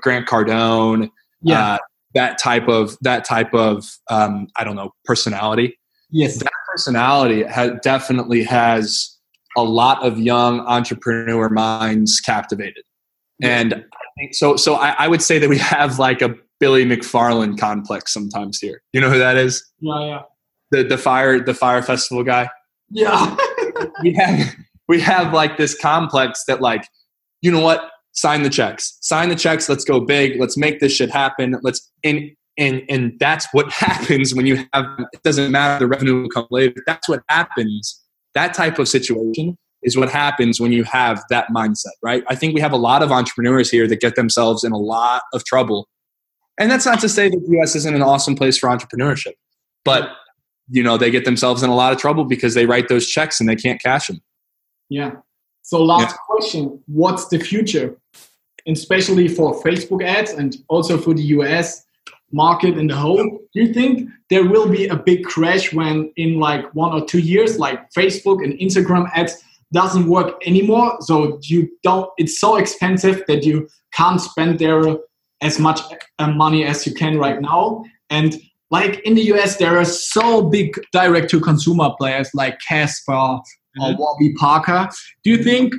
Grant 0.00 0.28
Cardone 0.28 1.10
yeah. 1.42 1.74
uh, 1.74 1.78
that 2.14 2.38
type 2.38 2.68
of 2.68 2.98
that 3.00 3.24
type 3.24 3.54
of 3.54 3.86
um, 4.10 4.48
I 4.56 4.64
don't 4.64 4.76
know 4.76 4.92
personality 5.04 5.78
yes 6.12 6.38
that 6.38 6.52
personality 6.70 7.42
has 7.44 7.72
definitely 7.82 8.42
has 8.42 9.18
a 9.56 9.62
lot 9.62 10.02
of 10.04 10.18
young 10.18 10.60
entrepreneur 10.60 11.48
minds 11.48 12.20
captivated 12.20 12.84
and 13.42 13.74
I 13.74 14.06
think 14.18 14.34
so 14.34 14.56
so 14.56 14.76
I, 14.76 14.94
I 14.98 15.08
would 15.08 15.22
say 15.22 15.38
that 15.38 15.48
we 15.48 15.58
have 15.58 15.98
like 15.98 16.22
a 16.22 16.34
Billy 16.60 16.84
McFarland 16.84 17.58
complex 17.58 18.12
sometimes 18.12 18.60
here 18.60 18.82
you 18.92 19.00
know 19.00 19.10
who 19.10 19.18
that 19.18 19.36
is 19.36 19.64
yeah 19.80 20.00
yeah 20.00 20.22
the 20.72 20.82
the 20.82 20.98
fire 20.98 21.38
the 21.38 21.54
Fyre 21.54 21.82
Festival 21.82 22.24
guy. 22.24 22.50
Yeah. 22.90 23.36
we 24.02 24.14
have 24.14 24.56
we 24.88 25.00
have 25.00 25.32
like 25.32 25.56
this 25.56 25.78
complex 25.78 26.42
that 26.48 26.60
like, 26.60 26.88
you 27.42 27.52
know 27.52 27.60
what? 27.60 27.88
Sign 28.12 28.42
the 28.42 28.50
checks. 28.50 28.98
Sign 29.00 29.28
the 29.28 29.36
checks. 29.36 29.68
Let's 29.68 29.84
go 29.84 30.00
big. 30.00 30.40
Let's 30.40 30.56
make 30.56 30.80
this 30.80 30.92
shit 30.92 31.10
happen. 31.10 31.56
Let's 31.62 31.90
and 32.02 32.32
and 32.58 32.82
and 32.88 33.18
that's 33.18 33.46
what 33.52 33.70
happens 33.72 34.34
when 34.34 34.46
you 34.46 34.64
have 34.72 34.86
it 35.12 35.22
doesn't 35.22 35.50
matter 35.50 35.84
the 35.84 35.88
revenue 35.88 36.22
will 36.22 36.28
come 36.28 36.46
later. 36.50 36.82
That's 36.86 37.08
what 37.08 37.22
happens. 37.28 38.00
That 38.34 38.54
type 38.54 38.78
of 38.78 38.88
situation 38.88 39.58
is 39.82 39.96
what 39.96 40.10
happens 40.10 40.60
when 40.60 40.72
you 40.72 40.84
have 40.84 41.22
that 41.28 41.48
mindset, 41.48 41.92
right? 42.02 42.22
I 42.28 42.34
think 42.34 42.54
we 42.54 42.60
have 42.60 42.72
a 42.72 42.76
lot 42.76 43.02
of 43.02 43.10
entrepreneurs 43.10 43.70
here 43.70 43.88
that 43.88 44.00
get 44.00 44.14
themselves 44.14 44.62
in 44.62 44.72
a 44.72 44.78
lot 44.78 45.22
of 45.34 45.44
trouble. 45.44 45.88
And 46.58 46.70
that's 46.70 46.86
not 46.86 47.00
to 47.00 47.08
say 47.08 47.28
that 47.28 47.46
the 47.46 47.58
US 47.58 47.74
isn't 47.74 47.94
an 47.94 48.02
awesome 48.02 48.36
place 48.36 48.56
for 48.56 48.68
entrepreneurship. 48.68 49.32
But 49.84 50.10
you 50.72 50.82
know 50.82 50.96
they 50.96 51.10
get 51.10 51.24
themselves 51.24 51.62
in 51.62 51.70
a 51.70 51.74
lot 51.74 51.92
of 51.92 51.98
trouble 51.98 52.24
because 52.24 52.54
they 52.54 52.66
write 52.66 52.88
those 52.88 53.06
checks 53.06 53.40
and 53.40 53.48
they 53.48 53.56
can't 53.56 53.80
cash 53.80 54.08
them 54.08 54.20
yeah 54.88 55.12
so 55.62 55.82
last 55.82 56.10
yeah. 56.10 56.16
question 56.26 56.82
what's 56.86 57.28
the 57.28 57.38
future 57.38 57.96
especially 58.66 59.28
for 59.28 59.60
facebook 59.62 60.04
ads 60.04 60.32
and 60.32 60.56
also 60.68 60.98
for 60.98 61.14
the 61.14 61.22
us 61.22 61.84
market 62.32 62.76
in 62.78 62.86
the 62.86 62.96
whole 62.96 63.22
do 63.52 63.62
you 63.62 63.72
think 63.72 64.08
there 64.30 64.46
will 64.48 64.68
be 64.68 64.86
a 64.86 64.96
big 64.96 65.24
crash 65.24 65.72
when 65.72 66.10
in 66.16 66.38
like 66.38 66.64
one 66.74 66.92
or 66.92 67.04
two 67.04 67.20
years 67.20 67.58
like 67.58 67.90
facebook 67.92 68.42
and 68.42 68.52
instagram 68.54 69.08
ads 69.14 69.36
doesn't 69.72 70.06
work 70.06 70.34
anymore 70.46 70.96
so 71.00 71.38
you 71.42 71.68
don't 71.82 72.10
it's 72.18 72.38
so 72.40 72.56
expensive 72.56 73.22
that 73.26 73.44
you 73.44 73.68
can't 73.94 74.20
spend 74.20 74.58
there 74.58 74.82
as 75.40 75.58
much 75.58 75.80
uh, 76.18 76.30
money 76.30 76.64
as 76.64 76.86
you 76.86 76.94
can 76.94 77.18
right 77.18 77.40
now 77.40 77.84
and 78.10 78.40
like 78.72 79.00
in 79.00 79.14
the 79.14 79.22
US, 79.34 79.58
there 79.58 79.78
are 79.78 79.84
so 79.84 80.48
big 80.48 80.74
direct 80.92 81.28
to 81.30 81.40
consumer 81.40 81.90
players 81.98 82.30
like 82.32 82.58
Casper 82.66 83.12
mm-hmm. 83.12 83.82
or 83.82 83.96
Warby 83.96 84.32
Parker. 84.34 84.88
Do 85.22 85.30
you 85.30 85.44
think 85.44 85.74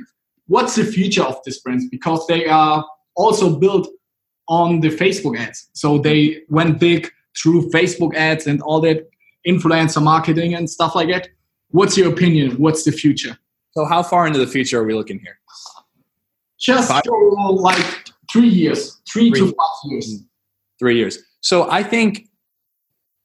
what's 0.46 0.76
the 0.76 0.84
future 0.84 1.24
of 1.24 1.36
this 1.44 1.60
brands? 1.60 1.86
Because 1.90 2.24
they 2.28 2.46
are 2.46 2.86
also 3.16 3.58
built 3.58 3.88
on 4.48 4.80
the 4.80 4.88
Facebook 4.88 5.38
ads. 5.38 5.68
So 5.72 5.98
they 5.98 6.42
went 6.48 6.78
big 6.78 7.10
through 7.40 7.70
Facebook 7.70 8.14
ads 8.14 8.46
and 8.46 8.60
all 8.62 8.80
that 8.82 9.08
influencer 9.46 10.02
marketing 10.02 10.54
and 10.54 10.68
stuff 10.68 10.94
like 10.94 11.08
that. 11.08 11.28
What's 11.70 11.96
your 11.96 12.12
opinion? 12.12 12.52
What's 12.52 12.84
the 12.84 12.92
future? 12.92 13.36
So 13.72 13.84
how 13.84 14.02
far 14.02 14.26
into 14.26 14.38
the 14.38 14.46
future 14.46 14.80
are 14.80 14.84
we 14.84 14.94
looking 14.94 15.18
here? 15.18 15.38
Just 16.58 16.90
like 16.90 17.04
three 18.32 18.48
years, 18.48 19.00
three, 19.08 19.30
three 19.30 19.40
to 19.40 19.46
five 19.46 19.90
years. 19.90 20.14
Mm-hmm. 20.14 20.24
Three 20.78 20.96
years. 20.96 21.18
So 21.40 21.70
I 21.70 21.82
think 21.82 22.28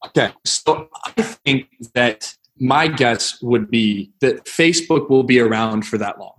Okay, 0.08 0.32
so 0.46 0.90
I 1.06 1.22
think 1.22 1.68
that 1.94 2.34
my 2.58 2.88
guess 2.88 3.42
would 3.42 3.70
be 3.70 4.12
that 4.22 4.46
Facebook 4.46 5.10
will 5.10 5.24
be 5.24 5.40
around 5.40 5.86
for 5.86 5.98
that 5.98 6.20
long. 6.20 6.39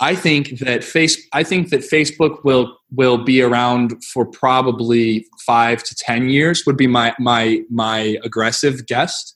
I 0.00 0.14
think 0.14 0.58
that 0.60 0.82
face 0.82 1.28
I 1.32 1.42
think 1.42 1.68
that 1.70 1.80
Facebook 1.80 2.42
will 2.42 2.76
will 2.90 3.18
be 3.18 3.42
around 3.42 4.02
for 4.04 4.24
probably 4.24 5.26
five 5.46 5.82
to 5.84 5.94
ten 5.94 6.28
years 6.28 6.64
would 6.66 6.76
be 6.76 6.86
my 6.86 7.14
my 7.18 7.62
my 7.70 8.16
aggressive 8.24 8.86
guess. 8.86 9.34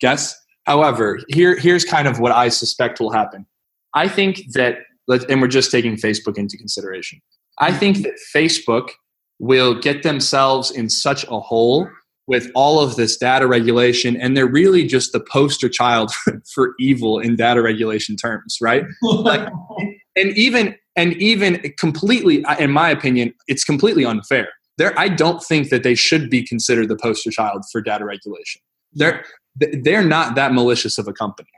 Guess. 0.00 0.34
However, 0.64 1.20
here 1.28 1.58
here's 1.58 1.84
kind 1.84 2.06
of 2.06 2.20
what 2.20 2.32
I 2.32 2.48
suspect 2.48 3.00
will 3.00 3.12
happen. 3.12 3.46
I 3.94 4.08
think 4.08 4.52
that 4.52 4.78
and 5.08 5.40
we're 5.40 5.48
just 5.48 5.70
taking 5.70 5.96
Facebook 5.96 6.36
into 6.38 6.56
consideration. 6.56 7.20
I 7.58 7.72
think 7.72 7.98
that 7.98 8.14
Facebook 8.34 8.90
will 9.38 9.78
get 9.78 10.02
themselves 10.02 10.70
in 10.70 10.88
such 10.88 11.24
a 11.24 11.40
hole 11.40 11.88
with 12.26 12.50
all 12.54 12.80
of 12.80 12.96
this 12.96 13.16
data 13.16 13.46
regulation 13.46 14.16
and 14.16 14.36
they're 14.36 14.46
really 14.46 14.84
just 14.84 15.12
the 15.12 15.20
poster 15.20 15.68
child 15.68 16.10
for 16.52 16.74
evil 16.78 17.18
in 17.18 17.36
data 17.36 17.62
regulation 17.62 18.16
terms 18.16 18.58
right? 18.60 18.84
Like, 19.02 19.48
and 20.16 20.36
even 20.36 20.76
and 20.96 21.12
even 21.14 21.74
completely 21.78 22.44
in 22.58 22.70
my 22.70 22.90
opinion 22.90 23.32
it's 23.48 23.64
completely 23.64 24.04
unfair. 24.04 24.48
There 24.78 24.98
i 24.98 25.08
don't 25.08 25.42
think 25.42 25.70
that 25.70 25.82
they 25.82 25.94
should 25.94 26.28
be 26.30 26.42
considered 26.42 26.88
the 26.88 26.96
poster 26.96 27.30
child 27.30 27.64
for 27.70 27.80
data 27.80 28.04
regulation. 28.04 28.60
They're 28.92 29.24
they're 29.56 30.04
not 30.04 30.34
that 30.34 30.52
malicious 30.52 30.98
of 30.98 31.08
a 31.08 31.12
company. 31.12 31.48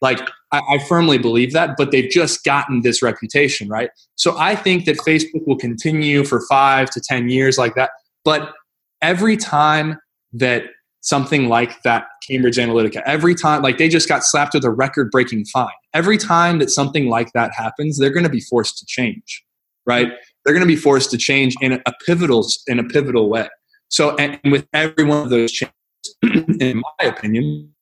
Like 0.00 0.20
I, 0.52 0.60
I 0.60 0.78
firmly 0.88 1.18
believe 1.18 1.52
that 1.54 1.76
but 1.76 1.90
they've 1.90 2.10
just 2.10 2.44
gotten 2.44 2.82
this 2.82 3.02
reputation 3.02 3.68
right? 3.68 3.90
So 4.16 4.36
i 4.36 4.54
think 4.54 4.84
that 4.84 4.96
facebook 4.98 5.46
will 5.46 5.58
continue 5.58 6.24
for 6.24 6.40
five 6.48 6.90
to 6.90 7.00
ten 7.00 7.28
years 7.28 7.56
like 7.56 7.74
that 7.76 7.90
but 8.24 8.52
every 9.00 9.36
time 9.36 9.98
that 10.32 10.64
something 11.00 11.48
like 11.48 11.82
that 11.82 12.06
Cambridge 12.28 12.56
Analytica, 12.56 13.02
every 13.06 13.34
time, 13.34 13.62
like 13.62 13.78
they 13.78 13.88
just 13.88 14.08
got 14.08 14.24
slapped 14.24 14.54
with 14.54 14.64
a 14.64 14.70
record 14.70 15.10
breaking 15.10 15.44
fine. 15.46 15.70
Every 15.94 16.18
time 16.18 16.58
that 16.58 16.70
something 16.70 17.08
like 17.08 17.32
that 17.32 17.52
happens, 17.54 17.98
they're 17.98 18.10
going 18.10 18.24
to 18.24 18.30
be 18.30 18.40
forced 18.40 18.78
to 18.78 18.86
change, 18.86 19.44
right? 19.86 20.12
They're 20.44 20.54
going 20.54 20.66
to 20.66 20.74
be 20.74 20.76
forced 20.76 21.10
to 21.12 21.18
change 21.18 21.54
in 21.60 21.72
a 21.72 21.92
pivotal, 22.04 22.46
in 22.66 22.78
a 22.78 22.84
pivotal 22.84 23.28
way. 23.28 23.48
So, 23.88 24.16
and 24.16 24.38
with 24.50 24.66
every 24.72 25.04
one 25.04 25.22
of 25.22 25.30
those 25.30 25.52
changes, 25.52 25.74
in 26.60 26.82
my 27.00 27.06
opinion, 27.06 27.74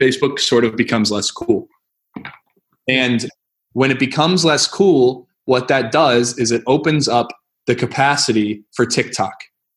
Facebook 0.00 0.38
sort 0.38 0.64
of 0.64 0.76
becomes 0.76 1.10
less 1.10 1.30
cool. 1.30 1.68
And 2.88 3.28
when 3.72 3.90
it 3.90 3.98
becomes 3.98 4.44
less 4.44 4.66
cool, 4.66 5.28
what 5.44 5.68
that 5.68 5.92
does 5.92 6.38
is 6.38 6.50
it 6.50 6.62
opens 6.66 7.08
up 7.08 7.28
the 7.66 7.74
capacity 7.74 8.64
for 8.74 8.86
TikTok 8.86 9.34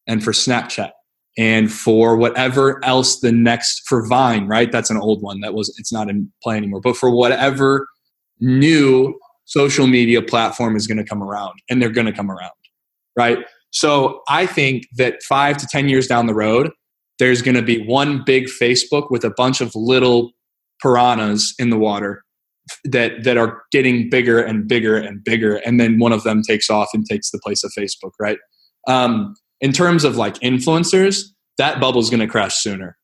and 0.08 0.24
for 0.24 0.32
Snapchat 0.32 0.92
and 1.38 1.72
for 1.72 2.16
whatever 2.16 2.84
else 2.86 3.20
the 3.20 3.32
next 3.32 3.84
for 3.88 4.06
Vine, 4.06 4.48
right? 4.48 4.72
That's 4.72 4.90
an 4.90 4.98
old 4.98 5.22
one 5.22 5.42
that 5.42 5.54
was 5.54 5.74
it's 5.80 5.92
not 5.92 6.10
in 6.10 6.32
play 6.44 6.58
anymore. 6.58 6.82
But 6.82 6.96
for 6.96 7.10
whatever 7.10 7.88
new 8.40 9.18
social 9.46 9.88
media 9.88 10.22
platform 10.22 10.76
is 10.76 10.88
going 10.88 10.98
to 10.98 11.04
come 11.04 11.24
around, 11.24 11.54
and 11.70 11.82
they're 11.82 11.90
going 11.90 12.08
to 12.08 12.14
come 12.14 12.30
around, 12.30 12.52
right? 13.18 13.40
So 13.72 14.22
I 14.30 14.46
think 14.46 14.86
that 14.98 15.24
five 15.24 15.58
to 15.58 15.68
ten 15.68 15.90
years 15.90 16.08
down 16.08 16.28
the 16.28 16.36
road, 16.36 16.72
there's 17.20 17.42
going 17.42 17.56
to 17.56 17.64
be 17.64 17.86
one 17.86 18.24
big 18.24 18.46
Facebook 18.46 19.10
with 19.10 19.24
a 19.24 19.32
bunch 19.32 19.62
of 19.62 19.72
little 19.76 20.32
piranhas 20.82 21.56
in 21.58 21.70
the 21.70 21.78
water 21.78 22.24
that 22.86 23.24
that 23.24 23.38
are 23.38 23.64
getting 23.72 24.10
bigger 24.10 24.40
and 24.40 24.68
bigger 24.68 24.96
and 24.96 25.24
bigger, 25.24 25.56
and 25.66 25.80
then 25.80 25.98
one 25.98 26.12
of 26.12 26.24
them 26.24 26.44
takes 26.44 26.70
off 26.70 26.90
and 26.94 27.06
takes 27.10 27.32
the 27.32 27.40
place 27.40 27.64
of 27.64 27.72
Facebook, 27.78 28.12
right? 28.20 28.38
Um, 28.88 29.36
in 29.64 29.72
terms 29.72 30.04
of 30.04 30.18
like 30.18 30.36
influencers, 30.40 31.24
that 31.58 31.80
bubble's 31.80 32.10
going 32.12 32.20
to 32.20 32.28
crash 32.28 32.58
sooner. 32.58 32.98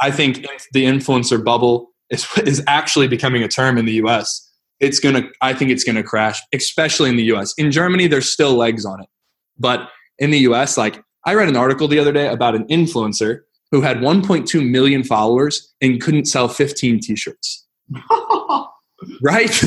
I 0.00 0.10
think 0.12 0.46
the 0.72 0.84
influencer 0.84 1.44
bubble 1.44 1.90
is 2.08 2.26
is 2.46 2.62
actually 2.66 3.08
becoming 3.08 3.42
a 3.42 3.48
term 3.48 3.76
in 3.76 3.84
the 3.84 3.94
U.S. 3.94 4.48
It's 4.80 5.00
gonna. 5.00 5.24
I 5.42 5.52
think 5.52 5.70
it's 5.70 5.84
gonna 5.84 6.02
crash, 6.02 6.40
especially 6.54 7.10
in 7.10 7.16
the 7.16 7.24
U.S. 7.24 7.52
In 7.58 7.70
Germany, 7.70 8.06
there's 8.06 8.30
still 8.30 8.54
legs 8.54 8.86
on 8.86 9.02
it, 9.02 9.08
but 9.58 9.90
in 10.18 10.30
the 10.30 10.38
U.S., 10.38 10.78
like 10.78 11.02
I 11.26 11.34
read 11.34 11.48
an 11.48 11.56
article 11.56 11.88
the 11.88 11.98
other 11.98 12.12
day 12.12 12.28
about 12.28 12.54
an 12.54 12.64
influencer 12.68 13.40
who 13.72 13.80
had 13.80 13.98
1.2 13.98 14.68
million 14.68 15.02
followers 15.02 15.72
and 15.80 16.00
couldn't 16.00 16.26
sell 16.26 16.46
15 16.46 17.00
T-shirts. 17.00 17.66
right? 19.22 19.64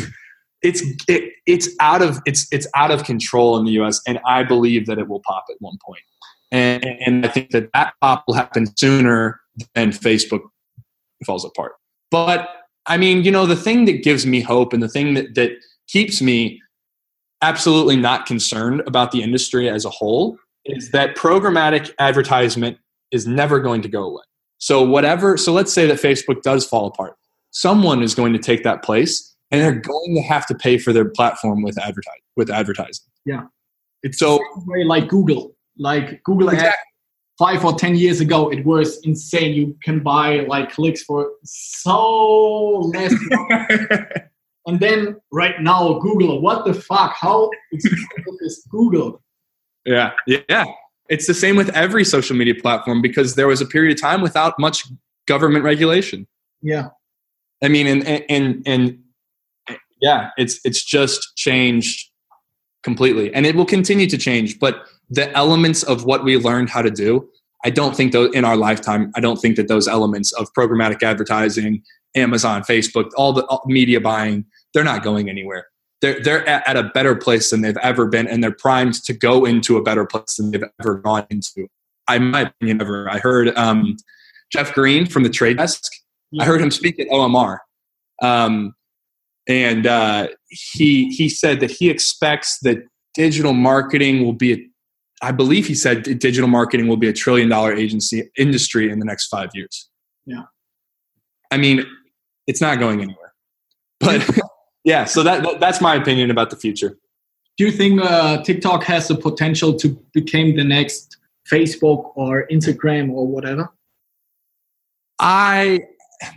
It's 0.65 0.81
it, 1.07 1.33
it's 1.45 1.69
out 1.79 2.01
of 2.01 2.19
it's 2.25 2.47
it's 2.51 2.67
out 2.75 2.91
of 2.91 3.03
control 3.03 3.57
in 3.57 3.65
the 3.65 3.71
U.S. 3.73 4.01
and 4.07 4.19
I 4.25 4.43
believe 4.43 4.87
that 4.87 4.97
it 4.97 5.07
will 5.07 5.21
pop 5.21 5.45
at 5.49 5.55
one 5.59 5.77
point. 5.85 6.01
And, 6.51 6.83
and 6.83 7.25
I 7.25 7.29
think 7.29 7.51
that 7.51 7.69
that 7.73 7.93
pop 8.01 8.23
will 8.27 8.33
happen 8.33 8.67
sooner 8.77 9.39
than 9.73 9.91
Facebook 9.91 10.41
falls 11.25 11.45
apart. 11.45 11.73
But 12.11 12.49
I 12.85 12.97
mean, 12.97 13.23
you 13.23 13.31
know, 13.31 13.45
the 13.45 13.55
thing 13.55 13.85
that 13.85 14.03
gives 14.03 14.25
me 14.25 14.41
hope 14.41 14.73
and 14.73 14.81
the 14.81 14.89
thing 14.89 15.13
that 15.13 15.35
that 15.35 15.51
keeps 15.87 16.21
me 16.21 16.61
absolutely 17.41 17.95
not 17.95 18.25
concerned 18.25 18.81
about 18.87 19.11
the 19.11 19.21
industry 19.21 19.69
as 19.69 19.85
a 19.85 19.89
whole 19.89 20.37
is 20.65 20.91
that 20.91 21.15
programmatic 21.15 21.91
advertisement 21.99 22.77
is 23.11 23.27
never 23.27 23.59
going 23.59 23.81
to 23.83 23.87
go 23.87 24.03
away. 24.03 24.23
So 24.57 24.81
whatever, 24.81 25.37
so 25.37 25.53
let's 25.53 25.71
say 25.71 25.85
that 25.85 25.97
Facebook 25.97 26.41
does 26.41 26.65
fall 26.65 26.87
apart. 26.87 27.15
Someone 27.51 28.01
is 28.01 28.15
going 28.15 28.33
to 28.33 28.39
take 28.39 28.63
that 28.63 28.83
place 28.83 29.34
and 29.51 29.61
they're 29.61 29.79
going 29.79 30.15
to 30.15 30.21
have 30.21 30.45
to 30.47 30.55
pay 30.55 30.77
for 30.77 30.93
their 30.93 31.05
platform 31.05 31.61
with 31.61 31.77
advertise 31.79 32.19
with 32.35 32.49
advertising. 32.49 33.05
Yeah. 33.25 33.43
It's 34.03 34.19
so 34.19 34.39
way 34.67 34.83
like 34.83 35.07
Google. 35.07 35.55
Like 35.77 36.23
Google 36.23 36.49
exactly. 36.49 36.77
five 37.37 37.63
or 37.65 37.73
ten 37.73 37.95
years 37.95 38.21
ago 38.21 38.51
it 38.51 38.65
was 38.65 38.99
insane. 39.03 39.53
You 39.53 39.77
can 39.83 40.01
buy 40.01 40.41
like 40.41 40.71
clicks 40.71 41.03
for 41.03 41.31
so 41.43 42.79
less 42.93 43.13
And 44.67 44.79
then 44.79 45.17
right 45.31 45.61
now 45.61 45.99
Google, 45.99 46.41
what 46.41 46.65
the 46.65 46.73
fuck? 46.73 47.15
How 47.15 47.49
expensive 47.71 48.07
is 48.41 48.65
Google? 48.69 49.21
Yeah, 49.85 50.13
yeah. 50.27 50.65
It's 51.07 51.27
the 51.27 51.35
same 51.35 51.55
with 51.55 51.69
every 51.75 52.03
social 52.03 52.35
media 52.35 52.55
platform 52.55 53.01
because 53.01 53.35
there 53.35 53.47
was 53.47 53.61
a 53.61 53.65
period 53.65 53.95
of 53.95 54.01
time 54.01 54.21
without 54.21 54.57
much 54.57 54.85
government 55.27 55.63
regulation. 55.63 56.27
Yeah. 56.63 56.89
I 57.63 57.67
mean, 57.67 57.85
and 57.85 58.07
and 58.29 58.63
and 58.65 58.99
yeah, 60.05 60.29
it's 60.37 60.59
it's 60.63 60.83
just 60.83 61.35
changed 61.35 62.09
completely, 62.83 63.33
and 63.33 63.45
it 63.45 63.55
will 63.55 63.65
continue 63.65 64.07
to 64.07 64.17
change. 64.17 64.59
But 64.59 64.85
the 65.09 65.31
elements 65.35 65.83
of 65.83 66.05
what 66.05 66.23
we 66.23 66.37
learned 66.37 66.69
how 66.69 66.81
to 66.81 66.91
do, 66.91 67.27
I 67.63 67.71
don't 67.71 67.95
think 67.95 68.11
those 68.11 68.33
in 68.35 68.45
our 68.45 68.55
lifetime. 68.55 69.11
I 69.15 69.19
don't 69.19 69.37
think 69.37 69.55
that 69.55 69.67
those 69.67 69.87
elements 69.87 70.31
of 70.33 70.47
programmatic 70.53 71.01
advertising, 71.01 71.81
Amazon, 72.15 72.61
Facebook, 72.61 73.09
all 73.17 73.33
the 73.33 73.43
all 73.45 73.63
media 73.65 73.99
buying, 73.99 74.45
they're 74.73 74.83
not 74.83 75.03
going 75.03 75.29
anywhere 75.29 75.65
they're 76.01 76.21
they're 76.21 76.47
at, 76.47 76.67
at, 76.67 76.77
a 76.77 76.83
better 76.83 77.15
place 77.15 77.49
than 77.49 77.61
they've 77.61 77.77
ever 77.77 78.05
been, 78.05 78.27
and 78.27 78.43
they're 78.43 78.51
primed 78.51 78.95
to 79.05 79.13
go 79.13 79.45
into 79.45 79.77
a 79.77 79.81
better 79.81 80.05
place 80.05 80.35
than 80.35 80.51
they've 80.51 80.63
ever 80.79 80.95
gone 80.95 81.25
into. 81.29 81.67
I, 82.07 82.19
my 82.19 82.41
opinion, 82.41 82.81
ever. 82.81 83.09
I 83.09 83.17
heard 83.17 83.55
um, 83.57 83.97
Jeff 84.51 84.73
Green 84.73 85.07
from 85.07 85.23
the 85.23 85.29
Trade 85.29 85.57
Desk. 85.57 85.81
I 86.39 86.45
heard 86.45 86.61
him 86.61 86.69
speak 86.69 86.99
at 86.99 87.07
OMR, 87.07 87.57
um, 88.21 88.75
and 89.47 89.85
uh, 89.87 90.27
he 90.49 91.09
he 91.09 91.29
said 91.29 91.59
that 91.59 91.71
he 91.71 91.89
expects 91.89 92.59
that 92.59 92.77
digital 93.13 93.53
marketing 93.53 94.23
will 94.23 94.33
be. 94.33 94.53
A, 94.53 94.57
I 95.21 95.31
believe 95.31 95.65
he 95.65 95.75
said 95.75 96.03
digital 96.03 96.47
marketing 96.47 96.87
will 96.87 96.97
be 96.97 97.07
a 97.07 97.13
trillion 97.13 97.49
dollar 97.49 97.73
agency 97.73 98.29
industry 98.37 98.89
in 98.89 98.99
the 98.99 99.05
next 99.05 99.27
five 99.27 99.49
years. 99.53 99.89
Yeah, 100.25 100.43
I 101.51 101.57
mean, 101.57 101.85
it's 102.47 102.61
not 102.61 102.79
going 102.79 103.01
anywhere, 103.01 103.33
but. 103.99 104.27
yeah, 104.85 105.03
so 105.03 105.23
that, 105.23 105.43
that, 105.43 105.59
that's 105.59 105.81
my 105.81 105.95
opinion 105.95 106.31
about 106.31 106.51
the 106.51 106.55
future. 106.55 106.95
Do 107.57 107.65
you 107.65 107.71
think 107.71 108.01
uh, 108.01 108.43
TikTok 108.43 108.83
has 108.83 109.07
the 109.07 109.15
potential 109.15 109.73
to 109.75 109.89
become 110.13 110.55
the 110.55 110.63
next 110.63 111.17
Facebook 111.51 112.11
or 112.15 112.47
Instagram 112.51 113.11
or 113.11 113.27
whatever? 113.27 113.69
I 115.19 115.85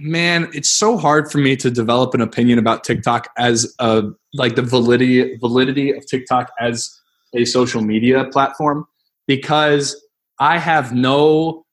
man, 0.01 0.49
it's 0.53 0.71
so 0.71 0.97
hard 0.97 1.31
for 1.31 1.39
me 1.39 1.57
to 1.57 1.71
develop 1.71 2.15
an 2.15 2.21
opinion 2.21 2.59
about 2.59 2.85
TikTok 2.85 3.29
as 3.37 3.75
a 3.79 4.05
like 4.35 4.57
the 4.57 4.63
validity 4.63 5.37
validity 5.37 5.93
of 5.93 6.07
TikTok 6.07 6.51
as 6.61 7.01
a 7.35 7.45
social 7.45 7.83
media 7.83 8.25
platform 8.27 8.87
because 9.27 10.01
I 10.41 10.59
have 10.59 10.93
no 10.93 11.65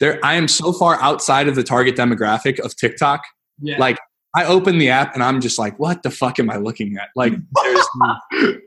there 0.00 0.18
I 0.24 0.34
am 0.34 0.48
so 0.48 0.72
far 0.72 1.00
outside 1.00 1.48
of 1.48 1.54
the 1.54 1.62
target 1.62 1.96
demographic 1.96 2.58
of 2.60 2.76
TikTok. 2.76 3.22
Yeah. 3.60 3.78
Like 3.78 3.98
I 4.34 4.46
open 4.46 4.78
the 4.78 4.88
app 4.88 5.12
and 5.12 5.22
I'm 5.22 5.42
just 5.42 5.58
like, 5.58 5.78
what 5.78 6.02
the 6.02 6.10
fuck 6.10 6.38
am 6.38 6.48
I 6.48 6.56
looking 6.56 6.96
at? 6.96 7.08
Like, 7.14 7.34
there's 7.62 7.86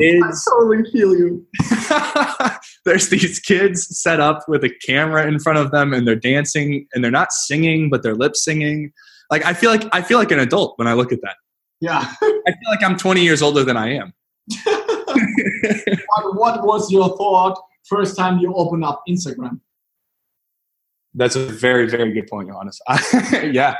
kids. 0.00 0.24
I 0.24 0.50
totally 0.50 0.90
feel 0.90 1.14
you. 1.14 1.46
there's 2.86 3.10
these 3.10 3.38
kids 3.38 3.86
set 4.00 4.18
up 4.18 4.40
with 4.48 4.64
a 4.64 4.70
camera 4.86 5.26
in 5.26 5.38
front 5.38 5.58
of 5.58 5.72
them 5.72 5.92
and 5.92 6.08
they're 6.08 6.16
dancing 6.16 6.86
and 6.94 7.04
they're 7.04 7.10
not 7.10 7.32
singing, 7.32 7.90
but 7.90 8.02
they're 8.02 8.14
lip 8.14 8.34
singing. 8.34 8.92
Like, 9.30 9.44
I 9.44 9.52
feel 9.52 9.70
like 9.70 9.84
I 9.92 10.00
feel 10.00 10.18
like 10.18 10.30
an 10.30 10.38
adult 10.38 10.78
when 10.78 10.88
I 10.88 10.94
look 10.94 11.12
at 11.12 11.20
that. 11.22 11.36
Yeah. 11.80 12.00
I 12.22 12.52
feel 12.52 12.70
like 12.70 12.82
I'm 12.82 12.96
20 12.96 13.22
years 13.22 13.42
older 13.42 13.62
than 13.62 13.76
I 13.76 13.96
am. 13.96 14.12
what 16.32 16.64
was 16.64 16.90
your 16.90 17.14
thought 17.16 17.60
first 17.86 18.16
time 18.16 18.38
you 18.38 18.54
opened 18.54 18.84
up 18.84 19.02
Instagram? 19.06 19.60
That's 21.12 21.36
a 21.36 21.44
very, 21.44 21.88
very 21.88 22.12
good 22.12 22.26
point, 22.26 22.48
Johannes. 22.48 22.80
yeah, 23.52 23.76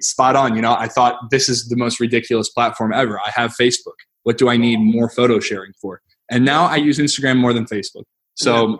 spot 0.00 0.36
on. 0.36 0.56
You 0.56 0.62
know, 0.62 0.74
I 0.74 0.88
thought 0.88 1.30
this 1.30 1.48
is 1.48 1.68
the 1.68 1.76
most 1.76 2.00
ridiculous 2.00 2.48
platform 2.48 2.92
ever. 2.92 3.18
I 3.20 3.30
have 3.30 3.54
Facebook. 3.60 3.96
What 4.24 4.38
do 4.38 4.48
I 4.48 4.56
need 4.56 4.78
more 4.78 5.08
photo 5.08 5.40
sharing 5.40 5.72
for? 5.80 6.02
And 6.30 6.44
now 6.44 6.66
I 6.66 6.76
use 6.76 6.98
Instagram 6.98 7.38
more 7.38 7.52
than 7.52 7.64
Facebook. 7.64 8.04
So, 8.34 8.68
yeah. 8.68 8.76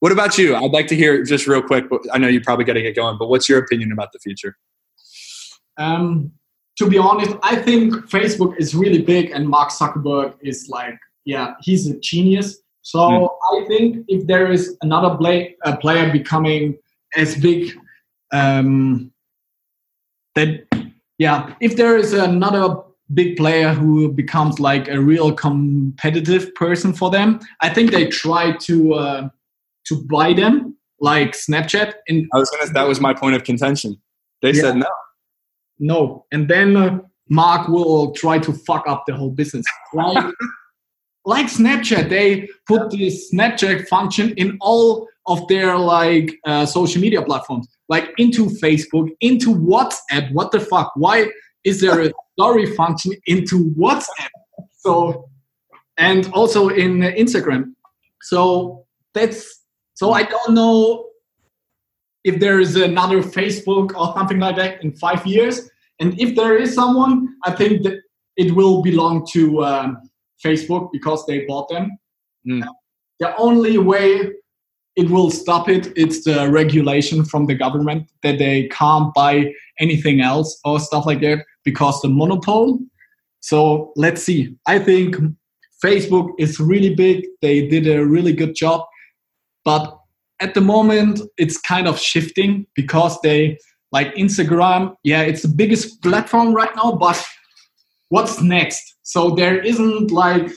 what 0.00 0.12
about 0.12 0.38
you? 0.38 0.54
I'd 0.54 0.70
like 0.70 0.86
to 0.88 0.96
hear 0.96 1.22
just 1.24 1.46
real 1.46 1.62
quick. 1.62 1.88
But 1.90 2.02
I 2.12 2.18
know 2.18 2.28
you 2.28 2.40
probably 2.40 2.64
got 2.64 2.74
to 2.74 2.82
get 2.82 2.94
going, 2.94 3.18
but 3.18 3.28
what's 3.28 3.48
your 3.48 3.58
opinion 3.58 3.92
about 3.92 4.12
the 4.12 4.18
future? 4.20 4.56
Um, 5.76 6.32
to 6.78 6.88
be 6.88 6.96
honest, 6.96 7.36
I 7.42 7.56
think 7.56 7.92
Facebook 8.08 8.54
is 8.58 8.74
really 8.74 9.02
big, 9.02 9.30
and 9.30 9.48
Mark 9.48 9.70
Zuckerberg 9.70 10.34
is 10.42 10.68
like, 10.68 10.96
yeah, 11.24 11.54
he's 11.60 11.88
a 11.88 11.98
genius. 11.98 12.58
So 12.82 12.98
mm. 12.98 13.28
I 13.52 13.66
think 13.66 14.04
if 14.08 14.26
there 14.26 14.50
is 14.50 14.76
another 14.82 15.16
play, 15.16 15.56
player 15.80 16.10
becoming 16.12 16.78
as 17.16 17.36
big 17.36 17.76
um, 18.32 19.12
that 20.38 20.50
yeah 21.18 21.54
if 21.60 21.76
there 21.76 21.96
is 21.96 22.12
another 22.12 22.76
big 23.14 23.36
player 23.36 23.72
who 23.72 24.12
becomes 24.12 24.60
like 24.60 24.88
a 24.88 25.00
real 25.00 25.32
competitive 25.32 26.54
person 26.54 26.92
for 26.92 27.10
them 27.10 27.40
i 27.60 27.68
think 27.68 27.90
they 27.90 28.06
try 28.06 28.52
to 28.56 28.94
uh, 28.94 29.28
to 29.84 29.94
buy 30.14 30.32
them 30.32 30.76
like 31.00 31.32
snapchat 31.32 31.94
and 32.08 32.28
i 32.34 32.38
was 32.38 32.50
gonna 32.50 32.72
that 32.72 32.88
was 32.88 33.00
my 33.00 33.14
point 33.14 33.34
of 33.34 33.44
contention. 33.44 33.96
They 34.42 34.52
yeah. 34.52 34.62
said 34.62 34.76
no. 34.76 34.86
No. 35.78 36.26
And 36.32 36.48
then 36.48 36.76
uh, 36.76 36.98
mark 37.28 37.68
will 37.68 38.12
try 38.12 38.38
to 38.38 38.52
fuck 38.52 38.86
up 38.86 39.04
the 39.06 39.14
whole 39.14 39.30
business. 39.30 39.66
Right 39.92 40.32
like 41.24 41.46
snapchat 41.46 42.08
they 42.08 42.48
put 42.66 42.90
this 42.90 43.32
snapchat 43.32 43.86
function 43.88 44.30
in 44.36 44.56
all 44.60 45.08
of 45.26 45.46
their 45.48 45.76
like 45.76 46.38
uh, 46.46 46.64
social 46.64 47.02
media 47.02 47.22
platforms, 47.22 47.68
like 47.88 48.12
into 48.18 48.46
Facebook, 48.46 49.08
into 49.20 49.54
WhatsApp. 49.54 50.32
What 50.32 50.52
the 50.52 50.60
fuck? 50.60 50.92
Why 50.96 51.30
is 51.64 51.80
there 51.80 52.00
a 52.00 52.12
story 52.38 52.66
function 52.74 53.12
into 53.26 53.70
WhatsApp? 53.78 54.28
So, 54.78 55.28
and 55.96 56.30
also 56.32 56.68
in 56.68 57.00
Instagram. 57.00 57.74
So 58.22 58.86
that's 59.14 59.64
so 59.94 60.12
I 60.12 60.22
don't 60.22 60.54
know 60.54 61.08
if 62.24 62.38
there 62.40 62.60
is 62.60 62.76
another 62.76 63.22
Facebook 63.22 63.96
or 63.96 64.14
something 64.16 64.38
like 64.38 64.56
that 64.56 64.82
in 64.84 64.92
five 64.96 65.26
years. 65.26 65.68
And 65.98 66.18
if 66.20 66.36
there 66.36 66.56
is 66.56 66.74
someone, 66.74 67.28
I 67.44 67.52
think 67.52 67.82
that 67.82 68.00
it 68.36 68.54
will 68.54 68.82
belong 68.82 69.26
to 69.32 69.64
um, 69.64 70.10
Facebook 70.44 70.90
because 70.92 71.26
they 71.26 71.44
bought 71.46 71.68
them. 71.68 71.90
Mm. 72.46 72.64
The 73.18 73.36
only 73.36 73.78
way 73.78 74.30
it 74.98 75.10
will 75.10 75.30
stop 75.30 75.68
it. 75.68 75.92
It's 75.96 76.24
the 76.24 76.50
regulation 76.50 77.24
from 77.24 77.46
the 77.46 77.54
government 77.54 78.10
that 78.24 78.40
they 78.40 78.66
can't 78.66 79.14
buy 79.14 79.54
anything 79.78 80.20
else 80.20 80.58
or 80.64 80.80
stuff 80.80 81.06
like 81.06 81.20
that 81.20 81.44
because 81.64 82.02
the 82.02 82.08
monopole. 82.08 82.80
So 83.38 83.92
let's 83.94 84.24
see. 84.24 84.56
I 84.66 84.80
think 84.80 85.14
Facebook 85.82 86.30
is 86.36 86.58
really 86.58 86.96
big. 86.96 87.24
They 87.42 87.68
did 87.68 87.86
a 87.86 88.04
really 88.04 88.32
good 88.32 88.56
job. 88.56 88.84
But 89.64 89.96
at 90.40 90.54
the 90.54 90.60
moment, 90.60 91.20
it's 91.36 91.60
kind 91.60 91.86
of 91.86 91.96
shifting 92.00 92.66
because 92.74 93.20
they, 93.20 93.56
like 93.92 94.12
Instagram, 94.16 94.96
yeah, 95.04 95.22
it's 95.22 95.42
the 95.42 95.48
biggest 95.48 96.02
platform 96.02 96.52
right 96.52 96.74
now, 96.74 96.90
but 96.92 97.24
what's 98.08 98.40
next? 98.40 98.96
So 99.02 99.30
there 99.30 99.60
isn't 99.60 100.10
like 100.10 100.50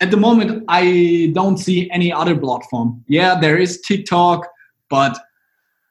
at 0.00 0.10
the 0.10 0.16
moment 0.16 0.64
i 0.68 1.30
don't 1.34 1.58
see 1.58 1.90
any 1.90 2.12
other 2.12 2.36
platform 2.36 3.02
yeah 3.08 3.38
there 3.38 3.56
is 3.56 3.80
tiktok 3.80 4.46
but 4.90 5.18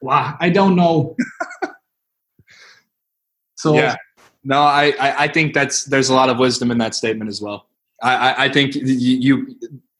wow, 0.03 0.37
I 0.39 0.49
don't 0.49 0.75
know. 0.75 1.15
so 3.55 3.73
yeah, 3.73 3.95
no, 4.43 4.61
I, 4.61 4.93
I, 4.99 5.23
I 5.23 5.27
think 5.27 5.53
that's 5.53 5.85
there's 5.85 6.09
a 6.09 6.13
lot 6.13 6.29
of 6.29 6.37
wisdom 6.37 6.69
in 6.69 6.77
that 6.79 6.93
statement 6.93 7.29
as 7.29 7.41
well. 7.41 7.67
I, 8.01 8.15
I, 8.15 8.43
I 8.45 8.49
think 8.49 8.75
you 8.75 9.55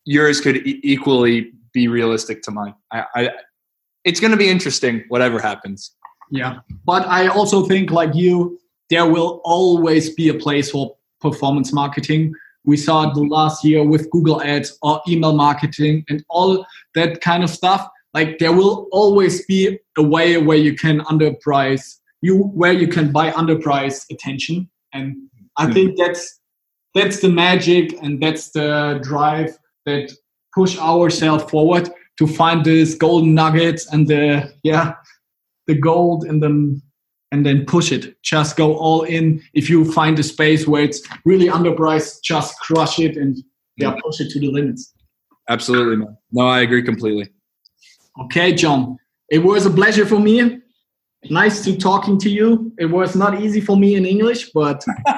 yours 0.05 0.41
could 0.41 0.57
equally 0.65 1.53
be 1.71 1.87
realistic 1.87 2.43
to 2.43 2.51
mine. 2.51 2.75
I, 2.91 3.05
I 3.15 3.29
it's 4.03 4.19
going 4.19 4.31
to 4.31 4.37
be 4.37 4.49
interesting 4.49 5.05
whatever 5.07 5.39
happens. 5.39 5.91
Yeah, 6.29 6.59
but 6.85 7.07
I 7.07 7.27
also 7.27 7.65
think 7.65 7.91
like 7.91 8.13
you, 8.13 8.59
there 8.89 9.05
will 9.05 9.41
always 9.43 10.13
be 10.13 10.29
a 10.29 10.33
place 10.33 10.69
for 10.69 10.95
performance 11.21 11.71
marketing. 11.71 12.33
We 12.65 12.77
saw 12.77 13.09
it 13.09 13.13
the 13.13 13.21
last 13.21 13.63
year 13.63 13.83
with 13.83 14.09
Google 14.09 14.41
Ads 14.41 14.77
or 14.81 15.01
email 15.07 15.33
marketing 15.33 16.05
and 16.09 16.23
all 16.29 16.65
that 16.95 17.21
kind 17.21 17.43
of 17.43 17.49
stuff. 17.49 17.87
Like 18.13 18.39
there 18.39 18.53
will 18.53 18.87
always 18.91 19.45
be 19.45 19.79
a 19.97 20.03
way 20.03 20.37
where 20.37 20.57
you 20.57 20.75
can 20.75 21.01
underprice 21.01 21.99
you 22.23 22.37
where 22.55 22.71
you 22.71 22.87
can 22.87 23.11
buy 23.11 23.31
underpriced 23.31 24.05
attention, 24.09 24.69
and 24.93 25.15
I 25.57 25.71
think 25.71 25.91
hmm. 25.91 26.03
that's 26.03 26.39
that's 26.95 27.19
the 27.19 27.29
magic 27.29 27.93
and 28.01 28.21
that's 28.23 28.51
the 28.51 28.99
drive 29.03 29.57
that 29.85 30.11
push 30.55 30.77
ourselves 30.79 31.43
forward 31.51 31.89
to 32.17 32.27
find 32.27 32.63
these 32.63 32.95
golden 32.95 33.35
nuggets 33.35 33.91
and 33.91 34.07
the 34.07 34.53
yeah 34.63 34.93
the 35.67 35.75
gold 35.75 36.25
in 36.25 36.39
then 36.39 36.81
and 37.33 37.43
then 37.43 37.65
push 37.65 37.91
it. 37.91 38.21
Just 38.21 38.55
go 38.55 38.77
all 38.77 39.01
in. 39.01 39.41
If 39.55 39.67
you 39.67 39.91
find 39.91 40.17
a 40.19 40.23
space 40.23 40.67
where 40.67 40.83
it's 40.83 41.01
really 41.25 41.47
underpriced 41.47 42.21
just 42.23 42.57
crush 42.59 42.99
it 42.99 43.17
and 43.17 43.35
yeah 43.75 43.89
mm-hmm. 43.89 43.99
push 44.05 44.21
it 44.21 44.29
to 44.29 44.39
the 44.39 44.51
limits. 44.51 44.93
Absolutely 45.49 45.97
man. 45.97 46.15
No 46.31 46.47
i 46.47 46.61
agree 46.61 46.83
completely. 46.83 47.27
Okay 48.21 48.53
john. 48.53 48.97
It 49.31 49.39
was 49.39 49.65
a 49.65 49.71
pleasure 49.71 50.05
for 50.05 50.19
me. 50.19 50.59
Nice 51.29 51.63
to 51.63 51.75
talking 51.75 52.19
to 52.19 52.29
you. 52.29 52.71
It 52.77 52.85
was 52.85 53.15
not 53.15 53.41
easy 53.41 53.61
for 53.61 53.75
me 53.75 53.95
in 53.95 54.05
english 54.05 54.51
but 54.51 54.85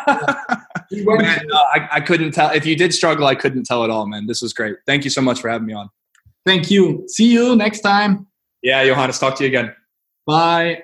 man, 0.92 1.48
no, 1.48 1.58
I, 1.76 1.90
I 1.92 2.00
couldn't 2.00 2.32
tell. 2.32 2.52
If 2.52 2.66
you 2.66 2.78
did 2.78 2.94
struggle 2.94 3.28
i 3.28 3.36
couldn't 3.36 3.66
tell 3.66 3.84
at 3.84 3.90
all 3.90 4.08
man. 4.08 4.26
This 4.26 4.42
was 4.42 4.54
great. 4.54 4.78
Thank 4.86 5.04
you 5.04 5.10
so 5.10 5.22
much 5.22 5.42
for 5.42 5.50
having 5.50 5.68
me 5.68 5.74
on. 5.74 5.90
Thank 6.46 6.72
you. 6.72 7.04
See 7.10 7.30
you 7.34 7.58
next 7.58 7.82
time. 7.82 8.28
Yeah 8.64 8.86
johannes 8.86 9.20
talk 9.20 9.36
to 9.36 9.44
you 9.44 9.50
again. 9.50 9.76
Bye 10.26 10.84